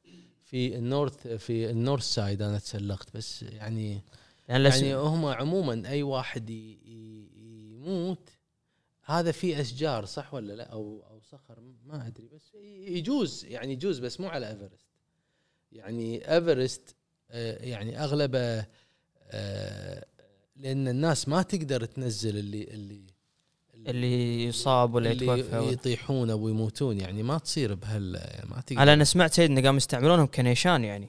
في 0.44 0.76
ال 0.76 0.85
north 0.85 1.26
في 1.26 1.70
ال 1.70 1.76
north 1.76 2.02
side 2.02 2.42
أنا 2.42 2.58
تسلقت. 2.58 3.16
بس 3.16 3.42
يعني 3.42 4.00
يعني, 4.48 4.68
يعني 4.68 4.94
هم 4.94 5.26
عموما 5.26 5.88
أي 5.88 6.02
واحد 6.02 6.50
يموت 6.50 8.30
هذا 9.04 9.32
في 9.32 9.60
أشجار 9.60 10.04
صح 10.04 10.34
ولا 10.34 10.52
لا؟ 10.52 10.64
أو 10.64 11.04
أو 11.10 11.20
صخر 11.20 11.58
ما 11.86 12.06
أدري 12.06 12.28
بس 12.28 12.54
يجوز 12.86 13.44
يعني 13.44 13.72
يجوز 13.72 13.98
بس 13.98 14.20
مو 14.20 14.28
على 14.28 14.48
إيفرست. 14.50 14.86
يعني 15.72 16.34
إيفرست 16.34 16.94
آه، 17.30 17.64
يعني 17.64 18.04
أغلبه 18.04 18.66
آه، 19.30 20.04
لأن 20.56 20.88
الناس 20.88 21.28
ما 21.28 21.42
تقدر 21.42 21.84
تنزل 21.84 22.38
اللي 22.38 22.64
اللي 22.64 23.02
اللي 23.86 24.44
يصاب 24.44 24.94
ولا 24.94 25.10
اللي 25.12 25.24
يتوفى 25.26 25.58
ولا- 25.58 25.70
يطيحون 25.70 26.30
أو 26.30 26.48
يموتون 26.48 27.00
يعني 27.00 27.22
ما 27.22 27.38
تصير 27.38 27.74
بهال 27.74 28.12
ما 28.50 28.60
تقدر. 28.66 28.80
على 28.80 28.92
أنا 28.92 29.04
سمعت 29.04 29.32
سيد 29.32 29.50
انه 29.50 29.62
قام 29.62 29.76
يستعملونهم 29.76 30.26
كنيشان 30.26 30.84
يعني. 30.84 31.08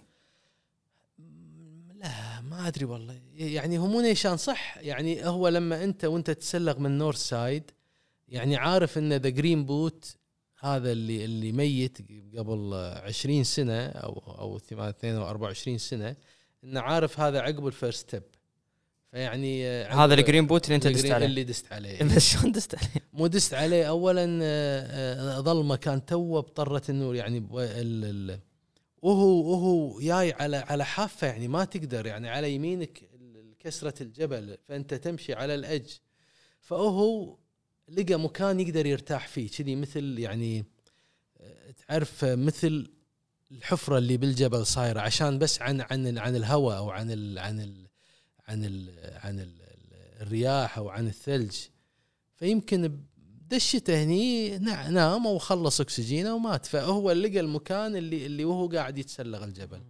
لا 1.95 2.41
ما 2.41 2.67
أدري 2.67 2.85
والله. 2.85 3.21
يعني 3.33 3.77
هو 3.77 3.87
مو 3.87 4.01
نيشان 4.01 4.37
صح؟ 4.37 4.77
يعني 4.77 5.25
هو 5.25 5.47
لما 5.47 5.83
أنت 5.83 6.05
وأنت 6.05 6.27
تتسلق 6.31 6.79
من 6.79 6.97
north 6.97 7.17
side 7.17 7.71
يعني 8.33 8.55
عارف 8.55 8.97
إن 8.97 9.13
the 9.13 9.29
green 9.29 9.65
boot 9.65 10.15
هذا 10.59 10.91
اللي 10.91 11.25
اللي 11.25 11.51
ميت 11.51 11.97
قبل 12.37 12.73
20 12.73 13.43
سنة 13.43 13.85
أو 13.87 14.35
أو 14.39 14.57
22 14.57 15.15
أو 15.15 15.29
24 15.29 15.77
سنة 15.77 16.15
إنه 16.63 16.79
عارف 16.81 17.19
هذا 17.19 17.41
عقب 17.41 17.67
ال 17.67 17.74
first 17.74 18.07
step. 18.07 18.23
فيعني 19.11 19.67
آه، 19.67 20.05
هذا 20.05 20.13
ال 20.13 20.19
green 20.19 20.47
boot 20.47 20.65
اللي 20.65 20.75
أنت 20.75 20.87
دست 20.87 21.11
عليه. 21.11 21.25
اللي 21.25 21.43
دست 21.43 21.73
عليه. 21.73 22.03
بس 22.15 22.33
شلون 22.33 22.51
دست 22.51 22.75
عليه؟ 22.75 23.05
مو 23.13 23.27
دست 23.27 23.53
عليه 23.53 23.89
اولا 23.89 24.39
آه، 24.43 25.37
آه، 25.37 25.41
ظل 25.41 25.65
مكان 25.65 26.05
توه 26.05 26.41
بطرت 26.41 26.89
النور 26.89 27.15
يعني 27.15 27.47
وهو 29.01 29.51
وهو 29.51 29.99
جاي 29.99 30.33
على 30.33 30.57
على 30.57 30.85
حافة 30.85 31.27
يعني 31.27 31.47
ما 31.47 31.65
تقدر 31.65 32.05
يعني 32.05 32.29
على 32.29 32.53
يمينك 32.53 33.09
كسرة 33.59 34.03
الجبل 34.03 34.57
فأنت 34.67 34.93
تمشي 34.93 35.33
على 35.33 35.55
الأج 35.55 35.99
فهو 36.59 37.37
لقى 37.89 38.19
مكان 38.19 38.59
يقدر 38.59 38.85
يرتاح 38.85 39.27
فيه. 39.27 39.49
كذي 39.49 39.75
مثل 39.75 40.19
يعني 40.19 40.65
آه، 41.41 41.71
تعرف 41.87 42.25
آه، 42.25 42.35
مثل 42.35 42.87
الحفرة 43.51 43.97
اللي 43.97 44.17
بالجبل 44.17 44.65
صايرة 44.65 44.99
عشان 44.99 45.39
بس 45.39 45.61
عن 45.61 45.81
عن 45.81 46.17
عن 46.17 46.35
الهواء 46.35 46.77
أو 46.77 46.89
عن 46.89 47.11
ال 47.11 47.39
عن 47.39 47.59
ال 47.59 47.87
عن 48.47 48.65
ال 48.65 48.89
عن 49.23 49.39
ال 49.39 49.63
الرياح 50.21 50.77
أو 50.77 50.89
عن 50.89 51.07
الثلج. 51.07 51.55
فيمكن 52.35 52.99
دشته 53.47 54.03
هني 54.03 54.57
نام 54.57 55.25
وخلص 55.25 55.81
أكسجينه 55.81 56.35
ومات. 56.35 56.65
فهو 56.65 57.11
لقى 57.11 57.39
المكان 57.39 57.95
اللي 57.95 58.25
اللي 58.25 58.45
وهو 58.45 58.67
قاعد 58.67 58.97
يتسلق 58.97 59.43
الجبل. 59.43 59.81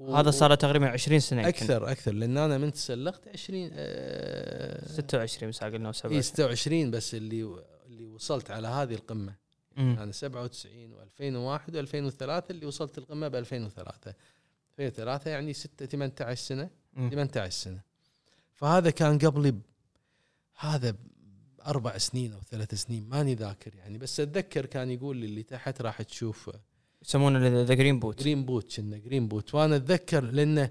و- 0.00 0.14
هذا 0.16 0.30
صار 0.30 0.54
تقريبا 0.54 0.88
20 0.88 1.20
سنة 1.20 1.40
يمكن. 1.42 1.48
أكثر 1.56 1.90
أكثر 1.90 2.12
لأن 2.12 2.38
أنا 2.38 2.58
من 2.58 2.72
تسلقت 2.72 3.28
20 3.28 3.70
آه 3.72 4.88
26 4.88 5.50
بس 5.50 5.64
قلنا 5.64 5.84
اي 5.84 5.88
وسبعة 5.90 6.20
26 6.20 6.90
بس 6.90 7.14
اللي 7.14 7.62
اللي 7.86 8.04
وصلت 8.04 8.50
على 8.50 8.68
هذه 8.68 8.94
القمة 8.94 9.34
مم. 9.76 9.96
أنا 9.98 10.12
97 10.12 10.94
و2001 10.94 11.60
و2003 11.70 12.50
اللي 12.50 12.66
وصلت 12.66 12.98
القمة 12.98 13.28
ب 13.28 13.34
2003 13.34 14.14
2003 14.78 15.30
يعني 15.30 15.52
6 15.52 15.86
18 15.86 16.34
سنة 16.34 16.70
مم. 16.94 17.10
18 17.10 17.50
سنة 17.50 17.80
فهذا 18.54 18.90
كان 18.90 19.18
قبلي 19.18 19.50
ب- 19.50 19.62
هذا 20.58 20.96
أربع 21.66 21.98
سنين 21.98 22.32
أو 22.32 22.40
ثلاث 22.50 22.74
سنين 22.74 23.08
ماني 23.08 23.34
ذاكر 23.34 23.74
يعني 23.74 23.98
بس 23.98 24.20
أتذكر 24.20 24.66
كان 24.66 24.90
يقول 24.90 25.16
لي 25.16 25.26
اللي 25.26 25.42
تحت 25.42 25.82
راح 25.82 26.02
تشوف 26.02 26.50
يسمونه 27.02 27.62
the 27.62 27.74
green 27.74 28.00
boot 28.00 28.20
green 28.20 28.44
boot 28.44 28.76
كنا 28.76 28.98
green 28.98 29.28
boot 29.28 29.54
وأنا 29.54 29.76
أتذكر 29.76 30.24
لأنه 30.24 30.70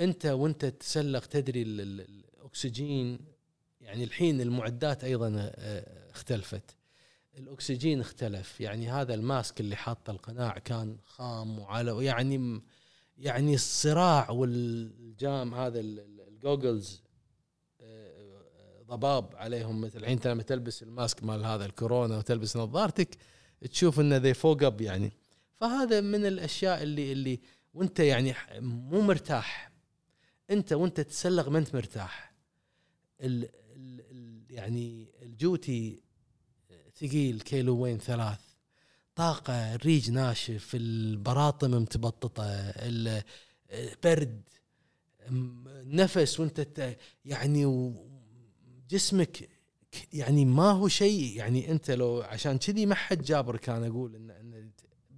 أنت 0.00 0.26
وأنت 0.26 0.64
تتسلق 0.64 1.26
تدري 1.26 1.62
ال- 1.62 1.80
ال- 1.80 2.06
الأكسجين 2.40 3.18
يعني 3.80 4.04
الحين 4.04 4.40
المعدات 4.40 5.04
أيضا 5.04 5.32
آه، 5.36 6.10
اختلفت. 6.10 6.76
الأكسجين 7.38 8.00
اختلف. 8.00 8.60
يعني 8.60 8.90
هذا 8.90 9.14
ال 9.14 9.23
mask 9.23 9.60
اللي 9.60 9.76
حاطه 9.76 10.10
القناع 10.10 10.58
كان 10.58 10.96
خام 11.06 11.58
وعلى 11.58 12.04
يعني 12.04 12.60
يعني 13.18 13.54
الصراع 13.54 14.30
والجام 14.30 15.54
هذا 15.54 15.80
ال- 15.80 16.00
ال- 16.00 16.20
ال 16.28 16.37
goggles 16.37 17.02
آه، 17.80 18.82
ضباب 18.82 19.36
عليهم. 19.36 19.80
مثل 19.80 19.98
الحين 19.98 20.20
لما 20.24 20.42
تلبس 20.42 20.82
ال 20.82 20.90
mask 20.90 21.24
مال 21.24 21.44
هذا 21.44 21.64
الكورونا 21.66 22.18
وتلبس 22.18 22.56
نظارتك 22.56 23.16
تشوف 23.70 24.00
انه 24.00 24.16
ذي 24.16 24.34
فوق 24.34 24.62
اب 24.62 24.80
يعني. 24.80 25.12
فهذا 25.60 26.00
من 26.00 26.26
الأشياء 26.26 26.82
اللي 26.82 27.12
اللي 27.12 27.40
وأنت 27.74 28.00
يعني 28.00 28.34
مو 28.60 29.00
مرتاح. 29.00 29.70
أنت 30.50 30.72
وأنت 30.72 30.96
تتسلق 31.00 31.48
ما 31.48 31.58
أنت 31.58 31.74
مرتاح. 31.74 32.34
ال 33.20 33.48
ال 33.76 34.44
يعني 34.50 35.08
الجوتي 35.22 36.00
ثقيل 36.96 37.40
كيلوين 37.40 37.98
ثلاث. 37.98 38.40
طاقة 39.14 39.74
الريج 39.74 40.10
ناشف 40.10 40.70
البراطم 40.74 41.70
متبططة 41.70 42.44
ال- 42.46 43.22
برد 44.04 44.42
م- 45.30 45.68
نفس 45.84 46.40
وأنت 46.40 46.96
يعني 47.24 47.94
جسمك 48.90 49.48
يعني 50.12 50.44
ما 50.44 50.70
هو 50.70 50.88
شيء. 50.88 51.36
يعني 51.36 51.70
أنت 51.70 51.90
لو 51.90 52.22
عشان 52.22 52.58
كذي 52.58 52.86
ما 52.86 52.94
حد 52.94 53.22
جابر 53.22 53.56
كان 53.56 53.84
أقول 53.84 54.16
إن 54.16 54.30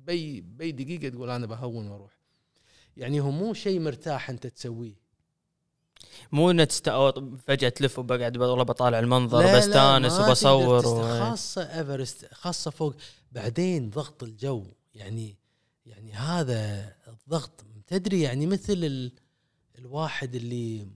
بي 0.06 0.40
بي 0.40 0.72
دقيقة 0.72 1.08
تقول 1.08 1.30
أنا 1.30 1.46
بهون 1.46 1.88
وأروح. 1.88 2.12
يعني 2.96 3.20
هو 3.20 3.30
مو 3.30 3.54
شيء 3.54 3.80
مرتاح 3.80 4.30
أنت 4.30 4.46
تسويه. 4.46 5.02
مو 6.32 6.50
إنه 6.50 6.64
تست... 6.64 6.88
أو 6.88 7.36
فجأة 7.46 7.68
تلف 7.68 7.98
وبقعد 7.98 8.36
والله 8.36 8.64
بطالع 8.64 8.98
المنظر 8.98 9.56
بستانس 9.56 10.20
وبصور 10.20 10.86
و... 10.86 11.02
خاصة 11.02 11.78
ايفرست 11.78 12.28
خاصة 12.32 12.70
فوق. 12.70 12.94
بعدين 13.32 13.90
ضغط 13.90 14.22
الجو. 14.22 14.66
يعني 14.94 15.36
يعني 15.86 16.12
هذا 16.12 16.92
الضغط 17.08 17.64
تدري 17.86 18.20
يعني 18.20 18.46
مثل 18.46 18.72
ال 18.72 19.12
الواحد 19.78 20.34
اللي 20.34 20.86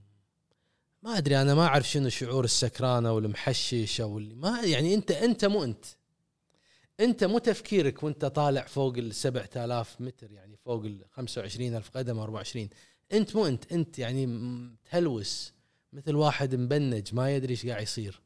ما 1.03 1.17
أدري 1.17 1.41
أنا 1.41 1.55
ما 1.55 1.65
أعرف 1.67 1.89
شنو 1.89 2.09
شعور 2.09 2.43
السكران 2.43 3.05
أو 3.05 3.19
المحشش 3.19 4.01
أو 4.01 4.17
اللي 4.17 4.35
ما 4.35 4.61
يعني 4.61 4.93
أنت 4.93 5.11
أنت 5.11 5.45
مو 5.45 5.63
أنت. 5.63 5.85
أنت 6.99 7.23
مو 7.23 7.37
تفكيرك 7.37 8.03
وأنت 8.03 8.25
طالع 8.25 8.61
فوق 8.61 8.97
ال 8.97 9.15
7000 9.15 10.01
متر 10.01 10.31
يعني 10.31 10.57
فوق 10.57 10.85
ال 10.85 11.05
25000 11.11 11.89
قدم 11.89 12.19
24 12.19 12.69
أنت 13.13 13.35
مو 13.35 13.45
أنت 13.45 13.71
أنت 13.71 13.99
يعني 13.99 14.27
تهلوس 14.91 15.53
مثل 15.93 16.15
واحد 16.15 16.55
مبنج 16.55 17.15
ما 17.15 17.35
يدري 17.35 17.51
إيش 17.51 17.65
قاعد 17.65 17.81
يصير. 17.81 18.21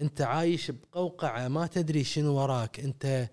أنت 0.00 0.20
عايش 0.20 0.70
بقوقعة 0.70 1.48
ما 1.48 1.66
تدري 1.66 2.04
شنو 2.04 2.34
وراك. 2.34 2.80
أنت 2.80 3.28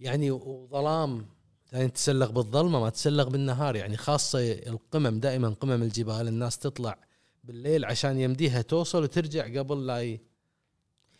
يعني 0.00 0.30
وظلام 0.30 1.26
يعني 1.72 1.88
تسلق 1.88 2.30
بالظلمة 2.30 2.80
ما 2.80 2.90
تسلق 2.90 3.28
بالنهار. 3.28 3.76
يعني 3.76 3.96
خاصة 3.96 4.52
القمم 4.52 5.20
دائما 5.20 5.48
قمم 5.48 5.82
الجبال 5.82 6.28
الناس 6.28 6.58
تطلع 6.58 6.98
بالليل 7.44 7.84
عشان 7.84 8.20
يمديها 8.20 8.62
توصل 8.62 9.02
وترجع 9.02 9.58
قبل 9.58 9.86
لا 9.86 10.18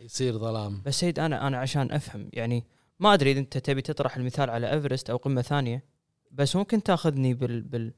يصير 0.01 0.39
ظلام. 0.39 0.83
بس 0.87 1.01
سيد 1.01 1.19
أنا 1.19 1.47
أنا 1.47 1.59
عشان 1.59 1.93
أفهم 1.93 2.29
يعني 2.33 2.65
ما 3.03 3.15
أدري 3.15 3.31
إذا 3.31 3.41
أنت 3.41 3.59
تبي 3.59 3.83
تطرح 3.83 4.17
المثال 4.17 4.51
على 4.51 4.73
إيفرست 4.73 5.11
أو 5.11 5.17
قمة 5.17 5.43
ثانية 5.43 5.85
بس 6.31 6.57
ممكن 6.57 6.83
تأخذني 6.83 7.35
بال 7.35 7.61
بال 7.61 7.93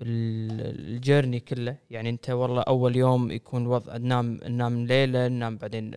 بالجيرني 0.00 1.40
كله. 1.40 1.76
يعني 1.90 2.08
أنت 2.10 2.30
والله 2.30 2.62
أول 2.62 2.96
يوم 2.96 3.30
يكون 3.30 3.66
وضع 3.66 3.96
ننام 3.96 4.40
ننام 4.44 4.86
ليلة 4.86 5.28
ننام 5.28 5.56
بعدين 5.56 5.90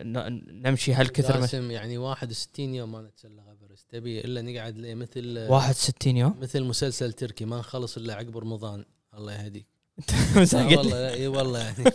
نمشي 0.62 0.94
هالكثر 0.94 1.40
جاسم 1.40 1.70
يعني 1.70 1.98
61 1.98 2.74
يوم 2.74 2.92
ما 2.92 3.02
نتسلق 3.02 3.42
إيفرست. 3.48 3.86
تبي 3.90 4.20
إلا 4.20 4.42
نقعد 4.42 4.78
مثل 4.78 5.46
61 5.48 6.16
يوم؟ 6.16 6.34
مثل 6.40 6.62
مسلسل 6.62 7.12
تركي 7.12 7.44
ما 7.44 7.58
نخلص 7.58 7.96
إلا 7.96 8.14
عقب 8.14 8.38
رمضان. 8.38 8.84
الله 9.14 9.32
يهديك. 9.32 9.66
والله 10.78 11.12
إي 11.12 11.26
والله 11.26 11.58
يعني. 11.58 11.84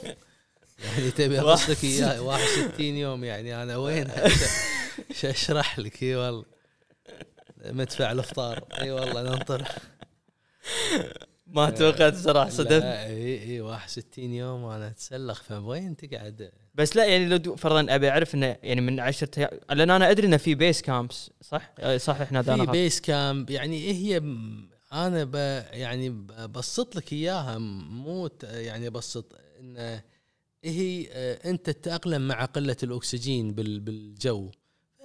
يعني 0.86 1.12
تبي 1.12 1.40
اخص 1.40 1.70
لك 1.70 1.84
اياه 1.84 2.22
61 2.22 2.86
يوم 2.86 3.24
يعني 3.24 3.64
أنا 3.64 3.78
وين؟ 3.78 4.08
اشرح 5.26 5.80
لك 5.80 6.04
إي 6.04 6.16
والله. 6.16 6.46
مدفع 7.66 8.12
الأفطار. 8.12 8.64
إي 8.82 8.92
والله 8.92 9.22
ننطر 9.24 9.68
ما 11.48 11.70
توقعت 11.70 12.16
صراحة 12.16 12.50
صدق؟ 12.50 12.84
إي 12.86 13.44
إي 13.44 13.62
61 13.62 14.34
يوم 14.34 14.64
وأنا 14.64 14.88
اتسلق 14.88 15.34
فوين 15.36 15.96
تقعد؟ 15.98 16.52
بس 16.76 16.96
لا 16.96 17.06
يعني 17.06 17.26
لو 17.26 17.56
فرضا 17.56 17.96
أبي 17.96 18.10
أعرف 18.10 18.36
إنه 18.36 18.58
يعني 18.64 18.82
من 18.82 19.00
10 19.00 19.50
لأن 19.72 19.90
أنا 19.90 20.12
أدري 20.12 20.28
إنه 20.28 20.38
في 20.38 20.56
base 20.56 20.82
camps 20.82 21.30
صح؟ 21.42 21.74
صح 21.98 22.22
إحنا 22.22 22.42
في 22.42 22.66
بيس 22.66 23.02
كامب 23.02 23.50
يعني 23.50 23.76
إيه 23.78 23.94
هي 23.94 24.18
أنا 24.94 25.24
ب 25.24 25.36
يعني 25.74 26.10
بسط 26.48 26.96
لك 26.96 27.14
إياها. 27.14 27.58
مو 27.58 28.30
يعني 28.44 28.90
بسط. 28.90 29.36
ان 29.60 29.78
إيه 29.78 30.02
هي 30.64 31.08
آه، 31.12 31.50
أنت 31.50 31.70
تتأقلم 31.70 32.28
مع 32.28 32.46
قلة 32.46 32.78
الأكسجين 32.84 33.54
بال- 33.54 33.80
بالجو. 33.80 34.52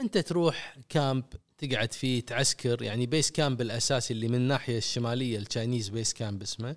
انت 0.03 0.19
تروح 0.19 0.77
camp 0.89 1.25
تقعد 1.59 1.93
فيه 1.93 2.21
تعسكر 2.21 2.83
يعني 2.83 3.07
base 3.07 3.31
camp 3.31 3.61
الأساسي 3.61 4.15
اللي 4.15 4.29
من 4.29 4.35
الناحية 4.35 4.79
الشمالية 4.79 5.39
ال 5.39 5.45
Chinese 5.45 5.89
base 5.89 6.13
camp 6.13 6.43
اسمه. 6.43 6.77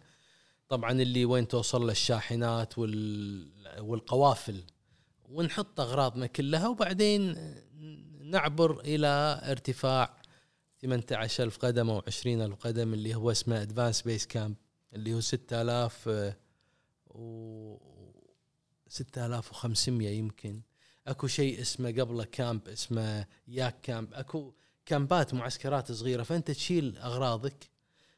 طبعا 0.69 0.91
اللي 0.91 1.26
وين 1.26 1.47
توصل 1.47 1.82
له 1.86 1.91
الشاحنات 1.91 2.78
وال 2.78 3.47
والقوافل. 3.80 4.63
ونحط 5.30 5.80
أغراضنا 5.80 6.28
كلها 6.28 6.67
وبعدين 6.67 7.36
نعبر 8.21 8.80
إلى 8.80 9.41
ارتفاع 9.43 10.21
18000 10.82 11.57
قدم 11.57 11.89
أو 11.89 12.03
20000 12.07 12.59
قدم 12.59 12.93
اللي 12.93 13.15
هو 13.15 13.32
اسمه 13.32 13.61
advanced 13.61 14.01
base 14.01 14.27
camp 14.27 14.55
اللي 14.93 15.13
هو 15.13 15.19
6000 15.19 16.07
آه، 16.07 16.38
و 17.07 17.78
6500 18.88 20.09
يمكن. 20.09 20.61
اكو 21.07 21.27
شيء 21.27 21.61
اسمه 21.61 21.89
قبله 21.89 22.23
camp 22.23 22.67
اسمه 22.67 23.25
yak 23.47 23.81
camp. 23.81 24.13
اكو 24.13 24.53
camp 24.86 25.24
ات 25.24 25.33
معسكرات 25.33 25.91
صغيرة 25.91 26.23
فأنت 26.23 26.51
تشيل 26.51 26.97
أغراضك. 26.97 27.69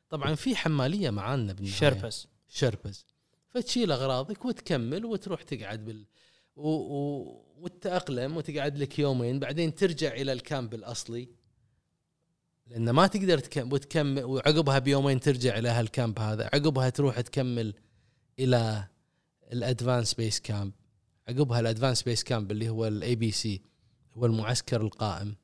طبعا 0.10 0.36
في 0.36 0.56
حمالية 0.56 1.10
معانا 1.10 1.54
بالنهاية. 1.54 1.76
Sherpas. 1.76 2.28
Sherpas 2.50 3.06
فتشيل 3.50 3.92
أغراضك 3.92 4.46
وتكمل 4.46 5.06
وتروح 5.06 5.42
تقعد 5.44 5.86
بال 5.86 6.06
و... 6.56 6.70
و... 6.70 7.44
وتتأقلم 7.58 8.38
وتقعد 8.38 8.78
لك 8.78 9.00
يومين 9.00 9.40
بعدين 9.40 9.76
ترجع 9.76 10.14
إلى 10.14 10.34
ال 10.34 10.42
camp 10.42 10.74
الأصلي. 10.74 11.30
لأن 12.68 12.90
ما 12.90 13.08
تقدر 13.08 13.40
تكمل 13.40 13.74
وتكمل 13.74 14.24
وعقبها 14.24 14.80
بيومين 14.80 15.20
ترجع 15.20 15.58
إلى 15.58 15.70
هال 15.70 15.87
camp 15.87 16.20
هذا. 16.20 16.46
عقبها 16.54 16.90
تروح 16.90 17.22
تكمل 17.22 17.74
إلى 18.40 18.88
ال 19.54 19.61
advanced 19.61 20.14
base 20.14 20.40
camp 20.40 20.74
عقبها 21.30 21.60
ال 21.60 21.65
advanced 21.65 22.04
base 22.04 22.24
camp 22.24 22.52
اللي 22.52 22.70
هو 22.70 22.88
ال 22.88 23.16
ABC 23.16 23.62
هو 24.18 24.26
المعسكر 24.26 24.82
القائم. 24.82 25.36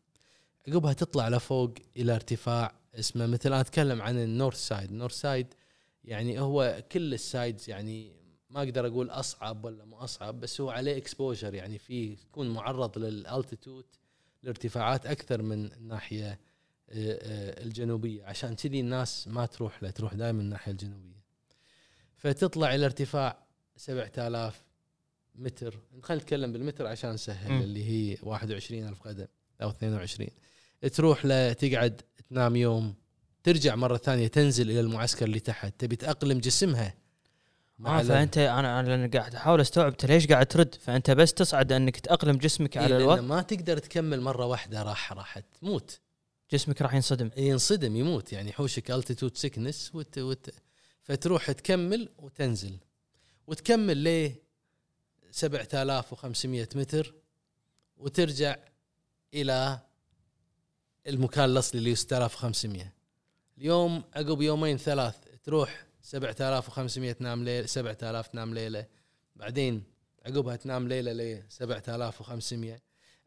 عقبها 0.67 0.93
تطلع 0.93 1.29
لفوق 1.29 1.73
إلى 1.97 2.15
ارتفاع 2.15 2.75
اسمه 2.95 3.25
مثل 3.25 3.49
أنا 3.49 3.61
أتكلم 3.61 4.01
عن 4.01 4.17
ال 4.17 4.26
north 4.26 4.67
side 4.67 4.91
ال 4.91 4.95
north 4.95 5.13
side 5.13 5.53
يعني 6.03 6.39
هو 6.39 6.83
كل 6.91 7.13
ال 7.13 7.23
sides 7.23 7.69
يعني 7.69 8.13
ما 8.49 8.63
أقدر 8.63 8.87
أقول 8.87 9.09
أصعب 9.09 9.65
ولا 9.65 9.85
مو 9.85 9.97
أصعب 9.97 10.39
بس 10.39 10.61
هو 10.61 10.69
عليه 10.69 10.97
exposure 10.97 11.53
يعني 11.53 11.77
في 11.77 12.03
يكون 12.03 12.49
معرض 12.49 12.97
لل 12.97 13.15
altitude 13.15 13.85
الارتفاعات 14.43 15.05
أكثر 15.05 15.41
من 15.41 15.73
الناحية 15.73 16.31
آه، 16.31 16.39
آه، 16.89 17.63
الجنوبية. 17.63 18.25
عشان 18.25 18.55
كذي 18.55 18.79
الناس 18.79 19.27
ما 19.27 19.45
تروح 19.45 19.83
له 19.83 19.89
تروح 19.89 20.13
دائما 20.13 20.41
الناحية 20.41 20.71
الجنوبية. 20.71 21.23
فتطلع 22.15 22.75
إلى 22.75 22.85
ارتفاع 22.85 23.43
7000 23.75 24.63
متر. 25.35 25.79
خلينا 26.03 26.23
نتكلم 26.23 26.53
بالمتر 26.53 26.87
عشان 26.87 27.11
نسهل. 27.11 27.63
اللي 27.63 27.83
هي 27.89 28.17
21000 28.23 29.01
قدم 29.01 29.25
أو 29.61 29.69
22 29.69 30.29
تروح 30.93 31.25
ل 31.25 31.55
تقعد 31.55 32.01
تنام 32.29 32.55
يوم 32.55 32.95
ترجع 33.43 33.75
مرة 33.75 33.97
ثانية 33.97 34.27
تنزل 34.27 34.71
إلى 34.71 34.79
المعسكر 34.79 35.25
اللي 35.25 35.39
تحت. 35.39 35.73
تبي 35.79 35.95
تأقلم 35.95 36.39
جسمها. 36.39 36.93
ال- 37.79 38.05
فأنت 38.07 38.37
أنا 38.37 38.79
أنا 38.79 38.87
لأن 38.87 39.09
قاعد 39.11 39.35
أحاول 39.35 39.61
أستوعب 39.61 39.91
أنت 39.91 40.05
ليش 40.05 40.27
قاعد 40.27 40.45
ترد. 40.45 40.75
فأنت 40.75 41.11
بس 41.11 41.33
تصعد 41.33 41.71
أنك 41.71 41.99
تأقلم 41.99 42.37
جسمك 42.37 42.77
إيه 42.77 42.83
على 42.83 42.93
لأن 42.93 43.01
الوقت. 43.01 43.19
ما 43.19 43.41
تقدر 43.41 43.77
تكمل 43.77 44.21
مرة 44.21 44.45
واحدة 44.45 44.83
راح 44.83 45.13
راح 45.13 45.39
تموت 45.39 45.99
جسمك 46.51 46.81
راح 46.81 46.93
ينصدم. 46.93 47.29
ينصدم 47.37 47.95
يموت. 47.95 48.33
يعني 48.33 48.51
حوشك 48.51 48.91
التيتود 48.91 49.37
سكنس 49.37 49.91
وت... 49.95 50.17
وت... 50.17 50.49
فتروح 51.03 51.51
تكمل 51.51 52.09
وتنزل. 52.17 52.77
وتكمل 53.47 53.97
ليه؟ 53.97 54.42
7500 55.33 56.69
متر 56.75 57.15
وترجع 57.97 58.55
إلى 59.33 59.79
المكان 61.07 61.45
الاصلي 61.45 61.79
اللي 61.79 61.95
6500 61.95 62.93
اليوم 63.57 64.03
عقب 64.13 64.41
يومين 64.41 64.77
ثلاث 64.77 65.15
تروح 65.43 65.85
7500 66.01 67.11
تنام 67.11 67.43
ليله 67.43 67.65
7000 67.65 68.27
تنام 68.27 68.53
ليلة. 68.53 68.85
بعدين 69.35 69.83
عقبها 70.25 70.55
تنام 70.55 70.87
ليلة 70.87 71.13
ل 71.13 71.43
7500 71.49 72.79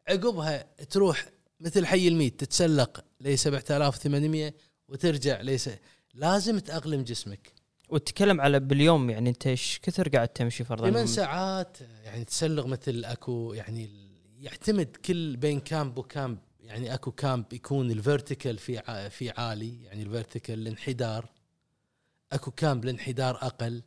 عقبها 0.07 0.67
تروح 0.89 1.25
مثل 1.59 1.85
حي 1.85 2.07
الميت 2.07 2.39
تتسلق 2.39 3.05
ل 3.21 3.37
7800 3.37 4.53
وترجع 4.87 5.41
ليس 5.41 5.69
لازم 6.13 6.59
تأقلم 6.59 7.03
جسمك. 7.03 7.56
وتتكلم 7.89 8.41
على 8.41 8.59
باليوم 8.59 9.09
يعني 9.09 9.29
انت 9.29 9.47
إيش 9.47 9.79
كثر 9.83 10.09
قاعد 10.09 10.27
تمشي 10.27 10.63
فرضا؟ 10.63 10.89
ثمان 10.89 11.07
ساعات 11.07 11.77
يعني 11.81 12.25
تسلق 12.25 12.65
مثل 12.65 13.05
أكو 13.05 13.53
يعني 13.53 13.89
يعتمد 14.39 14.95
كل 15.05 15.37
بين 15.37 15.59
camp 15.59 15.97
و 15.97 16.04
camp. 16.04 16.37
يعني 16.59 16.93
أكو 16.93 17.11
camp 17.11 17.53
يكون 17.53 17.91
ال 17.91 17.98
vertical 17.98 18.57
في 18.57 19.09
في 19.09 19.29
عالي 19.29 19.83
يعني 19.83 20.03
ال 20.03 20.09
vertical 20.09 20.59
الانحدار. 20.59 21.29
أكو 22.31 22.51
camp 22.51 22.83
الانحدار 22.83 23.35
أقل. 23.35 23.83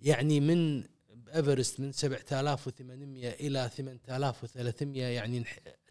يعني 0.00 0.40
من 0.40 0.84
إيفرست 1.34 1.80
من 1.80 1.92
7800 1.92 3.28
إلى 3.28 3.70
8300 3.76 5.02
يعني 5.02 5.44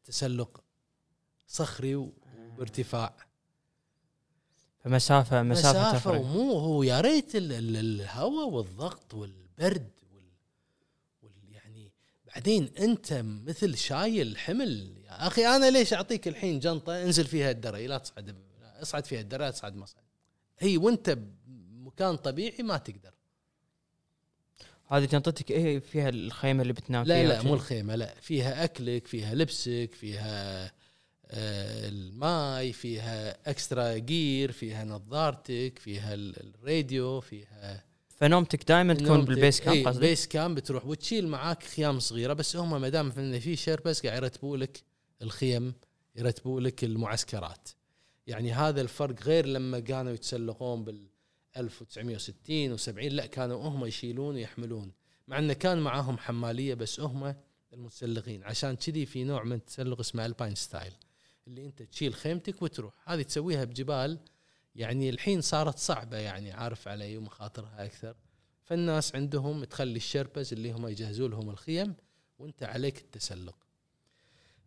تسلق 0.03 0.64
صخري 1.47 1.95
وبارتفاع 1.95 3.16
فمسافه 4.86 5.43
مسافة, 5.43 5.79
مسافة 5.79 5.97
تفرق. 5.97 6.19
ومو 6.21 6.51
هو 6.59 6.83
يا 6.83 7.01
ريت 7.01 7.36
ال- 7.36 7.51
ال- 7.51 7.77
الهواء 7.77 8.49
والضغط 8.49 9.13
والبرد 9.13 9.89
وال, 10.13 10.23
وال 11.21 11.31
يعني 11.51 11.91
بعدين 12.27 12.69
انت 12.79 13.13
مثل 13.23 13.77
شايل 13.77 14.38
حمل 14.38 14.93
يا 15.05 15.27
أخي 15.27 15.45
أنا 15.47 15.69
ليش 15.69 15.93
أعطيك 15.93 16.27
الحين 16.27 16.59
جنطة؟ 16.59 17.03
انزل 17.03 17.25
فيها 17.25 17.51
الدرج 17.51 17.81
لا 17.81 17.97
تصعد 17.97 18.36
اصعد 18.81 19.05
فيها 19.05 19.21
الدرج 19.21 19.41
لا 19.41 19.51
تصعد 19.51 19.75
مصعد. 19.75 20.03
هي 20.59 20.77
وانت 20.77 21.17
بمكان 21.47 22.15
طبيعي 22.15 22.63
ما 22.63 22.77
تقدر. 22.77 23.11
هذه 24.88 25.05
جنطتك 25.05 25.51
إيه؟ 25.51 25.79
فيها 25.79 26.09
الخيمة 26.09 26.61
اللي 26.61 26.73
بتنام 26.73 27.03
لا 27.05 27.15
فيها 27.15 27.27
لا 27.27 27.39
وشي؟ 27.39 27.47
مو 27.47 27.53
الخيمة 27.53 27.95
لا 27.95 28.15
فيها 28.21 28.63
أكلك 28.63 29.07
فيها 29.07 29.36
لبسك 29.36 29.89
فيها 29.93 30.71
الماي 31.38 32.73
فيها 32.73 33.49
extra 33.49 33.93
gear 33.97 34.51
فيها 34.51 34.86
نظارتك 34.86 35.79
فيها 35.79 36.13
ال- 36.13 36.53
الراديو 36.55 37.19
فيها 37.21 37.83
فنومتك 38.17 38.63
دائما 38.67 38.93
تكون 38.93 39.25
بال 39.26 39.37
base 39.37 39.59
camp 39.61 39.76
إيه، 39.75 39.86
قصدي 39.86 39.99
بيس 39.99 40.27
camp 40.28 40.55
بتروح 40.57 40.86
وتشيل 40.86 41.27
معاك 41.27 41.63
خيام 41.63 41.99
صغيرة 41.99 42.33
بس 42.33 42.55
هم 42.55 42.81
ما 42.81 42.89
دام 42.89 43.11
في 43.39 43.55
Sherpas 43.55 44.05
قاعد 44.05 44.23
يرتبوا 44.23 44.57
لك 44.57 44.83
الخيم 45.21 45.73
يرتبوا 46.15 46.61
لك 46.61 46.83
المعسكرات. 46.83 47.69
يعني 48.27 48.53
هذا 48.53 48.81
الفرق 48.81 49.23
غير 49.23 49.45
لما 49.45 49.79
كانوا 49.79 50.11
يتسلقون 50.11 50.83
بال 50.83 51.07
1960 51.57 52.77
و70 52.77 52.89
لا 53.13 53.25
كانوا 53.25 53.63
هم 53.69 53.86
يشيلون 53.86 54.36
ويحملون. 54.36 54.91
مع 55.27 55.39
انه 55.39 55.53
كان 55.53 55.77
معاهم 55.77 56.17
حمالية 56.17 56.73
بس 56.73 56.99
هم 56.99 57.36
المتسلقين. 57.73 58.43
عشان 58.43 58.75
كذي 58.75 59.05
في 59.05 59.23
نوع 59.23 59.43
من 59.43 59.53
التسلق 59.53 59.99
اسمه 59.99 60.25
alpine 60.26 60.55
style 60.55 60.91
اللي 61.48 61.66
انت 61.66 61.82
تشيل 61.82 62.14
خيمتك 62.14 62.62
وتروح. 62.62 62.93
هذه 63.06 63.22
تسويها 63.22 63.64
بجبال 63.64 64.20
يعني 64.76 65.10
الحين 65.10 65.41
صارت 65.41 65.78
صعبة 65.80 66.18
يعني 66.18 66.52
عارف 66.52 66.88
علي 66.88 67.18
ومخاطرها 67.18 67.86
أكثر. 67.86 68.16
فالناس 68.64 69.16
عندهم 69.16 69.64
تخلي 69.64 69.96
ال 69.97 70.05
Sherpas 70.05 70.53
اللي 70.54 70.72
هم 70.72 70.88
يجهزوا 70.88 71.28
لهم 71.28 71.50
الخيم 71.50 71.96
وانت 72.39 72.64
عليك 72.64 72.98
التسلق. 72.98 73.56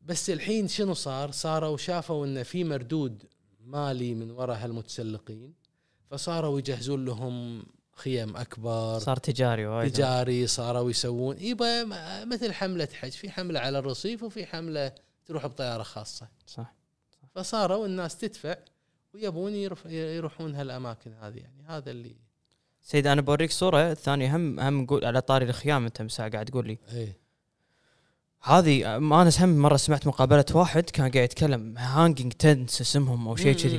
بس 0.02 0.30
الحين 0.30 0.68
شنو 0.68 0.94
صار؟ 0.94 1.30
صاروا 1.30 1.76
شافوا 1.76 2.26
إن 2.26 2.42
في 2.42 2.64
مردود 2.64 3.24
مالي 3.60 4.14
من 4.14 4.30
وراء 4.30 4.56
هالمتسلقين 4.64 5.54
فصاروا 6.10 6.58
يجهزون 6.58 7.04
لهم 7.04 7.66
خيم 7.92 8.36
أكبر. 8.36 8.98
صار 8.98 9.16
تجاري 9.16 9.66
وايد. 9.66 9.92
تجاري 9.92 10.46
صاروا 10.46 10.90
يسوون. 10.90 11.36
يبا 11.38 11.84
م- 11.84 12.28
مثل 12.28 12.52
حملة 12.52 12.88
حج. 12.92 13.10
في 13.10 13.30
حملة 13.30 13.60
على 13.60 13.78
الرصيف 13.78 14.22
وفي 14.22 14.46
حملة 14.46 14.92
تروح 15.28 15.46
بطيارة 15.46 15.82
خاصة. 15.82 16.28
صح 16.46 16.74
فصاروا 17.34 17.86
الناس 17.86 18.16
تدفع 18.16 18.56
ويبون 19.14 19.54
يروحون 19.86 20.54
هالأماكن 20.54 21.12
هذه 21.12 21.36
يعني. 21.36 21.62
هذا 21.66 21.90
اللي 21.90 22.16
سيد 22.82 23.06
أنا 23.06 23.20
بوريك 23.20 23.50
صورة 23.50 23.94
ثانية 23.94 24.36
هم 24.36 24.60
هم 24.60 24.82
نقول 24.82 25.04
على 25.04 25.20
طاري 25.20 25.44
الخيام 25.44 25.84
أنت 25.84 26.02
مساء 26.02 26.30
قاعد 26.30 26.46
تقول 26.46 26.66
لي. 26.66 26.78
إيه 26.92 27.18
هذه 28.42 28.98
ما 28.98 29.22
أنا 29.22 29.30
هم 29.38 29.58
مرة 29.58 29.76
سمعت 29.76 30.06
مقابلة 30.06 30.44
واحد 30.54 30.82
كان 30.82 31.10
قاعد 31.10 31.24
يتكلم 31.24 31.78
hanging 31.78 32.32
tents 32.32 32.80
اسمهم 32.80 33.28
أو 33.28 33.36
شيء 33.36 33.56
كذي. 33.56 33.78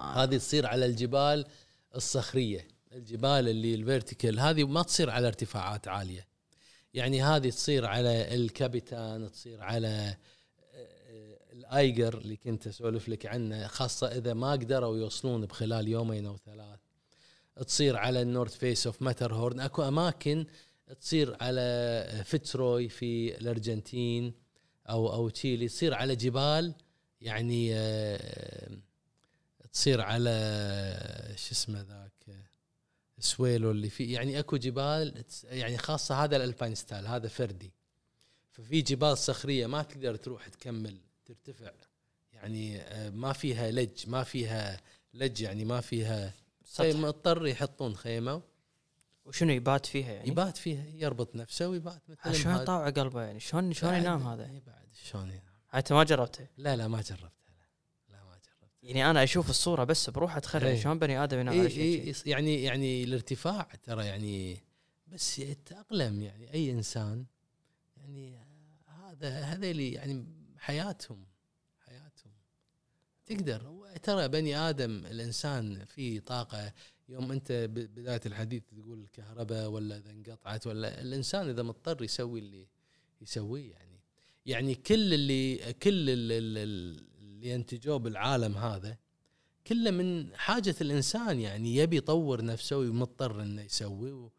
هذه 0.00 0.36
تصير 0.36 0.66
على 0.66 0.86
الجبال 0.86 1.46
الصخرية 1.94 2.68
الجبال 2.92 3.48
اللي 3.48 3.74
ال 3.74 3.81
vertical 3.81 4.40
هذه 4.40 4.64
ما 4.64 4.82
تصير 4.82 5.10
على 5.10 5.26
ارتفاعات 5.26 5.88
عالية. 5.88 6.33
يعني 6.94 7.22
هذه 7.22 7.50
تصير 7.50 7.86
على 7.86 8.34
الكابيتان 8.34 9.30
تصير 9.30 9.62
على 9.62 10.16
آه، 10.74 11.38
الأيجر 11.52 12.18
اللي 12.18 12.36
كنت 12.36 12.66
أسولف 12.66 13.08
لك 13.08 13.26
عنه 13.26 13.66
خاصة 13.66 14.06
إذا 14.06 14.34
ما 14.34 14.52
قدروا 14.52 14.96
يوصلون 14.96 15.46
بخلال 15.46 15.88
يومين 15.88 16.26
أو 16.26 16.36
ثلاث. 16.36 16.78
تصير 17.66 17.96
على 17.96 18.22
ال 18.22 18.28
north 18.28 18.56
face 18.56 18.86
of 18.86 19.02
Matterhorn. 19.02 19.60
أكو 19.60 19.82
أماكن 19.82 20.46
تصير 21.00 21.36
على 21.40 22.22
فيتسروي 22.24 22.88
في 22.88 23.38
الأرجنتين 23.38 24.34
أو 24.88 25.12
أو 25.12 25.28
تشيلي. 25.28 25.68
تصير 25.68 25.94
على 25.94 26.16
جبال 26.16 26.74
يعني 27.20 27.74
آه، 27.74 28.70
تصير 29.72 30.00
على 30.00 30.30
شو 31.36 31.52
اسمه 31.52 31.80
ذاك؟ 31.80 32.13
سويلو 33.24 33.70
اللي 33.70 33.90
فيه 33.90 34.14
يعني 34.14 34.38
أكو 34.38 34.56
جبال 34.56 35.24
يعني 35.44 35.78
خاصة 35.78 36.24
هذا 36.24 36.36
ال 36.36 36.41
alpine 36.41 36.74
style 36.74 37.06
هذا 37.06 37.28
فردي. 37.28 37.72
ففي 38.50 38.82
جبال 38.82 39.18
صخرية 39.18 39.66
ما 39.66 39.82
تقدر 39.82 40.16
تروح 40.16 40.48
تكمل 40.48 40.96
ترتفع. 41.26 41.70
يعني 42.32 42.80
آه، 42.80 43.10
ما 43.10 43.32
فيها 43.32 43.70
لج 43.70 44.08
ما 44.08 44.22
فيها 44.22 44.80
لج 45.14 45.40
يعني 45.40 45.64
ما 45.64 45.80
فيها. 45.80 46.34
خيمة. 46.76 47.08
اضطر 47.08 47.46
يحطون 47.46 47.96
خيمة. 47.96 48.42
وشنو 49.24 49.52
يبات 49.52 49.86
فيها 49.86 50.12
يعني؟ 50.12 50.28
يبات 50.28 50.56
فيها 50.56 50.84
يربط 50.94 51.36
نفسه 51.36 51.68
ويبات. 51.68 52.02
شلون. 52.32 52.64
طاوع 52.64 52.90
قلبه 52.90 53.22
يعني؟ 53.22 53.40
شلون 53.40 53.72
شلون 53.72 53.94
ينام 53.94 54.26
هذا؟ 54.26 54.44
إيه 54.44 54.62
بعد 54.66 54.84
شلون 55.04 55.28
ينام؟ 55.28 55.54
أنت 55.74 55.92
ما 55.92 56.04
جربته؟ 56.04 56.46
لا 56.56 56.76
لا 56.76 56.88
ما 56.88 57.00
جربتها 57.00 57.30
لا, 58.08 58.16
لا 58.16 58.24
ما 58.24 58.30
جربتها 58.30 58.73
يعني 58.84 59.10
أنا 59.10 59.22
أشوف 59.22 59.50
الصورة 59.50 59.84
بس 59.84 60.10
بروح 60.10 60.36
اتخيل 60.36 60.64
إيه. 60.64 60.82
شلون 60.82 60.98
بني 60.98 61.24
آدم 61.24 61.38
ينام 61.38 61.60
على 61.60 61.70
شيء 61.70 62.12
شي. 62.14 62.26
إيه 62.26 62.32
يعني 62.32 62.62
يعني 62.62 63.04
الارتفاع 63.04 63.68
ترى 63.82 64.06
يعني 64.06 64.64
بس 65.06 65.38
يتأقلم 65.38 66.22
يعني 66.22 66.54
أي 66.54 66.70
إنسان 66.70 67.24
يعني 67.96 68.38
هذا 68.86 69.40
هذا 69.40 69.70
اللي 69.70 69.92
يعني 69.92 70.26
حياتهم 70.58 71.24
حياتهم 71.78 72.32
تقدر 73.26 73.74
ترى 74.02 74.28
بني 74.28 74.56
آدم 74.56 75.06
الإنسان 75.06 75.84
فيه 75.84 76.20
طاقة 76.20 76.72
يوم 77.08 77.32
أنت 77.32 77.52
بدايه 77.70 78.20
الحديث 78.26 78.62
تقول 78.64 79.00
الكهرباء 79.00 79.68
ولا 79.68 79.96
إذا 79.96 80.10
انقطعت 80.10 80.66
ولا 80.66 81.00
الإنسان 81.00 81.48
إذا 81.48 81.62
مضطر 81.62 82.02
يسوي 82.02 82.40
اللي 82.40 82.68
يسويه 83.20 83.72
يعني 83.72 84.00
يعني 84.46 84.74
كل 84.74 85.14
اللي 85.14 85.72
كل 85.72 86.10
اللي, 86.10 86.38
اللي 87.44 87.54
ينتجوه 87.54 87.96
بالعالم 87.96 88.56
هذا 88.56 88.96
كله 89.66 89.90
من 89.90 90.36
حاجة 90.36 90.74
الإنسان 90.80 91.40
يعني 91.40 91.76
يبي 91.76 91.96
يطور 91.96 92.44
نفسه 92.44 92.76
ومضطر 92.78 93.42
إنه 93.42 93.62
يسوي 93.62 94.30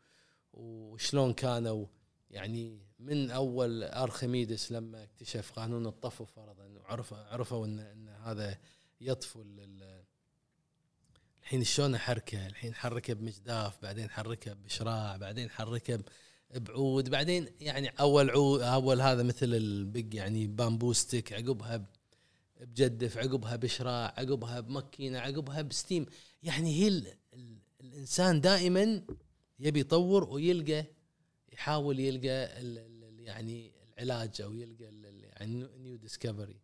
وشلون 0.53 1.34
كانوا 1.34 1.86
يعني 2.30 2.80
من 2.99 3.32
أول 3.32 3.84
أرخميدس 3.84 4.72
لما 4.72 5.03
اكتشف 5.03 5.51
قانون 5.51 5.86
الطفو 5.86 6.26
فرضا 6.26 6.66
وعرفوا 6.66 7.18
عرفوا 7.18 7.66
ان 7.66 7.80
إن 7.80 8.08
هذا 8.08 8.58
يطفو 9.01 9.43
الحين 11.43 11.64
شلون 11.64 11.95
أحركه؟ 11.95 12.47
الحين 12.47 12.76
حركه 12.76 13.14
بمجداف 13.14 13.82
بعدين 13.82 14.10
حركه 14.10 14.53
بشراع 14.53 15.18
بعدين 15.18 15.49
حركه 15.49 16.03
بعود 16.56 17.10
بعدين 17.10 17.47
يعني 17.60 17.88
أول 17.88 18.30
عود 18.30 18.62
أول 18.62 19.01
هذا 19.01 19.24
مثل 19.24 19.53
البق 19.53 20.16
يعني 20.16 20.47
bamboo 20.47 20.94
stick 20.94 21.34
عقبها 21.34 21.86
بجدف 22.62 23.18
عقبها 23.18 23.56
بشراع 23.56 24.14
عقبها 24.18 24.60
بمكينه 24.60 25.20
عقبها 25.20 25.62
ب 25.61 25.68
steam. 25.68 26.05
يعني 26.43 26.84
هي 26.84 26.88
ال 26.88 27.08
ال 27.34 27.58
الإنسان 27.82 28.41
دائما 28.41 29.01
يبي 29.60 29.80
يطور 29.80 30.24
ويلقى 30.24 30.86
يحاول 31.53 31.99
يلقى 31.99 32.62
ال 32.62 32.78
ال 32.78 33.20
يعني 33.20 33.72
العلاج 33.97 34.41
أو 34.41 34.53
يلقى 34.53 34.86
يعني 35.39 35.68
new 35.78 35.95
discovery 35.95 36.59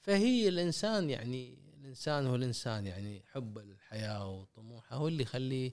فهي 0.00 0.48
الإنسان 0.48 1.10
يعني 1.10 1.58
الإنسان 1.80 2.26
هو 2.26 2.34
الإنسان 2.34 2.86
يعني 2.86 3.22
حب 3.32 3.58
الحياة 3.58 4.30
وطموحه 4.30 4.96
هو 4.96 5.08
اللي 5.08 5.22
يخليه 5.22 5.72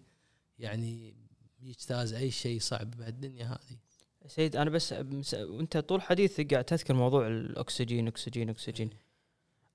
يعني 0.59 1.15
يجتاز 1.61 2.13
أي 2.13 2.31
شيء 2.31 2.59
صعب 2.59 2.91
بهالدنيا 2.91 3.45
هذه. 3.45 3.77
سيد 4.27 4.55
أنا 4.55 4.69
بس 4.69 4.93
وأنت 5.33 5.77
طول 5.77 6.01
حديثك 6.01 6.53
قاعد 6.53 6.65
تذكر 6.65 6.93
موضوع 6.93 7.27
الأكسجين 7.27 8.07
أكسجين 8.07 8.49
أكسجين. 8.49 8.89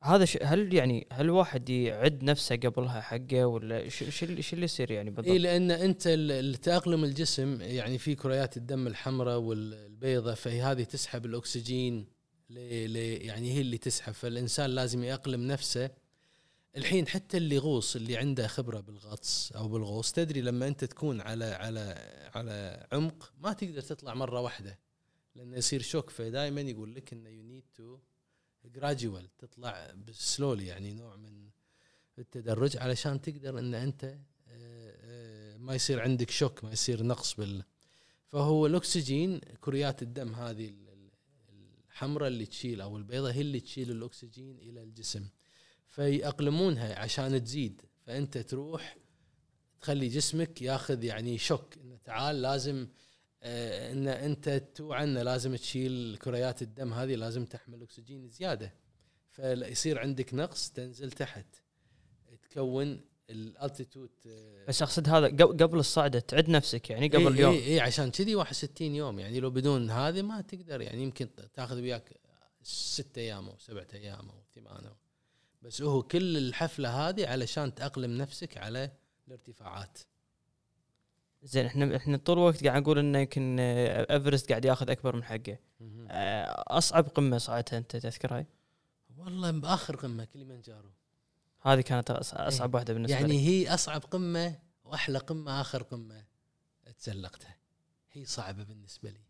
هذا 0.03 0.25
ش... 0.25 0.39
هل 0.43 0.75
يعني 0.75 1.07
هل 1.13 1.31
واحد 1.31 1.71
يعد 1.71 2.25
نفسه 2.25 2.57
قبلها 2.57 3.01
حقه 3.01 3.47
ولا 3.47 3.81
إيش 3.81 4.03
إيش 4.23 4.53
اللي 4.55 4.65
يصير 4.65 4.91
يعني 4.91 5.11
بالضبط؟ 5.11 5.33
اي 5.33 5.39
لأن 5.39 5.71
أنت 5.71 6.03
التاقلم 6.07 7.05
الجسم 7.05 7.61
يعني 7.61 7.99
في 7.99 8.15
كريات 8.15 8.57
الدم 8.57 8.87
الحمراء 8.87 9.39
والبيضاء 9.39 10.35
فهي 10.35 10.63
هذه 10.63 10.83
تسحب 10.83 11.27
الأكسجين 11.27 12.07
ل... 12.51 12.55
ل... 12.93 12.97
يعني 13.27 13.53
هي 13.53 13.61
اللي 13.61 13.79
تسحب 13.79 14.13
فالإنسان 14.13 14.71
لازم 14.71 15.05
يأقلم 15.05 15.47
نفسه 15.47 15.91
الحين 16.77 17.09
حتى 17.09 17.37
اللي 17.37 17.55
يغوص 17.55 17.97
اللي 17.97 18.17
عنده 18.17 18.47
خبرة 18.47 18.81
بالغطس 18.81 19.53
أو 19.53 19.69
بالغوص 19.69 20.13
تدري 20.13 20.41
لما 20.41 20.69
أنت 20.69 20.85
تكون 20.85 21.21
على 21.21 21.45
على 21.45 21.99
على 22.35 22.87
عمق 22.93 23.33
ما 23.39 23.53
تقدر 23.53 23.81
تطلع 23.81 24.15
مرة 24.15 24.41
واحدة 24.41 24.79
لأنه 25.35 25.57
يصير 25.57 25.83
shock 25.83 26.11
فدائما 26.11 26.61
يقول 26.61 26.95
لك 26.95 27.13
إنه 27.13 27.29
you 27.29 27.43
need 27.43 27.65
to 27.75 27.99
gradual 28.69 29.37
تطلع 29.39 29.95
slowly 30.13 30.67
يعني 30.67 30.95
نوع 30.95 31.17
من 31.17 31.49
التدرج 32.19 32.77
علشان 32.77 33.21
تقدر 33.21 33.59
إن 33.59 33.75
أنت 33.75 34.05
آه، 34.05 34.19
آه، 34.49 35.57
ما 35.57 35.75
يصير 35.75 36.01
عندك 36.01 36.31
shock 36.31 36.65
ما 36.65 36.73
يصير 36.73 37.03
نقص 37.03 37.35
بال. 37.35 37.65
فهو 38.27 38.67
الأكسجين 38.67 39.39
كريات 39.39 40.03
الدم 40.03 40.35
هذه 40.35 40.75
الحمراء 41.89 42.29
اللي 42.29 42.47
تشيل 42.47 42.81
أو 42.81 42.97
البيضاء 42.97 43.33
هي 43.33 43.41
اللي 43.41 43.61
تشيل 43.61 43.91
الأكسجين 43.91 44.59
إلى 44.59 44.83
الجسم. 44.83 45.29
فيأقلمونها 45.87 46.99
عشان 46.99 47.45
تزيد. 47.45 47.83
فأنت 48.07 48.39
تروح 48.39 48.97
تخلي 49.81 50.09
جسمك 50.09 50.63
ياخذ 50.63 51.05
يعني 51.05 51.39
شوك 51.39 51.79
إنه 51.79 51.97
تعال 52.05 52.43
لازم 52.43 52.89
إن 53.43 54.09
أنت 54.09 54.63
توعى 54.75 55.05
انه 55.05 55.23
لازم 55.23 55.57
تشيل 55.57 56.19
كريات 56.23 56.63
الدم 56.63 56.93
هذه 56.93 57.15
لازم 57.15 57.45
تحمل 57.45 57.83
أكسجين 57.83 58.29
زيادة. 58.29 58.75
فيصير 59.31 59.99
عندك 59.99 60.35
نقص 60.35 60.71
تنزل 60.71 61.11
تحت. 61.11 61.47
تكون 62.51 63.01
الالتيتود 63.31 64.11
آه 64.27 64.65
بس 64.69 64.83
أقصد 64.83 65.09
هذا 65.09 65.27
قبل 65.37 65.79
الصعده 65.79 66.21
تعد 66.21 66.49
نفسك 66.49 66.91
يعني 66.91 67.09
قبل 67.09 67.23
إيه 67.23 67.29
اليوم 67.29 67.53
إي 67.53 67.59
إيه 67.59 67.83
عشان 67.83 68.11
كذي 68.11 68.35
61 68.35 68.95
يوم. 68.95 69.19
يعني 69.19 69.41
لو 69.41 69.51
بدون 69.51 69.91
هذه 69.91 70.23
ما 70.23 70.41
تقدر 70.41 70.81
يعني 70.81 71.03
يمكن 71.03 71.29
تاخذ 71.55 71.81
وياك 71.81 72.21
ست 72.63 73.19
أيام 73.19 73.49
أو 73.49 73.59
سبعة 73.59 73.87
أيام 73.95 74.31
أو 74.31 74.43
ثمانية 74.55 74.97
بس 75.63 75.83
هو 75.83 76.03
كل 76.03 76.37
الحفلة 76.37 77.09
هذه 77.09 77.27
علشان 77.27 77.75
تأقلم 77.75 78.17
نفسك 78.17 78.57
على 78.57 78.91
الارتفاعات. 79.29 79.99
زين 81.43 81.67
إحنا 81.67 81.97
إحنا 81.97 82.17
طول 82.17 82.39
الوقت 82.39 82.65
قاعد 82.67 82.83
نقول 82.83 82.99
إنه 82.99 83.19
يمكن 83.19 83.57
ايفرست 83.61 84.49
قاعد 84.49 84.65
ياخذ 84.65 84.91
أكبر 84.91 85.17
من 85.17 85.25
حقه. 85.25 85.59
آه، 86.11 86.65
أصعب 86.79 87.09
قمة 87.09 87.39
صعدتها 87.39 87.79
أنت 87.79 87.97
تذكرها؟ 87.97 88.47
والله 89.17 89.51
بآخر 89.51 89.97
قمة 89.97 90.25
كليمانجارو 90.25 90.91
هذه 91.61 91.81
كانت 91.81 92.11
أصعب 92.11 92.75
واحدة 92.75 92.95
بالنسبة 92.95 93.17
يعني 93.17 93.33
لي. 93.33 93.47
هي 93.49 93.75
أصعب 93.75 94.01
قمة 94.01 94.59
وأحلى 94.85 95.19
قمة 95.19 95.61
آخر 95.61 95.83
قمة 95.83 96.25
تسلقتها. 96.99 97.57
هي 98.13 98.25
صعبة 98.25 98.65
بالنسبة 98.65 99.11
لي. 99.11 99.21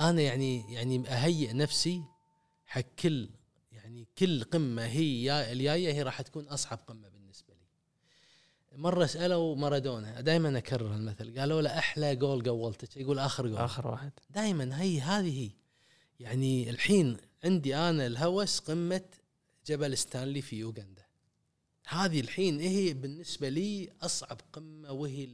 أنا 0.00 0.20
يعني 0.20 0.74
يعني 0.74 1.08
أهيئ 1.08 1.52
نفسي 1.52 2.02
حق 2.66 2.80
كل 2.80 3.30
يعني 3.72 4.08
كل 4.18 4.44
قمة 4.44 4.86
هي 4.86 5.52
الجاية 5.52 5.92
هي 5.92 6.02
راح 6.02 6.22
تكون 6.22 6.44
أصعب 6.48 6.78
قمة 6.86 7.08
بالنسبة 7.08 7.18
لي 7.18 7.19
مرة 8.80 9.06
سألوا 9.06 9.56
مارادونا 9.56 10.20
دائما 10.20 10.58
أكرر 10.58 10.94
المثل 10.94 11.38
قالوا 11.38 11.62
له 11.62 11.78
أحلى 11.78 12.16
جول 12.16 12.50
قولته 12.50 12.98
يقول 12.98 13.18
آخر 13.18 13.46
جول. 13.46 13.56
آخر 13.56 13.86
واحد. 13.86 14.12
دائما 14.30 14.82
هي 14.82 15.00
هذه 15.00 15.44
هي. 15.44 15.50
يعني 16.20 16.70
الحين 16.70 17.16
عندي 17.44 17.76
أنا 17.76 18.06
الهوس 18.06 18.58
قمة 18.58 19.04
جبل 19.66 19.98
ستانلي 19.98 20.42
في 20.42 20.56
يوغندا. 20.56 21.06
هذه 21.86 22.20
الحين 22.20 22.60
هي 22.60 22.94
بالنسبة 22.94 23.48
لي 23.48 23.92
أصعب 24.02 24.40
قمة 24.52 24.92
وهي 24.92 25.28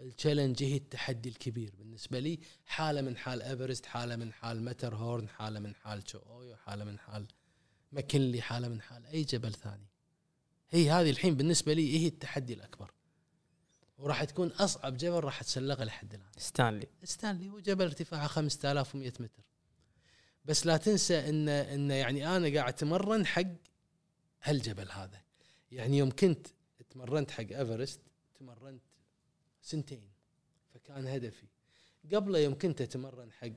ال 0.00 0.06
challenge 0.06 0.62
هي 0.62 0.76
التحدي 0.76 1.28
الكبير. 1.28 1.72
بالنسبة 1.78 2.18
لي 2.18 2.38
حالة 2.66 3.00
من 3.00 3.16
حال 3.16 3.42
إيفرست 3.42 3.86
حالة 3.86 4.16
من 4.16 4.32
حال 4.32 4.64
متر 4.64 4.94
هورن 4.94 5.28
حالة 5.28 5.60
من 5.60 5.74
حال 5.74 6.02
تشو 6.02 6.18
اويو 6.18 6.56
حالة 6.56 6.84
من 6.84 6.98
حال 6.98 7.26
مكنلي 7.92 8.42
حالة 8.42 8.68
من 8.68 8.80
حال 8.80 9.06
أي 9.06 9.22
جبل 9.22 9.52
ثاني. 9.52 9.88
هي 10.70 10.90
هذه 10.90 11.10
الحين 11.10 11.36
بالنسبة 11.36 11.72
لي 11.72 11.98
هي 11.98 12.06
التحدي 12.06 12.54
الأكبر. 12.54 12.90
وراح 13.98 14.24
تكون 14.24 14.48
أصعب 14.48 14.96
جبل 14.96 15.24
راح 15.24 15.42
تسلقه 15.42 15.84
لحد 15.84 16.14
الآن. 16.14 16.30
ستانلي. 16.38 16.86
ستانلي 17.04 17.48
هو 17.48 17.58
جبل 17.58 17.84
ارتفاعه 17.84 18.26
5100 18.26 19.12
متر. 19.20 19.42
بس 20.44 20.66
لا 20.66 20.76
تنسى 20.76 21.28
إن 21.28 21.48
إن 21.48 21.90
يعني 21.90 22.36
أنا 22.36 22.54
قاعد 22.54 22.72
أتمرن 22.72 23.26
حق 23.26 23.46
هالجبل 24.42 24.90
هذا. 24.90 25.22
يعني 25.72 25.98
يوم 25.98 26.10
كنت 26.10 26.46
تمرنت 26.90 27.30
حق 27.30 27.46
إيفرست 27.52 28.00
تمرنت 28.34 28.82
سنتين. 29.62 30.08
فكان 30.74 31.06
هدفي. 31.06 31.46
قبله 32.14 32.38
يوم 32.38 32.58
كنت 32.58 32.80
أتمرن 32.80 33.32
حق 33.32 33.48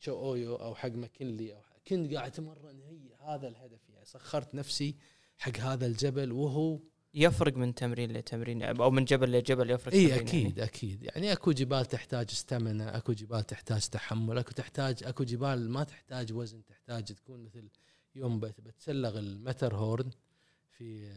شو 0.00 0.18
أويو 0.18 0.56
أو 0.56 0.74
حق 0.74 0.88
ماكنلي 0.88 1.54
أو 1.54 1.62
حق 1.62 1.76
كنت 1.88 2.14
قاعد 2.14 2.32
أتمرن 2.32 2.82
هي 2.82 3.14
هذا 3.20 3.48
الهدف 3.48 3.88
يعني. 3.88 4.04
سخرت 4.04 4.54
نفسي 4.54 4.96
حق 5.42 5.56
هذا 5.56 5.86
الجبل 5.86 6.32
وهو 6.32 6.80
يفرق 7.14 7.56
من 7.56 7.74
تمرين 7.74 8.12
لتمرين 8.12 8.62
أو 8.62 8.90
من 8.90 9.04
جبل 9.04 9.32
لجبل 9.32 9.70
يفرق 9.70 9.94
إي 9.94 10.14
أكيد 10.16 10.58
يعني. 10.58 10.64
أكيد. 10.64 11.02
يعني 11.02 11.32
أكو 11.32 11.52
جبال 11.52 11.86
تحتاج 11.86 12.26
استمنة 12.32 12.84
أكو 12.96 13.12
جبال 13.12 13.46
تحتاج 13.46 13.88
تحمل 13.88 14.38
أكو 14.38 14.52
تحتاج 14.52 15.04
أكو 15.04 15.24
جبال 15.24 15.70
ما 15.70 15.84
تحتاج 15.84 16.32
وزن 16.32 16.64
تحتاج 16.64 17.04
تكون 17.04 17.44
مثل 17.44 17.68
يوم 18.14 18.40
بتسلق 18.40 19.18
المتر 19.18 19.74
هورن 19.74 20.10
في 20.70 21.12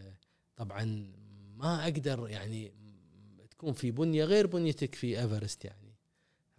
طبعا 0.55 1.13
ما 1.55 1.83
أقدر 1.83 2.29
يعني 2.29 2.73
تكون 3.51 3.73
في 3.73 3.91
بنية 3.91 4.23
غير 4.23 4.47
بنيتك 4.47 4.95
في 4.95 5.21
إيفرست 5.21 5.65
يعني. 5.65 5.95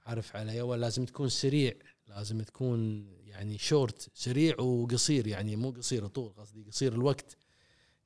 عارف 0.07 0.37
علي 0.37 0.61
ولا 0.61 0.81
لازم 0.81 1.05
تكون 1.05 1.29
سريع 1.29 1.75
لازم 2.09 2.43
تكون 2.43 3.09
يعني 3.25 3.59
شورت 3.59 4.11
سريع 4.15 4.61
وقصير 4.61 5.27
يعني 5.27 5.57
مو 5.57 5.71
قصير 5.71 6.07
طول 6.07 6.33
قصدي 6.33 6.63
قصير 6.63 6.93
الوقت. 6.93 7.37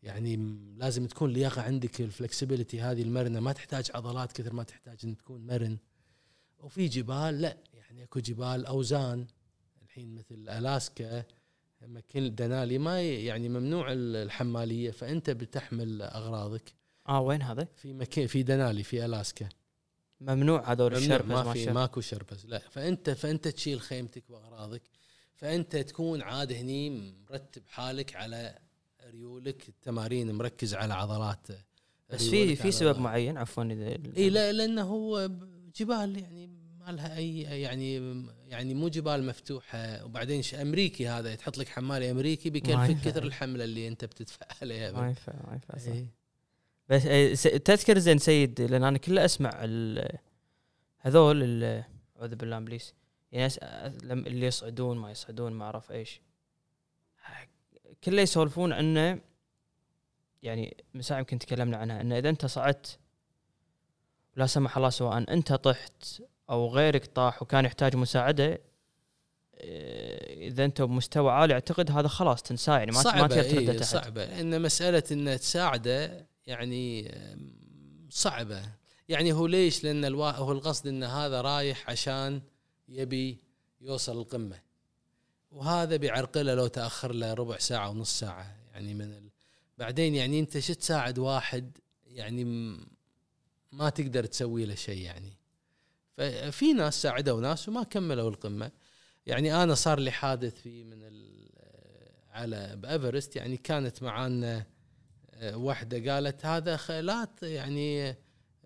يعني 0.02 0.36
لازم 0.76 1.06
تكون 1.06 1.30
لياقة 1.30 1.62
عندك 1.62 2.00
ال 2.00 2.07
flexibility 2.07 2.80
هذه 2.80 3.02
المرنة. 3.02 3.40
ما 3.40 3.52
تحتاج 3.52 3.90
عضلات 3.94 4.32
كثر 4.32 4.52
ما 4.52 4.62
تحتاج 4.62 4.98
إن 5.04 5.16
تكون 5.16 5.46
مرن. 5.46 5.78
وفي 6.58 6.88
جبال 6.88 7.40
لا 7.40 7.56
يعني 7.74 8.02
أكو 8.02 8.20
جبال 8.20 8.66
أوزان 8.66 9.26
الحين 9.82 10.14
مثل 10.14 10.48
ألاسكا 10.48 11.24
مكن 11.82 12.34
دنالي 12.34 12.78
ما 12.78 13.02
يعني 13.02 13.48
ممنوع 13.48 13.86
الحمالية 13.92 14.90
فأنت 14.90 15.30
بتحمل 15.30 16.02
أغراضك. 16.02 16.74
آه 17.08 17.20
وين 17.20 17.42
هذا؟ 17.42 17.68
في 17.76 17.92
مكان 17.92 18.26
في 18.26 18.42
دنالي 18.42 18.82
في 18.82 19.04
ألاسكا. 19.04 19.48
ممنوع 20.20 20.72
هذول 20.72 20.94
الشربز 20.94 21.30
ما 21.30 21.52
في 21.52 21.70
ماكو 21.70 22.00
شربز 22.00 22.46
لا. 22.46 22.58
فأنت 22.58 23.10
فأنت 23.10 23.48
تشيل 23.48 23.80
خيمتك 23.80 24.30
وأغراضك 24.30 24.82
فأنت 25.34 25.76
تكون 25.76 26.22
عاد 26.22 26.52
هني 26.52 26.90
مرتب 27.30 27.62
حالك 27.68 28.16
على 28.16 28.58
ريولك 29.10 29.68
التمارين 29.68 30.34
مركز 30.34 30.74
على 30.74 30.94
عضلات 30.94 31.46
بس 32.10 32.28
في 32.28 32.56
في 32.56 32.72
سبب 32.72 32.98
معين 32.98 33.38
عفوا 33.38 33.64
إذا 33.64 33.98
إي 34.16 34.30
لا 34.30 34.52
لأنه 34.52 34.82
هو 34.82 35.30
جبال 35.76 36.18
يعني 36.18 36.46
ما 36.80 36.92
لها 36.92 37.16
اي 37.16 37.40
يعني 37.40 37.94
يعني 38.46 38.74
مو 38.74 38.88
جبال 38.88 39.26
مفتوحة. 39.26 40.04
وبعدين 40.04 40.42
أمريكي 40.60 41.08
هذا 41.08 41.34
تحط 41.34 41.58
لك 41.58 41.68
حمال 41.68 42.02
أمريكي 42.02 42.50
بيكلفك 42.50 42.96
كثر 43.04 43.22
الحملة 43.22 43.64
اللي 43.64 43.88
أنت 43.88 44.04
بتدفع 44.04 44.46
عليها 44.62 44.92
ما 44.92 45.08
ينفع 45.08 45.32
ما 45.32 45.52
ينفع 45.52 45.78
صح. 45.78 45.92
إيه. 45.92 46.06
بس 46.88 47.42
تذكر 47.42 47.98
زين 47.98 48.18
سيد 48.18 48.60
لأن 48.60 48.84
أنا 48.84 48.98
كله 48.98 49.24
أسمع 49.24 49.50
هذول 50.98 51.64
أعوذ 52.16 52.34
بالله 52.34 52.56
إبليس. 52.56 52.94
يعني 53.32 53.52
اللي 54.02 54.46
يصعدون 54.46 54.96
ما 54.96 55.10
يصعدون 55.10 55.52
ما 55.52 55.64
أعرف 55.64 55.92
إيش. 55.92 56.20
كله 58.04 58.22
يسولفون 58.22 58.72
عنه 58.72 59.20
يعني 60.42 60.76
من 60.94 61.02
ساعه 61.02 61.18
يمكن 61.18 61.38
تكلمنا 61.38 61.76
عنها 61.76 62.00
إنه 62.00 62.18
إذا 62.18 62.28
أنت 62.28 62.46
صعدت 62.46 62.98
لا 64.36 64.46
سمح 64.46 64.76
الله 64.76 64.90
سواء 64.90 65.32
أنت 65.32 65.52
طحت 65.52 66.22
أو 66.50 66.68
غيرك 66.68 67.06
طاح 67.06 67.42
وكان 67.42 67.64
يحتاج 67.64 67.96
مساعدة 67.96 68.60
آه، 69.62 70.48
إذا 70.48 70.64
أنت 70.64 70.82
بمستوى 70.82 71.32
عالي 71.32 71.54
أعتقد 71.54 71.90
هذا 71.90 72.08
خلاص 72.08 72.42
تنساه 72.42 72.78
يعني 72.78 72.92
ما 72.92 73.02
صعبة 73.02 73.20
ما 73.20 73.26
تقدر 73.26 73.50
ترده 73.50 73.72
تحت. 73.72 73.84
صعبة. 73.84 74.40
إن 74.40 74.62
مسألة 74.62 75.02
انه 75.12 75.36
تساعده 75.36 76.26
يعني 76.46 77.14
صعبة. 78.10 78.62
يعني 79.08 79.32
هو 79.32 79.46
ليش؟ 79.46 79.84
لأن 79.84 80.04
الوا... 80.04 80.30
هو 80.30 80.52
القصد 80.52 80.86
إن 80.86 81.04
هذا 81.04 81.40
رايح 81.40 81.90
عشان 81.90 82.42
يبي 82.88 83.38
يوصل 83.80 84.18
القمة. 84.18 84.58
وهذا 85.50 85.96
بيعرقله 85.96 86.54
لو 86.54 86.66
تأخر 86.66 87.12
له 87.12 87.34
ربع 87.34 87.58
ساعة 87.58 87.90
ونص 87.90 88.18
ساعة. 88.18 88.56
يعني 88.72 88.94
من 88.94 89.12
ال... 89.12 89.30
بعدين 89.78 90.14
يعني 90.14 90.40
أنت 90.40 90.58
شو 90.58 90.72
تساعد 90.72 91.18
واحد 91.18 91.78
يعني 92.06 92.44
ما 93.72 93.90
تقدر 93.90 94.24
تسوي 94.24 94.64
له 94.64 94.74
شيء 94.74 95.02
يعني. 95.02 95.36
ففي 96.16 96.72
ناس 96.72 97.02
ساعدوا 97.02 97.40
ناس 97.40 97.68
وما 97.68 97.82
كملوا 97.82 98.30
القمة. 98.30 98.70
يعني 99.26 99.62
أنا 99.62 99.74
صار 99.74 100.00
لي 100.00 100.10
حادث 100.10 100.60
في 100.60 100.84
من 100.84 101.02
على 102.32 102.76
بايفرست 102.76 103.36
يعني 103.36 103.56
كانت 103.56 104.02
معانا 104.02 104.66
آه، 105.34 105.56
واحدة 105.56 106.14
قالت 106.14 106.46
هذا 106.46 107.00
لا 107.00 107.28
يعني 107.42 108.10
آه، 108.10 108.16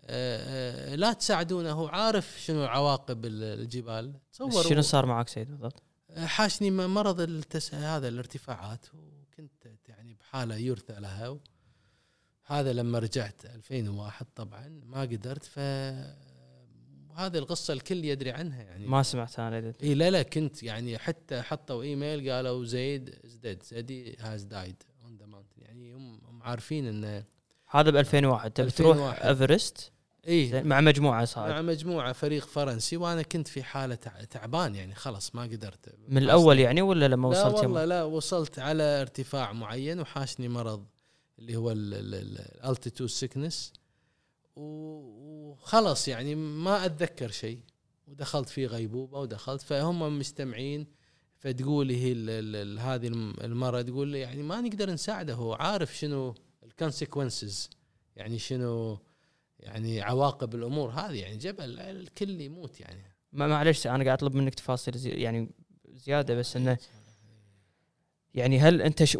آه، 0.07 0.95
لا 0.95 1.13
تساعدونه. 1.13 1.71
هو 1.71 1.87
عارف 1.87 2.41
شنو 2.41 2.65
عواقب 2.65 3.25
الجبال. 3.25 4.13
تصور 4.33 4.63
شنو 4.63 4.81
صار 4.81 5.05
معك 5.05 5.27
سيد 5.27 5.51
بالضبط؟ 5.51 5.83
حاشني 6.17 6.71
مرض 6.71 7.21
التس... 7.21 7.73
هذا 7.73 8.07
الارتفاعات 8.07 8.85
وكنت 8.93 9.67
يعني 9.87 10.13
بحالة 10.13 10.55
يرثى 10.55 10.99
لها 10.99 11.39
هذا 12.45 12.73
لما 12.73 12.99
رجعت 12.99 13.45
2001 13.45 14.25
طبعا 14.35 14.81
ما 14.85 15.01
قدرت 15.01 15.43
ف 15.43 15.59
وهذه 17.09 17.37
القصة 17.37 17.73
الكل 17.73 18.05
يدري 18.05 18.31
عنها 18.31 18.63
يعني. 18.63 18.87
ما 18.87 19.03
سمعت 19.03 19.39
أنا 19.39 19.73
إي 19.83 19.93
لا 19.93 20.09
لا 20.09 20.23
كنت 20.23 20.63
يعني 20.63 20.97
حتى 20.97 21.41
حطوا 21.41 21.83
إيميل 21.83 22.31
قالوا 22.31 22.65
Zaid 22.65 23.15
dead 23.41 23.63
Zaid 23.63 24.17
he 24.19 24.29
has 24.29 24.43
died 24.43 24.83
on 25.03 25.17
the 25.17 25.25
mountain 25.25 25.61
يعني 25.61 25.93
هم 25.93 26.21
هم 26.25 26.43
عارفين 26.43 26.87
إنه 26.87 27.23
هذا 27.67 27.89
ب 27.91 27.95
2001 27.95 28.51
تبي 28.51 28.71
تروح 28.71 29.25
ايفرست 29.25 29.91
اي 30.27 30.63
مع 30.63 30.81
مجموعة 30.81 31.25
صعد 31.25 31.49
مع 31.49 31.61
مجموعة 31.61 32.13
فريق 32.13 32.45
فرنسي 32.45 32.97
وأنا 32.97 33.21
كنت 33.21 33.47
في 33.47 33.63
حالة 33.63 33.95
تعبان 34.29 34.75
يعني 34.75 34.95
خلاص 34.95 35.35
ما 35.35 35.41
قدرت. 35.41 35.95
من 36.07 36.17
الأول 36.17 36.59
يعني 36.59 36.81
ولا 36.81 37.07
لما 37.07 37.29
وصلت 37.29 37.55
لا 37.55 37.61
والله 37.61 37.85
لا 37.85 38.03
وصلت 38.03 38.59
على 38.59 38.83
ارتفاع 38.83 39.53
معين 39.53 39.99
وحاشني 39.99 40.49
مرض 40.49 40.85
اللي 41.39 41.55
هو 41.55 41.71
ال 41.71 41.86
altitude 41.86 43.09
sickness 43.09 43.73
وخلص 44.55 46.07
يعني 46.07 46.35
ما 46.35 46.85
أتذكر 46.85 47.31
شيء. 47.31 47.59
ودخلت 48.07 48.49
في 48.49 48.65
غيبوبة 48.65 49.19
ودخلت 49.19 49.61
فهم 49.61 50.19
مستمعين 50.19 50.87
فتقول 51.37 51.89
هي 51.89 52.13
هذه 52.79 53.07
المرة 53.43 53.81
تقول 53.81 54.15
يعني 54.15 54.43
ما 54.43 54.61
نقدر 54.61 54.91
نساعده 54.91 55.33
هو 55.33 55.53
عارف 55.53 55.97
شنو 55.97 56.35
ال 56.63 56.71
consequences 56.71 57.69
يعني 58.15 58.39
شنو 58.39 58.99
يعني 59.59 60.01
عواقب 60.01 60.55
الأمور 60.55 60.89
هذه 60.89 61.21
يعني 61.21 61.37
جبل 61.37 61.79
الكل 61.79 62.41
يموت 62.41 62.79
يعني. 62.79 63.15
ما 63.31 63.47
معلش 63.47 63.87
أنا 63.87 64.03
قاعد 64.03 64.17
أطلب 64.17 64.35
منك 64.35 64.55
تفاصيل 64.55 64.97
زي 64.97 65.09
يعني 65.09 65.49
زيادة 65.93 66.35
بس 66.35 66.55
إنه 66.55 66.77
يعني 68.33 68.59
هل 68.59 68.81
أنت 68.81 69.03
ش... 69.03 69.17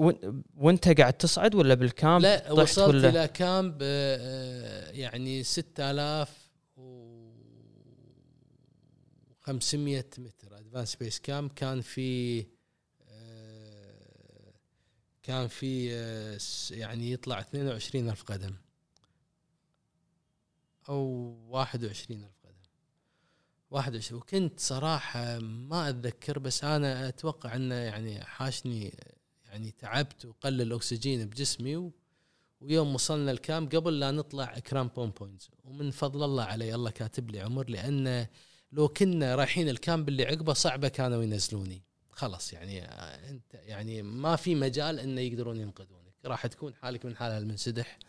وإنت 0.56 1.00
قاعد 1.02 1.14
تصعد 1.14 1.56
ولا 1.56 1.74
بال 1.74 1.89
camp 1.89 2.22
لا 2.22 2.52
وصلت 2.52 2.88
ولا؟ 2.88 3.10
إلى 3.10 3.28
camp 3.28 3.78
آه، 3.82 4.92
يعني 4.92 5.44
6000 5.44 6.30
و 6.78 7.16
500 9.42 10.06
متر. 10.18 10.58
advanced 10.58 10.91
base 10.91 11.20
camp 11.20 11.52
كان 11.52 11.82
في 11.82 12.40
آه، 13.10 14.54
كان 15.24 15.48
في 15.48 15.94
آه، 15.94 16.38
يعني 16.72 17.12
يطلع 17.12 17.40
22000 17.40 18.24
قدم. 18.24 18.56
أو 20.90 21.32
21000 21.50 22.36
قدم. 22.44 22.56
21 23.72 24.22
وكنت 24.22 24.60
صراحة 24.60 25.40
ما 25.40 25.90
أتذكر 25.90 26.40
بس 26.40 26.64
أنا 26.64 27.08
أتوقع 27.08 27.56
أنه 27.56 27.76
يعني 27.76 28.24
حاشني 28.24 28.98
يعني 29.46 29.72
تعبت 29.72 30.26
وقل 30.26 30.62
الأكسجين 30.62 31.26
بجسمي 31.26 31.76
و 31.76 31.92
ويوم 32.62 32.96
وصلنا 32.96 33.32
ال 33.32 33.40
camp 33.40 33.76
قبل 33.76 34.00
لا 34.00 34.12
نطلع 34.12 34.60
crampon 34.60 35.10
points 35.10 35.50
ومن 35.64 35.92
فضل 35.92 36.24
الله 36.24 36.44
علي 36.44 36.76
الله 36.76 36.90
كاتب 36.90 37.32
لي 37.32 37.40
عمر 37.40 37.70
لأن 37.70 38.28
لو 38.72 38.88
كنا 38.88 39.36
رايحين 39.36 39.70
ال 39.70 39.78
camp 39.78 40.10
اللي 40.10 40.26
عقبه 40.26 40.54
صعبة 40.54 40.88
كانوا 40.88 41.24
ينزلوني. 41.24 41.84
خلاص 42.10 42.54
يعني 42.54 42.86
أنت 43.30 43.54
يعني 43.54 44.02
ما 44.02 44.36
في 44.36 44.56
مجال 44.56 45.00
انه 45.00 45.22
يقدرون 45.22 45.58
ينقذونك. 45.58 46.14
راح 46.26 46.48
تكون 46.48 46.76
حالك 46.76 47.06
من 47.06 47.16
حالها 47.16 47.38
المنسدح. 47.38 48.00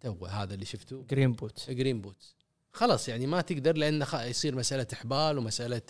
تو 0.00 0.26
هذا 0.26 0.54
اللي 0.54 0.64
شفتوه. 0.64 1.04
green 1.10 1.32
boot 1.32 1.70
green 1.70 2.00
boot 2.00 2.34
خلاص 2.72 3.08
يعني 3.08 3.26
ما 3.26 3.40
تقدر 3.40 3.76
لأن 3.76 4.06
يصير 4.14 4.56
مسألة 4.56 4.86
إحبال 4.92 5.38
ومسألة 5.38 5.82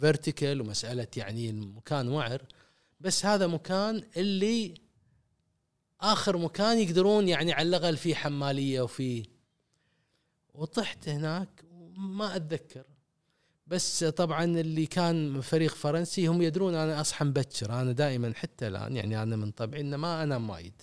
vertical 0.00 0.60
ومسألة 0.60 1.06
يعني 1.16 1.50
المكان 1.50 2.08
وعر. 2.08 2.42
بس 3.00 3.26
هذا 3.26 3.46
مكان 3.46 4.04
اللي 4.16 4.74
آخر 6.00 6.36
مكان 6.36 6.78
يقدرون 6.78 7.28
يعني 7.28 7.52
على 7.52 7.68
الأقل 7.68 7.96
فيه 7.96 8.14
حمالية 8.14 8.80
وفي 8.80 9.28
وطحت 10.54 11.08
هناك 11.08 11.64
وما 11.72 12.36
أتذكر. 12.36 12.84
بس 13.66 14.04
طبعا 14.04 14.44
اللي 14.44 14.86
كان 14.86 15.40
فريق 15.40 15.74
فرنسي 15.74 16.26
هم 16.26 16.42
يدرون 16.42 16.74
أنا 16.74 17.00
أصحى 17.00 17.24
مبكر. 17.24 17.72
أنا 17.80 17.92
دائما 17.92 18.32
حتى 18.34 18.66
الآن 18.66 18.96
يعني 18.96 19.22
أنا 19.22 19.36
من 19.36 19.50
طبعي 19.50 19.80
إنه 19.80 19.96
ما 19.96 20.22
أنام 20.22 20.50
وايد. 20.50 20.82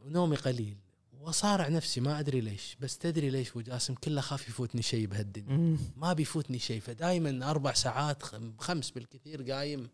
ونومي 0.00 0.36
قليل. 0.36 0.85
واصارع 1.26 1.68
نفسي 1.68 2.00
ما 2.00 2.20
أدري 2.20 2.40
ليش. 2.40 2.76
بس 2.80 2.98
تدري 2.98 3.30
ليش 3.30 3.50
ابو 3.50 3.60
جاسم 3.60 3.94
كله 3.94 4.20
خاف 4.20 4.48
يفوتني 4.48 4.82
شيء 4.82 5.06
بهالدنيا. 5.06 5.78
ما 5.96 6.12
بيفوتني 6.12 6.58
شيء. 6.58 6.80
فدائما 6.80 7.50
أربع 7.50 7.72
ساعات 7.72 8.22
خمس 8.58 8.90
بالكثير 8.90 9.52
قايم 9.52 9.88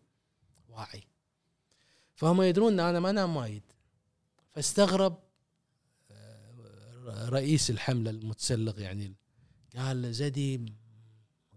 واعي. 0.69 1.03
فهم 2.15 2.41
يدرون 2.41 2.73
ان 2.73 2.79
أنا 2.79 2.99
ما 2.99 3.09
أنام 3.09 3.35
وايد. 3.35 3.63
فاستغرب 4.51 5.19
آه، 6.11 7.29
رئيس 7.29 7.69
الحملة 7.69 8.09
المتسلق 8.09 8.79
يعني 8.79 9.13
قال 9.75 10.13
زدي 10.13 10.65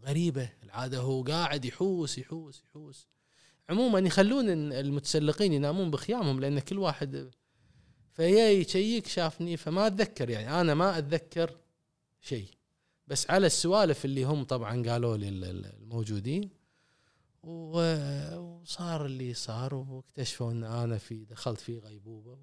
غريبة. 0.05 0.51
العادة 0.63 0.99
هو 0.99 1.23
قاعد 1.23 1.65
يحوس 1.65 2.19
يحوس 2.19 2.63
يحوس. 2.65 3.09
عموما 3.69 3.99
يخلون 3.99 4.73
المتسلقين 4.73 5.53
ينامون 5.53 5.91
بخيامهم 5.91 6.41
لأن 6.41 6.59
كل 6.59 6.79
واحد 6.79 7.31
فهي 8.17 8.61
يشيك 8.61 9.07
شافني 9.07 9.57
فما 9.57 9.87
أتذكر 9.87 10.31
يعني 10.31 10.61
أنا 10.61 10.75
ما 10.75 10.99
أتذكر 10.99 11.57
شيء. 12.21 12.49
بس 13.07 13.31
على 13.31 13.47
السوالف 13.47 14.05
اللي 14.05 14.25
هم 14.25 14.45
طبعا 14.45 14.83
قالوا 14.91 15.17
لي 15.17 15.29
الموجودين 15.29 16.51
وصار 17.43 19.07
اللي 19.07 19.35
صار 19.35 19.75
واكتشفوا 19.75 20.53
إن 20.53 20.65
أنا 20.65 20.99
في 20.99 21.25
دخلت 21.25 21.61
في 21.61 21.79
غيبوبة 21.79 22.39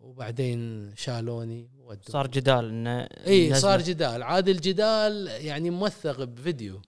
وبعدين 0.00 0.92
شالوني 0.96 1.70
ودوا 1.78 2.02
صار 2.12 2.26
جدال 2.26 2.64
إنه 2.64 3.00
إي 3.26 3.54
صار 3.54 3.80
جدال. 3.80 4.22
عاد 4.22 4.48
الجدال 4.48 5.26
يعني 5.26 5.70
موثق 5.70 6.24
بفيديو. 6.24 6.82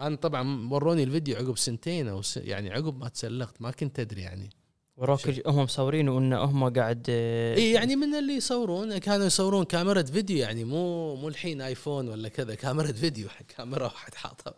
أنا 0.00 0.16
طبعا 0.16 0.72
وروني 0.72 1.02
الفيديو 1.02 1.36
عقب 1.36 1.58
سنتين 1.58 2.08
أو 2.08 2.22
س... 2.22 2.36
يعني 2.36 2.70
عقب 2.70 2.98
ما 2.98 3.08
تسلقت 3.08 3.62
ما 3.62 3.70
كنت 3.70 4.00
أدري 4.00 4.22
يعني. 4.22 4.50
وروك 4.96 5.20
هم 5.46 5.62
مصورين 5.62 6.08
وإن 6.08 6.32
هم 6.32 6.68
قاعد 6.68 7.06
اي 7.08 7.72
يعني 7.72 7.96
من 7.96 8.14
اللي 8.14 8.36
يصورون 8.36 8.98
كانوا 8.98 9.26
يصورون 9.26 9.64
كاميرا 9.64 10.02
فيديو 10.02 10.38
يعني 10.38 10.64
مو 10.64 11.16
مو 11.16 11.28
الحين 11.28 11.60
آيفون 11.60 12.08
ولا 12.08 12.28
كذا 12.28 12.54
كاميرا 12.54 12.92
فيديو 12.92 13.28
كاميرا 13.56 13.84
واحد 13.84 14.14
حاطها. 14.14 14.54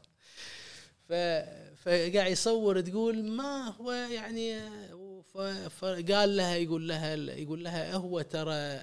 ف 1.09 1.13
فقاعد 1.85 2.33
يصور 2.33 2.81
تقول 2.81 3.25
ما 3.25 3.75
هو 3.81 3.93
يعني 3.93 4.57
فقال 5.81 6.37
لها 6.37 6.57
يقول 6.57 6.89
لها 6.89 7.15
يقول 7.15 7.65
لها 7.65 7.95
هو 7.95 8.21
ترى 8.21 8.81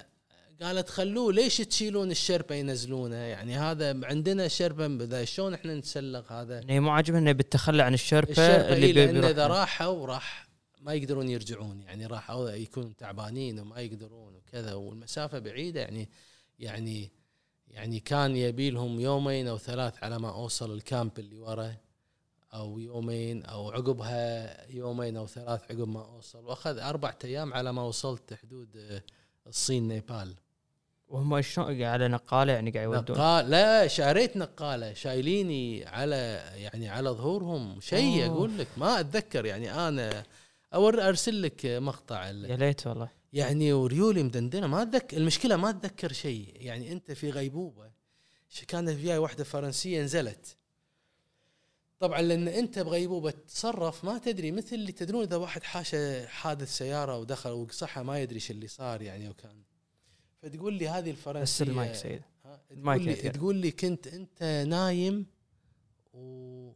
قالت 0.62 0.88
خلوه 0.88 1.32
ليش 1.32 1.56
تشيلون 1.56 2.10
الشربه 2.10 2.54
ينزلونه؟ 2.54 3.16
يعني 3.16 3.58
هذا 3.58 4.00
عندنا 4.04 4.48
شربه 4.48 5.04
اذا 5.04 5.24
شلون 5.24 5.54
إحنا 5.54 5.74
نتسلق 5.74 6.32
هذا؟ 6.32 6.54
يعني 6.54 6.80
مو 6.80 6.90
عاجبها 6.90 7.18
إنه 7.18 7.32
بالتخلى 7.32 7.82
عن 7.82 7.94
الشربه 7.94 8.30
الشربه 8.30 8.72
اللي 8.72 8.90
اللي 8.90 9.06
لأن 9.06 9.24
إذا 9.24 9.46
راحوا 9.46 10.06
راح 10.06 10.45
ما 10.86 10.94
يقدرون 10.94 11.28
يرجعون 11.28 11.82
يعني 11.82 12.06
راحوا 12.06 12.50
يكونوا 12.50 12.92
تعبانين 12.98 13.60
وما 13.60 13.80
يقدرون 13.80 14.34
وكذا 14.34 14.74
والمسافة 14.74 15.38
بعيدة 15.38 15.80
يعني 15.80 16.08
يعني 16.58 17.10
يعني 17.68 18.00
كان 18.00 18.36
يبي 18.36 18.70
لهم 18.70 19.00
يومين 19.00 19.48
أو 19.48 19.58
ثلاث 19.58 20.04
على 20.04 20.18
ما 20.18 20.30
أوصل 20.30 20.74
الكامب 20.74 21.18
اللي 21.18 21.38
ورا 21.38 21.74
أو 22.54 22.78
يومين 22.78 23.44
أو 23.44 23.70
عقبها 23.70 24.70
يومين 24.70 25.16
أو 25.16 25.26
ثلاث 25.26 25.62
عقب 25.62 25.88
ما 25.88 26.04
أوصل 26.04 26.44
وأخذ 26.44 26.78
أربع 26.78 27.14
أيام 27.24 27.54
على 27.54 27.72
ما 27.72 27.82
وصلت 27.82 28.34
حدود 28.34 28.76
آه، 28.76 29.02
الصين 29.46 29.88
نيبال. 29.88 30.34
وهم 31.08 31.40
شلون 31.40 31.82
على 31.82 32.08
نقالة 32.08 32.52
يعني 32.52 32.70
قاعد 32.70 32.84
يودون؟ 32.84 33.16
نقال 33.16 33.50
لا 33.50 33.86
شاريت 33.86 34.36
نقالة 34.36 34.92
شايليني 34.92 35.84
على 35.84 36.42
يعني 36.54 36.88
على 36.88 37.10
ظهورهم 37.10 37.80
شيء. 37.80 38.26
أقول 38.26 38.58
لك 38.58 38.68
ما 38.76 39.00
أتذكر 39.00 39.46
يعني 39.46 39.88
أنا 39.88 40.24
اور 40.76 41.08
أرسل 41.08 41.42
لك 41.42 41.66
مقطع 41.66 42.26
يا 42.26 42.32
ليت 42.56 42.86
والله. 42.86 43.10
يعني 43.32 43.72
وريولي 43.72 44.22
مدندنة. 44.22 44.66
ما 44.66 44.82
اتذكر 44.82 45.16
المشكلة 45.16 45.56
ما 45.56 45.70
أتذكر 45.70 46.12
شيء. 46.12 46.52
يعني 46.56 46.92
أنت 46.92 47.12
في 47.12 47.30
غيبوبة. 47.30 47.90
ش- 48.48 48.64
كانت 48.64 48.88
وياي 49.04 49.18
واحدة 49.18 49.44
فرنسية 49.44 50.02
نزلت. 50.02 50.56
طبعا 51.98 52.22
لأن 52.22 52.48
أنت 52.48 52.78
بغيبوبة 52.78 53.30
تتصرف 53.30 54.04
ما 54.04 54.18
تدري 54.18 54.52
مثل 54.52 54.76
اللي 54.76 54.92
تدرون 54.92 55.22
إذا 55.22 55.36
واحد 55.36 55.62
حاشه 55.62 56.26
حادث 56.26 56.76
سيارة 56.76 57.18
ودخل 57.18 57.50
وصحى 57.50 58.02
ما 58.02 58.20
يدري 58.20 58.40
شو 58.40 58.52
اللي 58.52 58.66
صار 58.68 59.02
يعني 59.02 59.28
وكان 59.28 59.62
فتقول 60.42 60.74
لي 60.74 60.88
هذه 60.88 61.02
بس 61.10 61.16
الفرنسيه 61.16 61.64
المايك 61.64 61.94
سيد. 61.94 62.22
المايك 62.70 63.02
تقول 63.02 63.14
لي 63.24 63.30
تقول 63.30 63.56
لي 63.56 63.70
كنت 63.70 64.06
أنت 64.06 64.64
نايم 64.68 65.26
و 66.12 66.72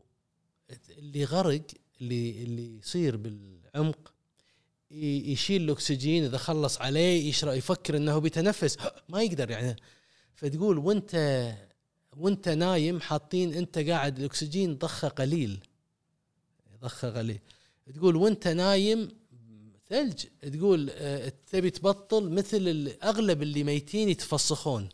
اللي 0.98 1.24
غرق 1.24 1.62
اللي 2.00 2.42
اللي 2.42 2.78
يصير 2.78 3.16
بالعمق 3.16 3.49
ي- 4.90 5.32
يشيل 5.32 5.62
الأكسجين 5.62 6.24
إذا 6.24 6.38
خلص 6.38 6.78
عليه 6.80 7.28
يشرب 7.28 7.54
يفكر 7.54 7.96
إنه 7.96 8.18
بيتنفس 8.18 8.76
ما 9.08 9.22
يقدر 9.22 9.50
يعني. 9.50 9.76
فتقول 10.34 10.78
وأنت 10.78 11.14
وأنت 12.16 12.48
نايم 12.48 13.00
حاطين 13.00 13.54
أنت 13.54 13.78
قاعد 13.78 14.18
الأكسجين 14.18 14.74
ضخة 14.78 15.08
قليل. 15.08 15.60
ضخة 16.82 17.10
قليل. 17.18 17.38
تقول 17.94 18.16
وأنت 18.16 18.48
نايم 18.48 19.08
ثلج. 19.88 20.24
تقول 20.52 20.90
آه، 20.92 21.32
تبي 21.52 21.70
تبطل 21.70 22.30
مثل 22.30 22.92
أغلب 23.02 23.42
اللي 23.42 23.64
ميتين 23.64 24.08
يتفسخون. 24.08 24.88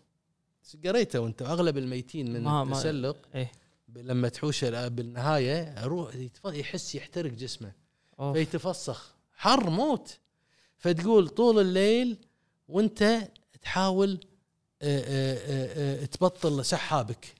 قريته 0.85 1.20
وانت 1.20 1.43
أغلب 1.43 1.79
الميتين 1.79 2.33
من 2.33 2.43
ما- 2.43 2.64
ما- 2.64 2.77
التسلق 2.77 3.16
إيه. 3.35 3.53
لما 3.97 4.29
تحوش 4.29 4.64
بالنهاية 4.64 5.81
يروح 5.83 6.14
يحس 6.45 6.95
يحترق 6.95 7.31
جسمه. 7.33 7.72
أوف. 8.21 8.37
فيتفسخ 8.37 9.14
حر 9.35 9.71
موت. 9.71 10.19
فتقول 10.79 11.29
طول 11.29 11.59
الليل 11.59 12.19
وانت 12.69 13.29
تحاول 13.62 14.21
آه، 14.83 15.01
آه، 15.01 16.03
آه، 16.03 16.05
تبطل 16.05 16.64
سحابك. 16.64 17.35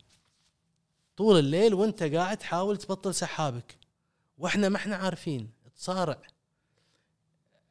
طول 1.16 1.39
الليل 1.39 1.74
وانت 1.74 2.03
قاعد 2.03 2.37
تحاول 2.37 2.77
تبطل 2.77 3.14
سحابك. 3.14 3.77
وإحنا 4.39 4.68
ما 4.68 4.77
إحنا 4.77 4.97
عارفين. 4.97 5.51
تصارع. 5.77 6.22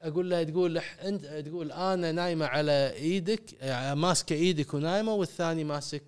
أقول 0.02 0.30
لها 0.30 0.44
تقول 0.44 0.78
أنت 0.78 1.26
تقول 1.26 1.72
أنا 1.72 2.12
نايمة 2.12 2.46
على 2.46 2.94
إيدك 2.94 3.64
ماسكة 3.98 4.34
إيدك 4.34 4.74
ونايمة 4.74 5.14
والثاني 5.14 5.64
ماسك 5.64 6.04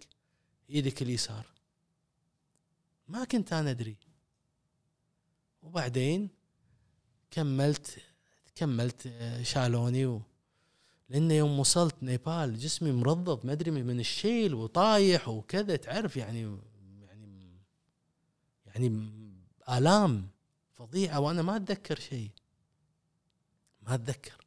إيدك 0.69 1.01
اليسار. 1.01 1.45
ما 3.07 3.23
كنت 3.23 3.53
أنا 3.53 3.71
أدري. 3.71 3.95
وبعدين 5.63 6.36
كملت 7.31 7.97
كملت 8.55 9.07
آه، 9.07 9.43
شالوني 9.43 10.05
و... 10.05 10.21
لأن 11.09 11.31
يوم 11.31 11.59
وصلت 11.59 11.95
نيبال 12.03 12.59
جسمي 12.59 12.91
مرضض 12.91 13.45
ما 13.45 13.51
أدري 13.51 13.71
من 13.71 13.99
الشيل 13.99 14.53
وطايح 14.53 15.27
وكذا 15.29 15.75
تعرف 15.75 16.17
يعني 16.17 16.57
يعني 17.01 17.59
يعني 18.65 19.11
آلام 19.69 20.27
فظيعة 20.73 21.19
وأنا 21.19 21.41
ما 21.41 21.55
أتذكر 21.55 21.99
شيء. 21.99 22.29
ما 23.81 23.95
أتذكر. 23.95 24.45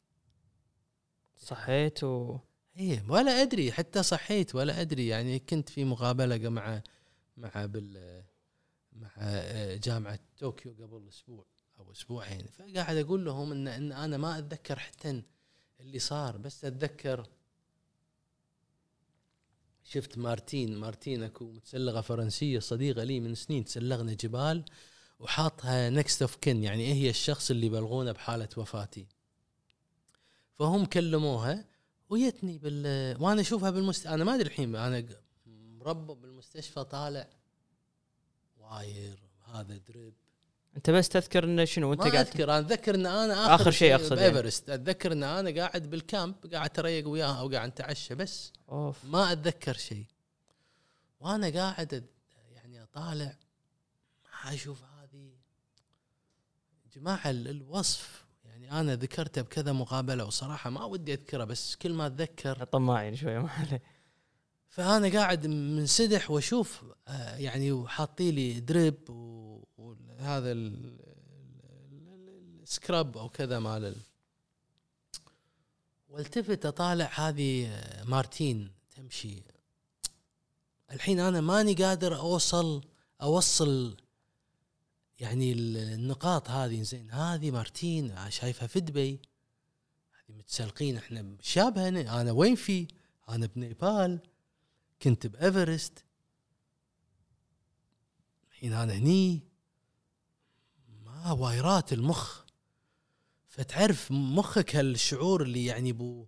صحيت 1.36 2.04
و 2.04 2.38
إيه 2.76 3.04
ولا 3.08 3.42
أدري 3.42 3.72
حتى 3.72 4.02
صحيت 4.02 4.54
ولا 4.54 4.80
أدري. 4.80 5.06
يعني 5.08 5.38
كنت 5.38 5.68
في 5.68 5.84
مقابلة 5.84 6.48
مع 6.48 6.82
مع 7.36 7.66
بال 7.66 8.22
مع 8.92 9.10
آه، 9.18 9.76
جامعة 9.76 10.18
طوكيو 10.38 10.72
قبل 10.72 11.08
أسبوع. 11.08 11.44
أسبوعين. 11.92 12.46
فقاعد 12.46 12.96
أقول 12.96 13.24
لهم 13.24 13.52
ان 13.52 13.68
إن 13.68 13.92
أنا 13.92 14.16
ما 14.16 14.38
أتذكر 14.38 14.78
حتى 14.78 15.22
اللي 15.80 15.98
صار 15.98 16.36
بس 16.36 16.64
أتذكر 16.64 17.26
شفت 19.84 20.18
مارتين 20.18 20.76
مارتين 20.76 21.22
أكو 21.22 21.52
متسلقه 21.52 22.00
فرنسية 22.00 22.58
صديقة 22.58 23.04
لي 23.04 23.20
من 23.20 23.34
سنين 23.34 23.64
تسلقنا 23.64 24.14
جبال 24.14 24.64
وحاطها 25.18 25.90
نكست 25.90 26.22
اوف 26.22 26.36
كن 26.36 26.62
يعني 26.64 26.82
إيه 26.82 26.92
هي 26.92 27.10
الشخص 27.10 27.50
اللي 27.50 27.68
بلغونه 27.68 28.12
بحالة 28.12 28.48
وفاتي. 28.56 29.06
فهم 30.54 30.84
كلموها 30.84 31.64
ويتني 32.10 32.58
بال 32.58 33.16
وأنا 33.22 33.40
أشوفها 33.40 33.70
بالمست 33.70 34.06
أنا 34.06 34.24
ما 34.24 34.34
أدري 34.34 34.46
الحين 34.46 34.76
أنا 34.76 35.06
مربى 35.46 36.14
بالمستشفى 36.14 36.84
طالع 36.84 37.30
واير 38.58 39.18
هذا 39.44 39.76
دريب. 39.76 40.14
أنت 40.76 40.90
بس 40.90 41.08
تذكر 41.08 41.44
انه 41.44 41.64
شنو؟ 41.64 41.90
وأنت 41.90 42.02
ما 42.02 42.10
قاعد 42.10 42.26
أذكر 42.26 42.44
أنا 42.44 42.58
اتذكر 42.58 42.94
إن 42.94 43.06
أنا 43.06 43.44
آخر, 43.46 43.54
آخر 43.54 43.70
شيء 43.70 43.94
أقصد 43.94 44.18
يعني. 44.18 44.32
بإيفرست. 44.32 44.70
اتذكر 44.70 45.12
إن 45.12 45.22
أنا 45.22 45.60
قاعد 45.62 45.90
بالكامب 45.90 46.34
قاعد 46.52 46.70
اتريق 46.70 47.08
وياها 47.08 47.40
أو 47.40 47.48
قاعد 47.50 47.68
نتعشى 47.68 48.14
بس. 48.14 48.52
أوف. 48.68 49.04
ما 49.04 49.32
أتذكر 49.32 49.76
شيء. 49.76 50.04
وأنا 51.20 51.48
قاعد 51.48 52.04
يعني 52.54 52.82
أطالع. 52.82 53.36
ما 54.44 54.54
أشوف 54.54 54.78
هذه. 54.82 55.30
جماعة 56.96 57.30
ال- 57.30 57.48
الوصف. 57.48 58.24
يعني 58.44 58.80
أنا 58.80 58.94
ذكرته 58.96 59.42
بكذا 59.42 59.72
مقابلة 59.72 60.24
وصراحة 60.24 60.70
ما 60.70 60.84
ودي 60.84 61.12
أذكره 61.14 61.44
بس 61.44 61.76
كل 61.76 61.92
ما 61.92 62.06
أتذكر. 62.06 62.64
طماعين 62.64 63.16
شوية 63.16 63.38
ما 63.38 63.50
عليه 63.50 63.82
فأنا 64.68 65.08
قاعد 65.18 65.46
منسدح 65.46 66.30
وأشوف 66.30 66.84
آه، 67.08 67.36
يعني 67.36 67.72
وحاطي 67.72 68.30
لي 68.30 68.60
دريب 68.60 69.10
و- 69.10 69.64
وهذا 69.80 70.52
ال- 70.52 71.00
ال- 71.92 72.08
ال- 72.08 72.62
السكراب 72.62 73.16
أو 73.18 73.28
كذا 73.28 73.58
مال 73.58 73.84
ال- 73.84 74.02
والتفت 76.08 76.66
أطالع 76.66 77.10
هذه 77.14 77.66
آه، 77.68 78.04
مارتين 78.04 78.72
تمشي. 78.96 79.42
الحين 80.92 81.20
أنا 81.20 81.40
ماني 81.40 81.74
قادر 81.74 82.16
أوصل 82.16 82.84
أوصل 83.22 83.96
يعني 85.20 85.52
ال- 85.52 85.76
النقاط 85.76 86.50
هذه. 86.50 86.82
زين 86.82 87.10
هذه 87.10 87.50
مارتين 87.50 88.30
شايفها 88.30 88.66
في 88.66 88.80
دبي. 88.80 89.20
هذه 90.12 90.36
متسلقين 90.36 90.96
إحنا 90.96 91.36
شابهه 91.40 91.88
أنا 92.20 92.32
وين 92.32 92.54
في؟ 92.54 92.88
أنا 93.28 93.46
بنيبال. 93.46 94.20
كنت 95.02 95.26
بإيفرست. 95.26 96.04
الحين 98.50 98.72
أنا 98.72 98.92
هني. 98.92 99.49
ما 101.24 101.32
وايرات 101.32 101.92
المخ. 101.92 102.40
فتعرف 103.48 104.10
مخك 104.10 104.76
هالشعور 104.76 105.42
اللي 105.42 105.64
يعني 105.64 105.92
بو 105.92 106.26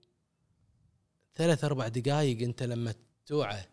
ثلاث 1.35 1.64
أربع 1.64 1.89
دقائق 1.89 2.43
أنت 2.43 2.62
لما 2.62 2.94
توعى 3.27 3.64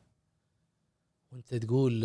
وأنت 1.32 1.56
تقول 1.56 2.02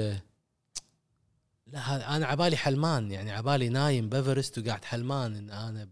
لا 1.66 2.16
أنا 2.16 2.26
عبالي 2.26 2.56
حلمان 2.56 3.10
يعني 3.10 3.32
عبالي 3.32 3.68
نايم 3.68 4.08
بإيفرست 4.08 4.58
وقاعد 4.58 4.84
حلمان 4.84 5.36
إن 5.36 5.50
أنا 5.50 5.88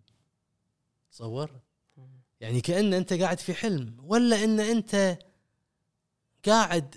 تصور 1.10 1.60
يعني 2.40 2.60
كأن 2.60 2.94
أنت 2.94 3.12
قاعد 3.12 3.38
في 3.40 3.54
حلم 3.54 3.96
ولا 3.98 4.44
إن 4.44 4.60
أنت 4.60 5.18
قاعد 6.46 6.94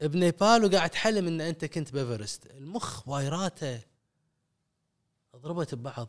بنيبال 0.00 0.64
وقاعد 0.64 0.94
حلم 0.94 1.26
إن 1.26 1.40
أنت 1.40 1.64
كنت 1.64 1.92
بإيفرست. 1.92 2.46
المخ 2.46 3.08
وايراته 3.08 3.89
ضربت 5.36 5.74
ببعض. 5.74 6.08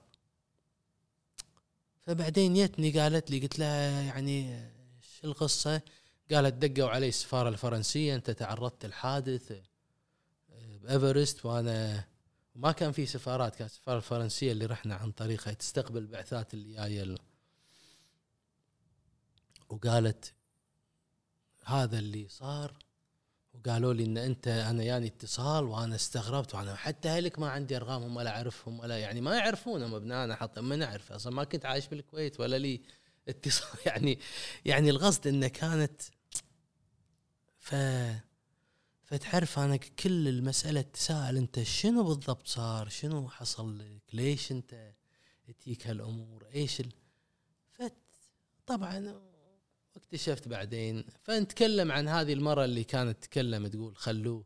فبعدين 2.01 2.55
يتني 2.55 2.99
قالت 2.99 3.31
لي 3.31 3.39
قلت 3.39 3.59
لها 3.59 4.01
يعني 4.01 4.69
شو 5.01 5.27
القصة؟ 5.27 5.81
قالت 6.31 6.53
دقوا 6.65 6.89
علي 6.89 7.07
السفارة 7.09 7.49
الفرنسية 7.49 8.15
أنت 8.15 8.31
تعرضت 8.31 8.85
لحادث 8.85 9.61
بإيفرست 10.81 11.45
وأنا 11.45 12.07
ما 12.55 12.71
كان 12.71 12.91
في 12.91 13.05
سفارات 13.05 13.55
كانت 13.55 13.71
السفارة 13.71 13.97
الفرنسية 13.97 14.51
اللي 14.51 14.65
رحنا 14.65 14.95
عن 14.95 15.11
طريقها 15.11 15.53
تستقبل 15.53 16.07
بعثات 16.07 16.53
اللي 16.53 16.73
جاية 16.73 17.03
ال- 17.03 17.19
وقالت 19.69 20.33
هذا 21.65 21.99
اللي 21.99 22.27
صار 22.29 22.77
وقالوا 23.53 23.93
لي 23.93 24.03
إن 24.03 24.17
أنت 24.17 24.47
أنا 24.47 24.83
يعني 24.83 25.07
اتصال 25.07 25.63
وأنا 25.63 25.95
استغربت 25.95 26.55
وأنا 26.55 26.75
حتى 26.75 27.09
هلك 27.09 27.39
ما 27.39 27.49
عندي 27.49 27.77
ارقامهم 27.77 28.15
ولا 28.15 28.29
اعرفهم 28.29 28.79
ولا 28.79 28.97
يعني 28.97 29.21
ما 29.21 29.35
يعرفونهم 29.35 29.95
ابنائنا 29.95 30.35
حتى 30.35 30.61
ما 30.61 30.75
نعرف 30.75 31.11
أصلا 31.11 31.33
ما 31.33 31.43
كنت 31.43 31.65
عايش 31.65 31.87
بالكويت 31.87 32.39
ولا 32.39 32.57
لي 32.57 32.81
اتصال. 33.27 33.79
يعني 33.85 34.19
يعني 34.65 34.89
القصد 34.89 35.27
إنه 35.27 35.47
كانت 35.47 36.01
ف 37.59 37.75
فتعرف 39.03 39.59
أنا 39.59 39.77
كل 39.77 40.27
المسألة 40.27 40.81
تساءل 40.81 41.37
أنت 41.37 41.63
شنو 41.63 42.03
بالضبط 42.03 42.47
صار؟ 42.47 42.89
شنو 42.89 43.29
حصل 43.29 43.79
لك؟ 43.79 44.01
ليش 44.13 44.51
أنت 44.51 44.93
تجيك 45.61 45.87
هالأمور؟ 45.87 46.47
إيش 46.53 46.79
ال... 46.79 46.91
فت 47.71 47.93
طبعا 48.65 49.30
واكتشفت 49.95 50.47
بعدين 50.47 51.05
فنتكلم 51.23 51.91
عن 51.91 52.07
هذه 52.07 52.33
المرة 52.33 52.65
اللي 52.65 52.83
كانت 52.83 53.23
تتكلم 53.23 53.67
تقول 53.67 53.95
خلوه 53.95 54.43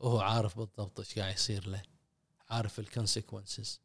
وهو 0.00 0.20
عارف 0.20 0.58
بالضبط 0.58 1.00
إيش 1.00 1.18
قاعد 1.18 1.34
يصير 1.34 1.68
له 1.68 1.82
عارف 2.50 2.78
الكونسيكونسز 2.78 3.80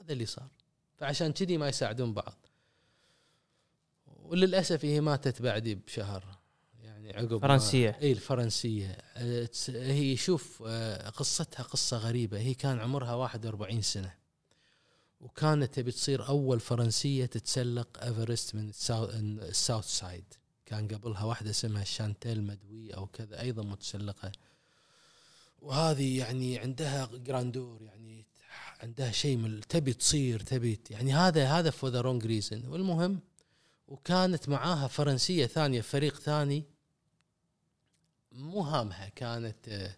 هذا 0.00 0.12
اللي 0.12 0.26
صار. 0.26 0.48
فعشان 0.96 1.32
كذي 1.32 1.58
ما 1.58 1.68
يساعدون 1.68 2.14
بعض. 2.14 2.46
وللأسف 4.06 4.84
هي 4.84 5.00
ماتت 5.00 5.42
بعدي 5.42 5.74
بشهر 5.74 6.24
يعني 6.82 7.16
عقب 7.16 7.38
فرنسية. 7.38 7.98
اي 8.02 8.12
الفرنسية. 8.12 8.98
أه، 9.16 9.48
هي 9.68 10.16
شوف 10.16 10.62
أه، 10.66 11.10
قصتها 11.10 11.62
قصة 11.62 11.96
غريبة. 11.96 12.38
هي 12.38 12.54
كان 12.54 12.80
عمرها 12.80 13.14
41 13.14 13.82
سنة. 13.82 14.19
وكانت 15.20 15.74
تبي 15.74 15.90
تصير 15.92 16.28
أول 16.28 16.60
فرنسية 16.60 17.26
تتسلق 17.26 18.04
إيفرست 18.04 18.54
من 18.54 18.72
ال 18.72 18.80
sou- 18.80 19.10
ال 19.14 19.26
south 19.26 19.84
side. 19.84 20.24
كان 20.66 20.88
قبلها 20.88 21.24
واحدة 21.24 21.50
اسمها 21.50 21.84
شانتيل 21.84 22.42
مدوي 22.42 22.94
أو 22.94 23.06
كذا 23.06 23.40
أيضا 23.40 23.62
متسلقة. 23.62 24.32
وهذه 25.62 26.18
يعني 26.18 26.58
عندها 26.58 27.06
grandeur 27.12 27.82
يعني 27.82 28.26
عندها 28.80 29.10
شيء 29.12 29.36
من 29.36 29.60
تبي 29.60 29.92
تصير 29.92 30.40
تبي 30.40 30.80
يعني 30.90 31.14
هذا 31.14 31.46
هذا 31.48 31.70
for 31.70 31.90
the 31.90 32.00
wrong 32.00 32.26
reason 32.26 32.66
والمهم 32.68 33.20
وكانت 33.88 34.48
معاها 34.48 34.88
فرنسية 34.88 35.46
ثانية 35.46 35.80
فريق 35.80 36.20
ثاني 36.20 36.64
مو 38.32 38.60
هامها 38.60 39.08
كانت 39.08 39.68
آه، 39.68 39.96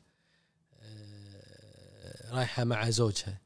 آه، 0.80 2.30
رايحة 2.34 2.64
مع 2.64 2.90
زوجها. 2.90 3.40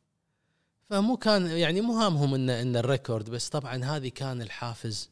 فمو 0.90 1.16
كان 1.16 1.46
يعني 1.46 1.80
مو 1.80 1.92
هامهم 1.92 2.34
إن 2.34 2.50
إن 2.50 2.76
ال 2.76 2.84
record 2.84 3.30
بس 3.30 3.48
طبعا 3.48 3.84
هذه 3.84 4.08
كان 4.08 4.42
الحافز 4.42 5.10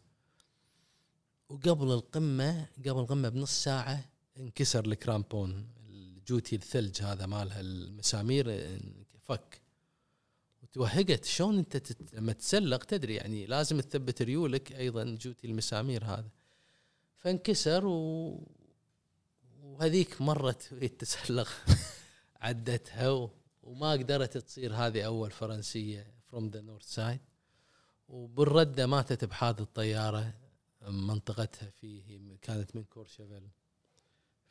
وقبل 1.48 1.92
القمة 1.92 2.66
قبل 2.78 3.00
القمة 3.00 3.28
بنص 3.28 3.62
ساعة 3.64 4.04
انكسر 4.38 4.84
ال 4.84 4.94
crampon 4.94 5.66
الجوتي 5.90 6.56
الثلج 6.56 7.02
هذا 7.02 7.26
مالها 7.26 7.60
المسامير 7.60 8.78
فك 9.28 9.60
وتوهقت 10.62 11.24
شلون 11.24 11.58
أنت. 11.58 11.92
لما 12.12 12.32
تتسلق 12.32 12.84
تدري 12.84 13.14
يعني 13.14 13.46
لازم 13.46 13.80
تثبت 13.80 14.22
ريولك 14.22 14.72
أيضا 14.72 15.04
جوتي 15.20 15.46
المسامير 15.46 16.04
هذا 16.04 16.28
فانكسر 17.16 17.86
و... 17.86 18.38
وهذيك 19.62 20.20
مرت 20.20 20.72
وهي 20.72 20.88
تتسلق 20.88 21.48
عدتها 22.42 23.10
و... 23.10 23.30
وما 23.64 23.92
قدرت 23.92 24.38
تصير 24.38 24.74
هذه 24.74 25.02
أول 25.02 25.30
فرنسية 25.30 26.14
from 26.26 26.48
the 26.48 26.60
north 26.60 26.84
side 26.84 27.20
وبالردة 28.08 28.86
ماتت 28.86 29.24
بحادث 29.24 29.66
طيارة 29.74 30.34
منطقتها 30.88 31.70
فيه 31.70 32.36
كانت 32.42 32.76
من 32.76 32.84
كورشفيل. 32.84 33.48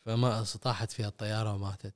فما 0.06 0.44
طاحت 0.44 0.91
فيها 0.91 1.07
الطيارة 1.07 1.53
وماتت 1.53 1.94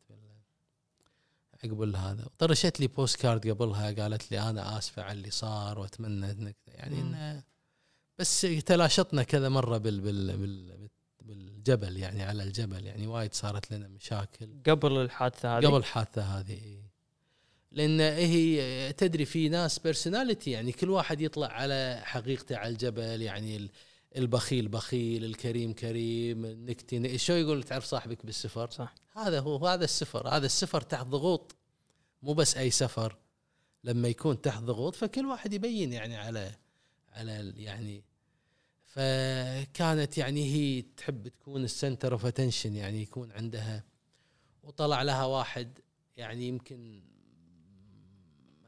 عقب 1.64 1.96
هذا 1.96 2.28
طرشت 2.38 2.80
لي 2.80 2.88
postcard 2.88 3.48
قبلها 3.48 3.92
قالت 3.92 4.32
لي 4.32 4.40
أنا 4.40 4.78
آسفة 4.78 5.04
على 5.04 5.18
اللي 5.18 5.32
صار 5.32 5.80
وأتمنى 5.80 6.32
انك 6.32 6.56
يعني. 6.68 7.02
إنه 7.02 7.44
بس 8.20 8.42
تلاشينا 8.42 9.24
كذا 9.24 9.50
مرة 9.50 9.78
بال 9.78 10.02
بال 10.02 10.38
بال 10.38 10.90
بالجبل 11.22 11.98
يعني 11.98 12.24
على 12.24 12.44
الجبل 12.44 12.86
يعني 12.86 13.08
وايد 13.08 13.34
صارت 13.34 13.72
لنا 13.72 13.88
مشاكل. 13.88 14.62
قبل 14.68 14.92
الحادثة 15.02 15.58
هذه؟ 15.58 15.66
قبل 15.68 15.78
الحادثة 15.78 16.22
هذه 16.22 16.54
إيه. 16.54 16.87
لأن 17.78 18.00
هي 18.02 18.94
تدري 18.94 19.26
في 19.26 19.50
ناس 19.50 19.80
personality 19.80 20.52
يعني 20.52 20.72
كل 20.72 20.90
واحد 20.90 21.22
يطلع 21.22 21.48
على 21.48 22.02
حقيقته 22.04 22.58
على 22.58 22.70
الجبل 22.70 23.22
يعني 23.22 23.56
ال- 23.58 23.70
البخيل 24.18 24.68
بخيل 24.68 25.26
الكريم 25.26 25.74
كريم 25.74 26.46
النكتي 26.46 27.00
ن- 27.00 27.18
شو 27.18 27.34
يقول؟ 27.34 27.64
تعرف 27.64 27.84
صاحبك 27.86 28.26
بالسفر؟ 28.26 28.70
صح. 28.72 28.96
هذا 29.16 29.40
هو 29.40 29.68
هذا 29.68 29.84
السفر. 29.84 30.28
هذا 30.30 30.46
السفر 30.46 30.82
تحت 30.82 31.06
ضغوط. 31.06 31.56
مو 32.22 32.34
بس 32.34 32.58
أي 32.58 32.70
سفر. 32.72 33.18
لما 33.84 34.08
يكون 34.08 34.42
تحت 34.42 34.64
ضغوط 34.64 34.96
فكل 34.96 35.26
واحد 35.26 35.54
يبين 35.54 35.94
يعني 35.94 36.16
على 36.16 36.52
على 37.14 37.54
يعني 37.58 38.04
فكانت 38.86 40.18
يعني 40.18 40.46
هي 40.54 40.82
تحب 40.98 41.28
تكون 41.28 41.64
ال 41.64 41.71
center 41.71 42.14
of 42.14 42.26
attention 42.26 42.76
يعني 42.76 43.02
يكون 43.02 43.32
عندها. 43.32 43.84
وطلع 44.64 45.02
لها 45.02 45.26
واحد 45.26 45.80
يعني 46.18 46.48
يمكن 46.48 47.02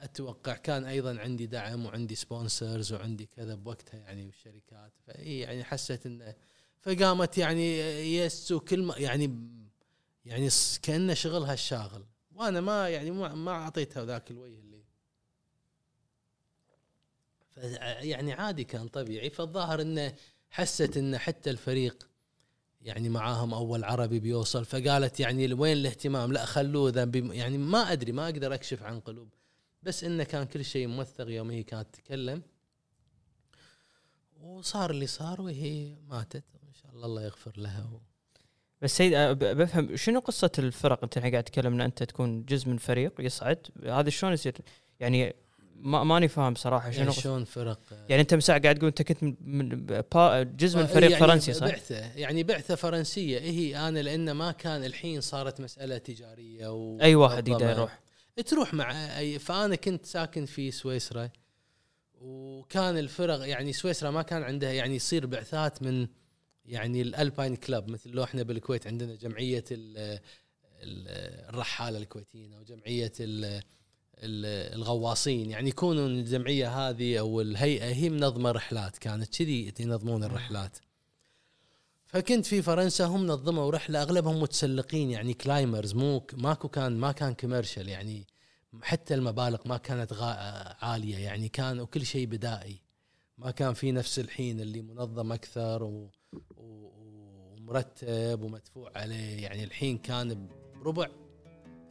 أتوقع 0.02 0.54
كان 0.54 0.86
أيضا 0.86 1.20
عندي 1.20 1.46
دعم 1.46 1.86
وعندي 1.86 2.16
sponsors 2.16 2.94
وعندي 2.94 3.26
كذا 3.26 3.56
بوقتها 3.56 3.98
يعني 3.98 4.26
والشركات. 4.26 4.94
فهي 5.08 5.40
يعني 5.40 5.64
حست 5.64 6.06
انه 6.06 6.36
فقامت 6.80 7.38
يعني 7.38 7.80
يس 8.16 8.52
وكل 8.52 8.84
ما 8.84 8.98
يعني 8.98 9.40
يعني 10.26 10.50
كأنه 10.82 11.14
شغلها 11.14 11.54
الشاغل 11.54 12.06
وأنا 12.36 12.62
ما 12.62 12.90
يعني 12.90 13.12
ما 13.12 13.36
ما 13.36 13.52
أعطيتها 13.52 14.06
ذاك 14.06 14.32
الوجه 14.32 14.60
اللي 14.60 14.80
يعني 18.10 18.34
عادي 18.34 18.64
كان 18.64 18.88
طبيعي. 18.88 19.30
فالظاهر 19.30 19.82
انه 19.82 20.16
حست 20.50 20.98
انه 20.98 21.18
حتى 21.18 21.50
الفريق 21.50 22.10
يعني 22.82 23.10
معاهم 23.10 23.54
أول 23.54 23.84
عربي 23.84 24.20
بيوصل 24.20 24.66
فقالت 24.66 25.20
يعني 25.20 25.54
وين 25.54 25.78
الاهتمام؟ 25.78 26.34
لا 26.34 26.46
خلوه 26.46 26.90
ذا 26.90 27.12
يعني 27.16 27.58
ما 27.58 27.92
أدري 27.92 28.12
ما 28.12 28.26
أقدر 28.26 28.54
أكشف 28.54 28.84
عن 28.84 29.00
قلوب. 29.00 29.30
بس 29.84 30.04
إنه 30.04 30.24
كان 30.24 30.46
كل 30.46 30.66
شيء 30.66 30.88
موثق 30.88 31.30
يوم 31.30 31.52
هي 31.52 31.64
كانت 31.64 31.88
تتكلم. 31.96 32.42
وصار 34.42 34.92
اللي 34.92 35.08
صار 35.08 35.42
وهي 35.42 35.96
ماتت. 36.10 36.44
ان 36.68 36.74
شاء 36.74 36.92
الله 36.92 37.06
الله 37.06 37.24
يغفر 37.24 37.54
لها 37.58 37.90
و... 37.94 38.00
بس 38.82 38.98
سيد 38.98 39.14
بفهم 39.40 39.96
شنو 39.96 40.20
قصة 40.20 40.52
الفرق 40.60 41.04
أنت 41.04 41.18
الحين 41.18 41.32
قاعد 41.32 41.44
تتكلم 41.44 41.74
إن 41.74 41.82
أنت 41.82 42.04
تكون 42.04 42.46
جزء 42.46 42.70
من 42.70 42.78
فريق 42.78 43.14
يصعد؟ 43.20 43.68
هذا 43.86 44.10
شلون 44.10 44.34
يصير؟ 44.34 44.56
يعني 45.00 45.36
ما 45.76 46.04
ماني 46.04 46.28
فاهم 46.28 46.56
صراحة 46.56 46.92
شنو 46.92 47.00
يعني 47.02 47.12
شلون 47.14 47.44
فرق؟ 47.44 47.80
يعني 48.10 48.22
أنت 48.22 48.34
مساء 48.34 48.60
قاعد 48.62 48.76
تقول 48.76 48.88
أنت 48.88 49.02
كنت 49.02 49.24
من- 49.42 49.86
جزء 50.58 50.80
من 50.80 50.86
فريق 50.86 51.12
يعني 51.12 51.26
فرنسي 51.26 51.54
صح؟ 51.54 51.68
بعثة 51.68 51.96
يعني 52.16 52.44
بعثة 52.44 52.76
فرنسية. 52.76 53.40
هي 53.40 53.78
أنا 53.88 54.00
لأن 54.00 54.32
ما 54.32 54.52
كان 54.52 54.84
الحين 54.86 55.22
صارت 55.22 55.62
مسألة 55.62 55.98
تجارية 55.98 56.68
و 56.68 57.00
أي 57.02 57.16
واحد 57.16 57.48
يقدر. 57.48 57.70
يروح. 57.70 58.00
تروح 58.42 58.74
مع 58.74 59.18
أي 59.20 59.40
فأنا 59.40 59.76
كنت 59.76 60.06
ساكن 60.06 60.46
في 60.46 60.72
سويسرا 60.72 61.30
وكان 62.22 62.98
الفرق 62.98 63.48
يعني 63.48 63.74
سويسرا 63.74 64.12
ما 64.12 64.22
كان 64.22 64.44
عندها 64.44 64.72
يعني 64.72 64.96
يصير 64.96 65.26
بعثات 65.26 65.84
من 65.84 66.08
يعني 66.66 67.02
ال 67.02 67.09
Alpine 67.09 67.56
Club 67.56 67.90
مثل 67.90 68.10
لو 68.10 68.24
إحنا 68.24 68.44
بالكويت 68.44 68.88
عندنا 68.88 69.16
جمعية 69.16 69.64
ال 69.72 69.98
ال- 70.84 71.50
الرحالة 71.50 71.98
الكويتيين 71.98 72.54
أو 72.54 72.64
جمعية 72.64 73.12
ال- 73.20 73.46
ال- 74.18 74.76
الغواصين. 74.76 75.50
يعني 75.50 75.70
يكونوا 75.70 76.08
الجمعية 76.08 76.90
هذه 76.90 77.20
أو 77.20 77.42
الهيئة 77.42 77.86
هي 77.86 78.10
منظمة 78.10 78.52
رحلات 78.52 78.98
كانت 78.98 79.38
كذي 79.38 79.74
ينظمون 79.80 80.24
الرحلات. 80.24 80.78
فكنت 82.10 82.46
في 82.46 82.62
فرنسا 82.62 83.06
هم 83.06 83.28
نظموا 83.28 83.72
رحلة 83.72 84.02
أغلبهم 84.02 84.40
متسلقين 84.42 85.12
يعني 85.12 85.34
climbers 85.34 85.94
مو 85.94 86.28
ماكو 86.34 86.68
كان 86.70 86.98
ما 86.98 87.12
كان 87.12 87.34
commercial 87.34 87.90
يعني 87.90 88.28
حتى 88.82 89.14
المبالغ 89.14 89.58
ما 89.66 89.78
كانت 89.78 90.14
غا 90.14 90.26
عالية 90.86 91.18
يعني 91.18 91.50
كان 91.50 91.80
وكل 91.80 92.06
شيء 92.06 92.26
بدائي. 92.28 92.82
ما 93.38 93.52
كان 93.52 93.74
في 93.74 93.92
نفس 93.92 94.20
الحين 94.20 94.60
اللي 94.62 94.82
منظم 94.82 95.32
أكثر 95.32 95.84
و 95.84 96.10
و- 96.58 96.92
ومرتب 97.58 98.42
ومدفوع 98.42 98.92
عليه 98.96 99.44
يعني 99.44 99.64
الحين 99.64 99.98
كان 99.98 100.48
بربع 100.76 101.08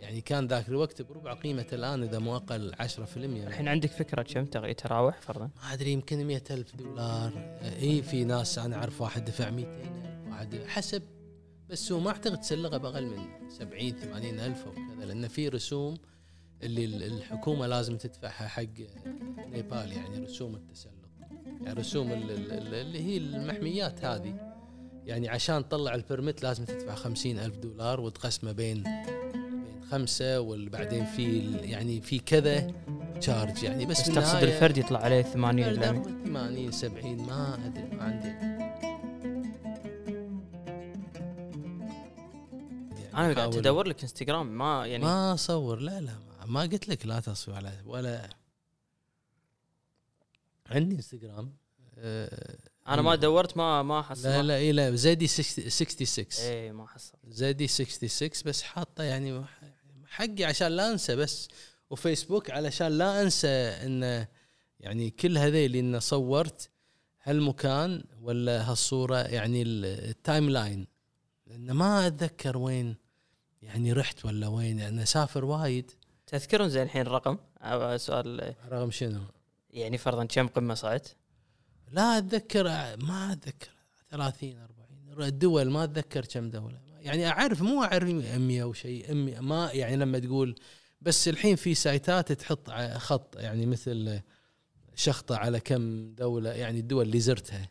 يعني 0.01 0.21
كان 0.21 0.47
ذاك 0.47 0.69
الوقت 0.69 1.03
بربع 1.03 1.35
قيمة 1.35 1.67
الآن 1.73 2.03
إذا 2.03 2.19
مو 2.19 2.37
أقل 2.37 2.75
10% 2.75 2.79
يعني 3.17 3.47
الحين 3.47 3.69
عندك 3.69 3.91
فكرة 3.91 4.23
كم 4.23 4.65
يتراوح 4.65 5.21
فرضا؟ 5.21 5.51
ما 5.63 5.73
أدري 5.73 5.93
يمكن 5.93 6.25
مئة 6.27 6.43
ألف 6.55 6.77
دولار. 6.77 7.59
إي 7.63 8.03
في 8.03 8.25
ناس 8.25 8.59
أنا 8.59 8.77
أعرف 8.77 9.01
واحد 9.01 9.25
دفع 9.25 9.51
200 9.51 9.69
ألف 9.71 10.29
واحد 10.29 10.55
حسب. 10.67 11.03
بس 11.71 11.93
هو 11.93 12.01
ما 12.01 12.11
أعتقد 12.11 12.41
تسلغه 12.41 12.77
بأقل 12.77 13.07
من 13.07 13.51
70 13.51 13.91
80 13.97 14.41
ألف 14.41 14.65
أو 14.67 14.73
كذا 14.73 15.05
لأن 15.05 15.29
في 15.29 15.49
رسوم 15.49 15.97
اللي 16.63 16.85
ال- 16.85 17.03
الحكومة 17.03 17.67
لازم 17.67 17.97
تدفعها 17.97 18.49
حق 18.49 18.63
نيبال 19.47 19.93
يعني 19.93 20.19
رسوم 20.25 20.55
التسلق. 20.55 20.93
يعني 21.63 21.81
رسوم 21.81 22.13
ال- 22.13 22.31
ال- 22.31 22.53
ال- 22.53 22.75
اللي 22.75 23.01
هي 23.01 23.17
المحميات 23.17 24.05
هذه. 24.05 24.55
يعني 25.05 25.29
عشان 25.29 25.69
تطلع 25.69 25.95
البرمت 25.95 26.43
لازم 26.43 26.65
تدفع 26.65 26.95
خمسين 26.95 27.39
ألف 27.39 27.57
دولار 27.57 28.01
وتقسمه 28.01 28.53
بين 28.53 28.85
خمسة 29.91 30.41
وبعدين 30.41 31.05
في 31.05 31.53
يعني 31.63 32.01
في 32.01 32.19
كذا 32.19 32.73
تشارج 33.21 33.63
يعني. 33.63 33.87
بس, 33.87 34.01
بس 34.01 34.07
تقصد 34.15 34.43
الفرد 34.43 34.79
يطلع 34.79 34.99
عليه 35.01 35.23
80 35.23 35.65
الفرد 35.69 36.07
إلى 36.07 36.25
100. 36.25 36.25
80 36.25 36.73
70 36.73 37.17
ما 37.27 37.67
أدري 37.67 37.97
ما 37.97 38.03
عندي. 38.03 38.59
أنا 43.15 43.35
قاعد 43.35 43.57
ادور 43.57 43.87
لك 43.89 44.03
إنستغرام 44.03 44.59
ما 44.59 44.87
يعني 44.87 45.05
ما 45.05 45.35
اصور 45.35 45.79
لا 45.81 46.01
لا 46.01 46.13
ما- 46.13 46.47
ما 46.47 46.61
قلت 46.61 46.89
لك 46.89 47.07
لا 47.07 47.21
تصوير 47.21 47.57
على 47.57 47.73
ولا 47.87 48.31
عندي 50.67 50.95
إنستغرام. 50.97 51.57
آه، 51.99 52.59
أنا 52.89 53.03
ما 53.03 53.15
دورت 53.15 53.57
ما 53.57 53.83
ما 53.83 54.03
حصل 54.03 54.29
لا 54.29 54.43
لا 54.43 54.57
اي 54.57 54.73
لا 54.73 54.95
زيدي 54.97 55.27
60 55.27 55.69
66 55.71 56.47
إيه 56.49 56.73
ما 56.73 56.87
حصل 56.87 57.13
زيدي 57.29 57.67
66 57.67 58.31
بس 58.47 58.63
حاطة 58.63 59.05
يعني 59.05 59.45
حقي 60.09 60.45
عشان 60.45 60.69
لا 60.69 60.93
انسى 60.93 61.17
بس 61.17 61.49
وفيسبوك 61.91 62.51
علشان 62.51 62.99
لا 62.99 63.23
انسى 63.23 63.49
إن 63.49 64.27
يعني 64.81 65.11
كل 65.11 65.39
هذيل 65.39 65.77
إن 65.77 66.01
صورت 66.01 66.71
هالمكان 67.23 68.05
ولا 68.23 68.71
هالصورة 68.71 69.17
يعني 69.19 69.63
ال- 69.63 69.85
ال 70.11 70.51
timeline 70.51 70.87
لأن 71.47 71.71
ما 71.73 72.07
أتذكر 72.07 72.59
وين 72.59 72.97
يعني 73.63 73.93
رحت 73.93 74.25
ولا 74.25 74.47
وين 74.49 74.81
أنا 74.81 75.03
أسافر 75.03 75.45
وايد. 75.45 75.91
تذكرون 76.27 76.69
زين 76.69 76.83
الحين 76.83 77.03
الرقم؟ 77.03 77.39
سؤال. 77.97 78.55
رغم 78.69 78.91
شنو؟ 78.91 79.21
يعني 79.71 79.99
فرضا 79.99 80.25
كم 80.25 80.47
قمة 80.49 80.75
صعدت؟ 80.75 81.17
لا 81.93 82.19
أتذكر 82.19 82.65
ما 82.97 83.33
أتذكر. 83.33 83.71
30 84.11 84.59
40 85.11 85.29
الدول 85.29 85.71
ما 85.71 85.85
أتذكر 85.85 86.25
كم 86.25 86.51
دولة. 86.51 86.81
يعني 87.09 87.29
أعرف 87.29 87.63
مو 87.63 87.85
أعرف 87.85 88.09
100 88.09 88.65
وشيء 88.65 89.15
100 89.15 89.41
ما 89.41 89.71
يعني 89.73 89.97
لما 89.97 90.19
تقول 90.19 90.55
بس 91.01 91.29
الحين 91.29 91.57
في 91.57 91.75
site 91.75 92.21
ات 92.21 92.33
تحط 92.33 92.71
خط 92.97 93.37
يعني 93.37 93.67
مثل 93.67 94.21
شخطة 94.95 95.37
على 95.37 95.61
كم 95.61 96.15
دولة 96.15 96.51
يعني 96.51 96.81
الدول 96.81 97.07
اللي 97.07 97.21
زرتها. 97.21 97.71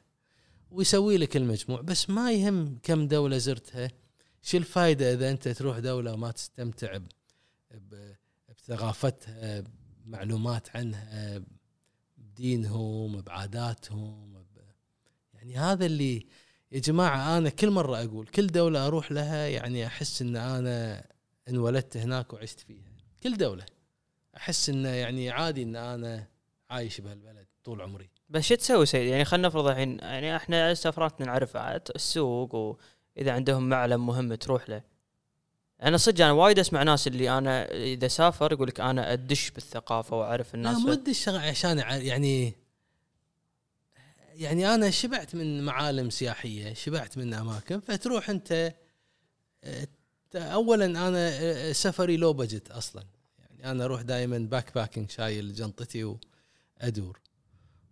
ويسوي 0.71 1.17
لك 1.17 1.37
المجموع 1.37 1.81
بس 1.81 2.09
ما 2.09 2.31
يهم 2.31 2.79
كم 2.83 3.07
دولة 3.07 3.37
زرتها. 3.37 3.91
شو 4.41 4.57
الفائده 4.57 5.13
إذا 5.13 5.29
أنت 5.29 5.47
تروح 5.47 5.79
دولة 5.79 6.13
وما 6.13 6.31
تستمتع 6.31 6.97
بثقافتها 8.49 9.63
بمعلومات 10.05 10.75
عنها 10.75 11.41
بدينهم 12.17 13.21
بعاداتهم 13.21 14.45
يعني 15.33 15.57
هذا 15.57 15.85
اللي 15.85 16.25
يا 16.71 16.79
جماعة 16.79 17.37
أنا 17.37 17.49
كل 17.49 17.69
مرة 17.69 18.03
أقول 18.03 18.27
كل 18.27 18.47
دولة 18.47 18.87
أروح 18.87 19.11
لها 19.11 19.47
يعني 19.47 19.87
أحس 19.87 20.21
إن 20.21 20.35
أنا 20.35 21.05
انولدت 21.49 21.97
هناك 21.97 22.33
وعشت 22.33 22.59
فيها. 22.59 22.85
كل 23.23 23.37
دولة 23.37 23.65
أحس 24.37 24.69
انه 24.69 24.89
يعني 24.89 25.29
عادي 25.29 25.63
إن 25.63 25.75
أنا 25.75 26.27
عايش 26.69 27.01
بهالبلد 27.01 27.47
طول 27.63 27.81
عمري. 27.81 28.09
بس 28.29 28.43
شو 28.43 28.55
تسوي 28.55 28.85
سيد؟ 28.85 29.07
يعني 29.07 29.25
خلينا 29.25 29.47
نفرض 29.47 29.67
الحين 29.67 29.99
يعني 29.99 30.35
إحنا 30.35 30.73
سفراتنا 30.73 31.25
نعرفها 31.25 31.81
السوق 31.95 32.55
وإذا 32.55 33.31
عندهم 33.31 33.69
معلم 33.69 34.07
مهم 34.07 34.35
تروح 34.35 34.69
له. 34.69 34.81
أنا 35.83 35.97
صدق 35.97 36.25
أنا 36.25 36.33
وايد 36.33 36.59
أسمع 36.59 36.83
ناس 36.83 37.07
اللي 37.07 37.37
أنا 37.37 37.71
إذا 37.71 38.07
سافر 38.07 38.51
يقول 38.51 38.67
لك 38.67 38.79
أنا 38.79 39.13
أدش 39.13 39.51
بالثقافة 39.51 40.17
وأعرف 40.19 40.47
لا 40.47 40.55
الناس 40.55 40.77
مو 40.77 40.91
ادري 40.91 41.11
الشغل 41.11 41.37
عشان 41.37 41.77
يعني 41.79 42.53
يعني 44.37 44.73
أنا 44.75 44.89
شبعت 44.89 45.35
من 45.35 45.63
معالم 45.65 46.09
سياحية 46.09 46.73
شبعت 46.73 47.17
من 47.17 47.33
أماكن 47.33 47.79
فتروح 47.79 48.29
أنت 48.29 48.73
آه، 49.63 49.87
اولا 50.35 50.85
أنا 50.85 51.29
آه، 51.39 51.71
سفري 51.71 52.17
لو 52.17 52.33
بجت 52.33 52.71
أصلا. 52.71 53.03
يعني 53.39 53.71
أنا 53.71 53.85
أروح 53.85 54.01
دائما 54.01 54.37
backpacking 54.37 55.09
شايل 55.11 55.53
جنطتي 55.53 56.03
وأدور. 56.81 57.21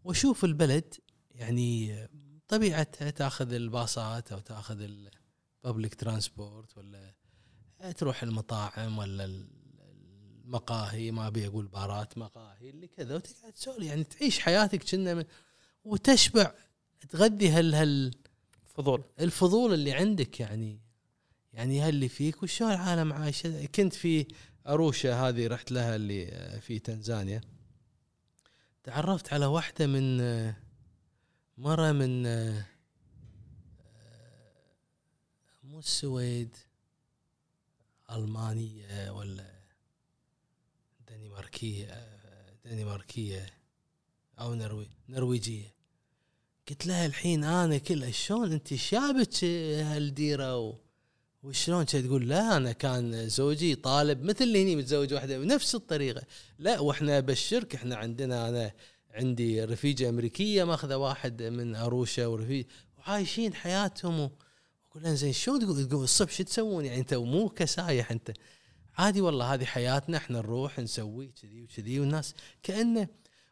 وأشوف 0.03 0.45
البلد 0.45 0.93
يعني 1.31 1.97
طبيعتها 2.47 3.09
تأخذ 3.09 3.53
الباصات 3.53 4.31
أو 4.31 4.39
تأخذ 4.39 4.87
ال 5.63 5.68
public 5.68 5.95
transport 5.95 6.77
ولا 6.77 7.13
تروح 7.97 8.23
المطاعم 8.23 8.97
ولا 8.97 9.45
المقاهي 10.45 11.11
ما 11.11 11.27
أبي 11.27 11.47
أقول 11.47 11.67
بارات 11.67 12.17
مقاهي 12.17 12.69
اللي 12.69 12.87
كذا 12.87 13.15
وتقعد 13.15 13.53
تسولف. 13.53 13.83
يعني 13.87 14.03
تعيش 14.03 14.39
حياتك 14.39 14.83
كنا 14.91 15.13
من- 15.13 15.25
وتشبع 15.85 16.53
تغذي 17.09 17.49
هال 17.49 17.75
هال 17.75 18.11
فضول 18.65 19.03
الفضول 19.19 19.73
اللي 19.73 19.93
عندك 19.93 20.39
يعني. 20.39 20.79
يعني 21.53 21.81
هاللي 21.81 22.09
فيك 22.09 22.43
وشلون 22.43 22.71
العالم 22.71 23.13
عايش؟ 23.13 23.47
كنت 23.47 23.93
في 23.93 24.27
اروشا 24.67 25.13
هذه 25.13 25.47
رحت 25.47 25.71
لها 25.71 25.95
اللي 25.95 26.27
في 26.61 26.79
تنزانيا. 26.79 27.41
تعرفت 28.83 29.33
على 29.33 29.45
واحدة 29.45 29.87
من 29.87 30.17
مرة 31.57 31.91
من 31.91 32.23
مو 35.63 35.79
السويد 35.79 36.57
ألمانية 38.11 39.11
ولا 39.11 39.55
دنماركية 41.09 42.07
دنماركية 42.65 43.53
أو 44.39 44.53
نروي 44.53 44.89
نرويجية. 45.09 45.74
قلت 46.69 46.87
لها 46.87 47.05
الحين 47.05 47.43
أنا 47.43 47.77
كل 47.77 48.13
شلون 48.13 48.51
أنت 48.51 48.73
شابك 48.73 49.43
هالديرة 49.43 50.57
و... 50.57 50.75
وشلون 51.43 51.85
تقول 51.85 52.29
لا 52.29 52.57
أنا 52.57 52.71
كان 52.71 53.29
زوجي 53.29 53.75
طالب 53.75 54.23
مثل 54.23 54.43
اللي 54.43 54.63
هني 54.63 54.75
متزوج 54.75 55.13
واحدة 55.13 55.37
بنفس 55.39 55.75
الطريقة. 55.75 56.21
لا 56.59 56.79
وإحنا 56.79 57.19
بالشرك 57.19 57.75
إحنا 57.75 57.95
عندنا 57.95 58.49
أنا 58.49 58.71
عندي 59.11 59.63
رفيجة 59.63 60.09
أمريكية 60.09 60.63
ماخذة 60.63 60.95
واحد 60.97 61.43
من 61.43 61.75
اروشا 61.75 62.25
ورفيج 62.25 62.65
وعايشين 62.97 63.53
حياتهم. 63.53 64.29
أقول 64.91 65.03
لها 65.03 65.13
زين 65.13 65.33
شلون 65.33 65.59
تقول؟ 65.59 65.87
تقول 65.87 66.03
الصبح 66.03 66.31
شو 66.31 66.43
تسوون؟ 66.43 66.85
يعني 66.85 66.99
أنت 66.99 67.13
مو 67.13 67.49
كسايح 67.49 68.11
أنت. 68.11 68.31
عادي 68.97 69.21
والله 69.21 69.53
هذه 69.53 69.65
حياتنا 69.65 70.17
إحنا 70.17 70.37
نروح 70.37 70.79
نسوي 70.79 71.31
كذي 71.41 71.61
وكذي 71.61 71.99
والناس 71.99 72.33
كأنه 72.63 73.07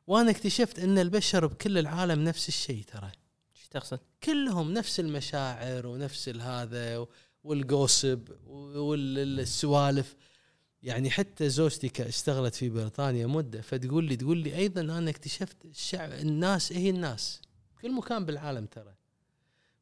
وأنا 0.07 0.31
اكتشفت 0.31 0.79
إن 0.79 0.97
البشر 0.97 1.47
بكل 1.47 1.77
العالم 1.77 2.23
نفس 2.23 2.47
الشيء 2.47 2.83
ترى. 2.83 3.11
إيش 3.55 3.67
تقصد؟ 3.67 3.99
كلهم 4.23 4.73
نفس 4.73 4.99
المشاعر 4.99 5.87
ونفس 5.87 6.29
هذا 6.29 7.07
والقوسب 7.43 8.29
والسوالف 8.47 10.15
يعني 10.83 11.09
حتى 11.09 11.49
زوجتي 11.49 12.07
اشتغلت 12.07 12.55
في 12.55 12.69
بريطانيا 12.69 13.27
مدة 13.27 13.61
فتقول 13.61 14.03
لي 14.03 14.15
تقول 14.15 14.37
لي 14.37 14.55
أيضا 14.55 14.81
أنا 14.81 15.09
اكتشفت 15.09 15.65
الشعب 15.65 16.11
الناس 16.11 16.73
هي 16.73 16.89
الناس؟ 16.89 17.41
كل 17.81 17.91
مكان 17.91 18.25
بالعالم 18.25 18.65
ترى. 18.65 18.93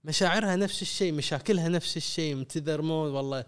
مشاعرها 0.03 0.55
نفس 0.55 0.81
الشيء 0.81 1.13
مشاكلها 1.13 1.69
نفس 1.69 1.97
الشيء 1.97 2.43
تذرمون 2.43 3.11
والله 3.11 3.45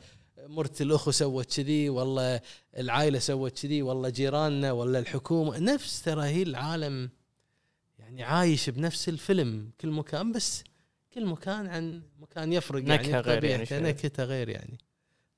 مرت 0.47 0.81
الأخو 0.81 1.11
سوت 1.11 1.55
كذي 1.55 1.89
والله 1.89 2.41
العائلة 2.77 3.19
سوت 3.19 3.59
كذي 3.59 3.81
والله 3.81 4.09
جيراننا 4.09 4.71
ولا 4.71 4.99
الحكومة 4.99 5.59
نفس 5.59 6.01
ترى 6.01 6.23
هي 6.23 6.43
العالم 6.43 7.09
يعني 7.99 8.23
عايش 8.23 8.69
بنفس 8.69 9.09
الفيلم. 9.09 9.71
كل 9.81 9.91
مكان 9.91 10.31
بس 10.31 10.63
كل 11.13 11.25
مكان 11.25 11.67
عن 11.67 12.01
مكان 12.19 12.53
يفرق 12.53 12.89
يعني 12.89 13.19
غير 13.19 13.43
يعني. 13.43 13.63
نكهته 13.63 14.23
غير 14.23 14.49
يعني 14.49 14.77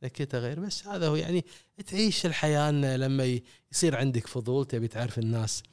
نكهته 0.04 0.38
غير. 0.38 0.60
بس 0.60 0.88
هذا 0.88 1.08
هو 1.08 1.16
يعني 1.16 1.46
تعيش 1.88 2.26
الحياة 2.26 2.70
إن 2.70 2.96
لما 2.96 3.40
يصير 3.72 3.96
عندك 3.96 4.28
فضول 4.28 4.66
تبي 4.66 4.88
تعرف 4.88 5.20
الناس 5.20 5.64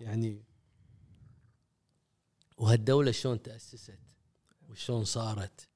يعني. 0.00 0.42
وهالدولة 2.56 3.10
شلون 3.10 3.42
تأسست؟ 3.42 3.98
وشلون 4.70 5.04
صارت؟ 5.04 5.68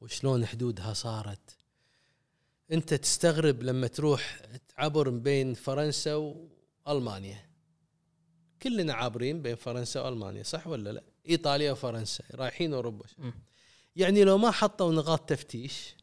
وشلون 0.00 0.46
حدودها 0.46 0.92
صارت؟ 0.92 1.56
انت 2.72 2.94
تستغرب 2.94 3.62
لما 3.62 3.86
تروح 3.86 4.40
تعبر 4.68 5.08
بين 5.08 5.54
فرنسا 5.54 6.14
والمانيا. 6.86 7.50
كلنا 8.62 8.94
عابرين 8.94 9.42
بين 9.42 9.56
فرنسا 9.56 10.00
والمانيا 10.00 10.42
صح 10.42 10.66
ولا 10.66 10.90
لا؟ 10.90 11.04
إيطاليا 11.28 11.72
وفرنسا 11.72 12.24
رايحين 12.34 12.74
أوروبا. 12.74 13.06
يعني 13.96 14.24
لو 14.24 14.38
ما 14.38 14.50
حطوا 14.50 14.92
نقاط 14.92 15.28
تفتيش 15.28 15.94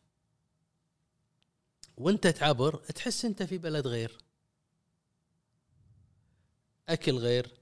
وانت 1.97 2.27
تعبر 2.27 2.75
تحس 2.75 3.25
انت 3.25 3.43
في 3.43 3.57
بلد 3.57 3.87
غير. 3.87 4.17
أكل 6.89 7.17
غير 7.17 7.53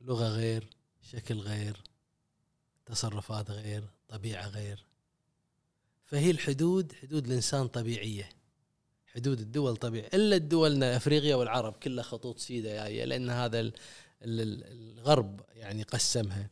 لغة 0.00 0.28
غير 0.28 0.68
شكل 1.02 1.38
غير 1.38 1.82
تصرفات 2.86 3.50
غير 3.50 3.84
طبيعة 4.08 4.48
غير. 4.48 4.84
فهي 6.04 6.30
الحدود 6.30 6.92
حدود 6.92 7.26
الإنسان 7.26 7.68
طبيعية. 7.68 8.37
حدود 9.18 9.40
الدول 9.40 9.76
طبيعيه 9.76 10.08
إلا 10.14 10.36
دولنا 10.38 10.96
أفريقيا 10.96 11.34
والعرب 11.34 11.72
كلها 11.72 12.04
خطوط 12.04 12.38
سيدة 12.38 12.68
جاية 12.74 13.04
لأن 13.04 13.30
هذا 13.30 13.60
ال- 13.60 13.72
ال- 14.22 14.64
الغرب 14.98 15.40
يعني 15.54 15.82
قسمها. 15.82 16.50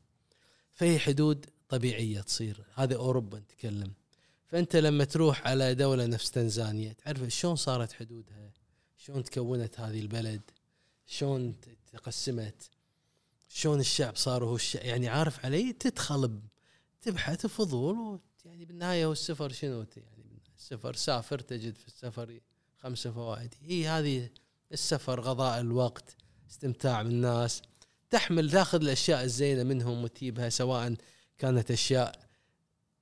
فهي 0.72 0.98
حدود 0.98 1.46
طبيعية 1.68 2.20
تصير 2.20 2.64
هذه 2.74 2.94
أوروبا 2.94 3.38
نتكلم 3.38 3.92
فأنت 4.46 4.76
لما 4.76 5.04
تروح 5.04 5.46
على 5.46 5.74
دولة 5.74 6.06
نفس 6.06 6.30
تنزانيا 6.30 6.92
تعرف 6.92 7.28
شلون 7.28 7.56
صارت 7.56 7.92
حدودها؟ 7.92 8.52
شلون 8.96 9.24
تكونت 9.24 9.80
هذه 9.80 10.00
البلد؟ 10.00 10.42
شلون 11.06 11.54
تقسمت؟ 11.92 12.70
شلون 13.48 13.80
الشعب 13.80 14.16
صار 14.16 14.44
هو 14.44 14.54
الشعب 14.56 14.84
يعني 14.84 15.08
عارف 15.08 15.44
علي؟ 15.44 15.72
تدخل 15.72 16.40
تبحث 17.02 17.46
فضول 17.46 18.20
يعني 18.44 18.64
بالنهاية 18.64 19.06
هو 19.06 19.12
السفر 19.12 19.52
شنو؟ 19.52 19.86
يعني 19.96 20.40
السفر 20.58 20.94
سافر 20.94 21.38
تجد 21.38 21.76
في 21.76 21.86
السفر 21.86 22.40
خمسه 22.78 23.12
فوائد. 23.12 23.54
هي 23.62 23.88
هذه 23.88 24.30
السفر 24.72 25.20
قضاء 25.20 25.60
الوقت 25.60 26.16
استمتاع 26.50 27.02
بالناس 27.02 27.62
تحمل 28.10 28.50
تاخذ 28.50 28.82
الأشياء 28.82 29.24
الزينة 29.24 29.62
منهم 29.62 30.04
وتجيبها 30.04 30.48
سواء 30.48 30.94
كانت 31.38 31.70
أشياء 31.70 32.26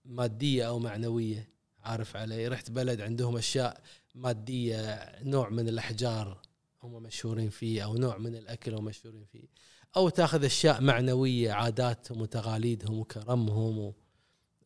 مادية 0.04 0.68
أو 0.68 0.78
معنوية. 0.78 1.48
عارف 1.80 2.16
علي 2.16 2.48
رحت 2.48 2.70
بلد 2.70 3.00
عندهم 3.00 3.36
أشياء 3.36 3.80
مادية 4.14 5.12
نوع 5.22 5.48
من 5.48 5.68
الأحجار 5.68 6.42
هم 6.82 7.02
مشهورين 7.02 7.50
فيه 7.50 7.84
أو 7.84 7.96
نوع 7.96 8.18
من 8.18 8.36
الأكل 8.36 8.74
هم 8.74 8.84
مشهورين 8.84 9.24
فيه. 9.24 9.48
أو 9.96 10.08
تاخذ 10.08 10.44
أشياء 10.44 10.80
معنوية 10.80 11.52
عاداتهم 11.52 12.20
وتقاليدهم 12.20 12.98
وكرمهم 12.98 13.78
و... 13.78 13.94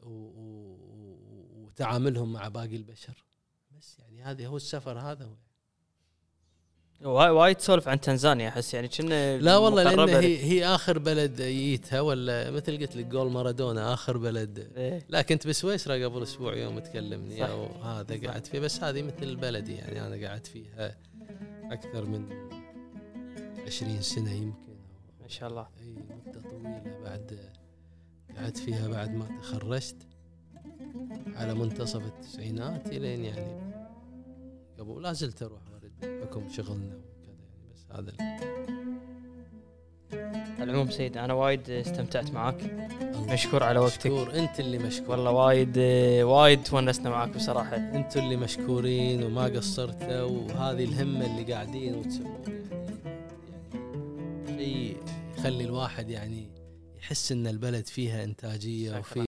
و... 0.01 0.11
و... 0.11 0.79
وتعاملهم 1.55 2.33
مع 2.33 2.49
باقي 2.49 2.77
البشر. 2.77 3.25
هذه 4.31 4.47
هو 4.47 4.57
السفر 4.57 4.99
هذا 4.99 5.25
هو. 5.25 5.35
واي- 7.05 7.31
وايد 7.31 7.57
تسولف 7.57 7.89
عن 7.89 8.01
تنزانيا 8.01 8.49
أحس 8.49 8.75
يعني 8.75 8.89
كنا 8.89 9.39
لا 9.39 9.57
والله 9.57 9.83
لأن 9.83 10.09
هي 10.09 10.39
هي 10.45 10.67
آخر 10.67 10.99
بلد 10.99 11.43
جيتها 11.43 12.01
ولا 12.01 12.51
مثل 12.51 12.79
قلت 12.79 12.97
لك 12.97 13.05
جول 13.07 13.31
مارادونا 13.31 13.95
آخر 13.95 14.17
بلد. 14.17 14.73
إيه. 14.77 15.07
لا 15.09 15.23
كنت 15.23 15.47
بسويسرا 15.47 16.05
قبل 16.05 16.23
أسبوع 16.23 16.55
يوم 16.57 16.79
تكلمني. 16.79 17.45
أو 17.51 17.67
هذا 17.67 18.29
قعدت 18.29 18.47
فيه 18.47 18.61
بس 18.61 18.83
هذه 18.83 19.03
مثل 19.03 19.37
بلدي 19.37 19.75
يعني 19.75 20.07
أنا 20.07 20.29
قعدت 20.29 20.47
فيها 20.47 20.97
أكثر 21.71 22.05
من 22.07 22.29
20 23.67 24.03
سنة 24.03 24.33
يمكن. 24.33 24.77
ما 25.23 25.29
شاء 25.29 25.49
الله. 25.49 25.67
إي 25.81 25.95
مدة 26.27 26.41
طويلة 26.41 27.01
بعد 27.05 27.39
قعدت 28.37 28.57
فيها 28.57 28.89
بعد 28.89 29.15
ما 29.15 29.39
تخرجت 29.43 29.97
على 31.37 31.55
منتصف 31.55 32.03
التسعينات 32.07 32.87
الين 32.87 33.25
يعني 33.25 33.68
قبل 34.79 35.03
لا 35.03 35.13
زلت 35.13 35.43
أروح 35.43 35.61
وارد 35.73 36.21
بحكم 36.21 36.49
شغلنا 36.49 36.97
وكذا 36.97 37.35
يعني 37.49 37.73
بس 37.75 37.81
هذا 37.91 38.13
على 40.59 40.71
العموم 40.71 40.91
سيد 40.91 41.17
أنا 41.17 41.35
وايد 41.35 41.71
استمتعت 41.71 42.31
معاك. 42.31 42.89
مشكور 43.29 43.63
على 43.63 43.79
وقتك. 43.79 44.07
مشكور. 44.07 44.35
أنت 44.35 44.61
اللي 44.61 44.79
مشكور. 44.79 45.11
والله 45.11 45.31
وايد 45.31 45.79
وايد 46.23 46.63
تونسنا 46.63 47.11
معاك 47.11 47.29
بصراحة. 47.29 47.77
أنتم 47.77 48.21
اللي 48.21 48.37
مشكورين 48.37 49.23
وما 49.23 49.45
قصرتوا 49.45 50.23
وهذه 50.23 50.85
الهمة 50.85 51.27
اللي 51.27 51.53
قاعدين 51.53 51.95
وتسوون 51.95 52.43
يعني. 52.47 52.69
يعني 54.47 54.57
شيء 54.57 54.97
يخلي 55.39 55.65
الواحد 55.65 56.11
يعني 56.11 56.51
يحس 56.99 57.33
إن 57.33 57.47
البلد 57.47 57.87
فيها 57.87 58.25
إنتاجية. 58.25 58.99
وفي 58.99 59.17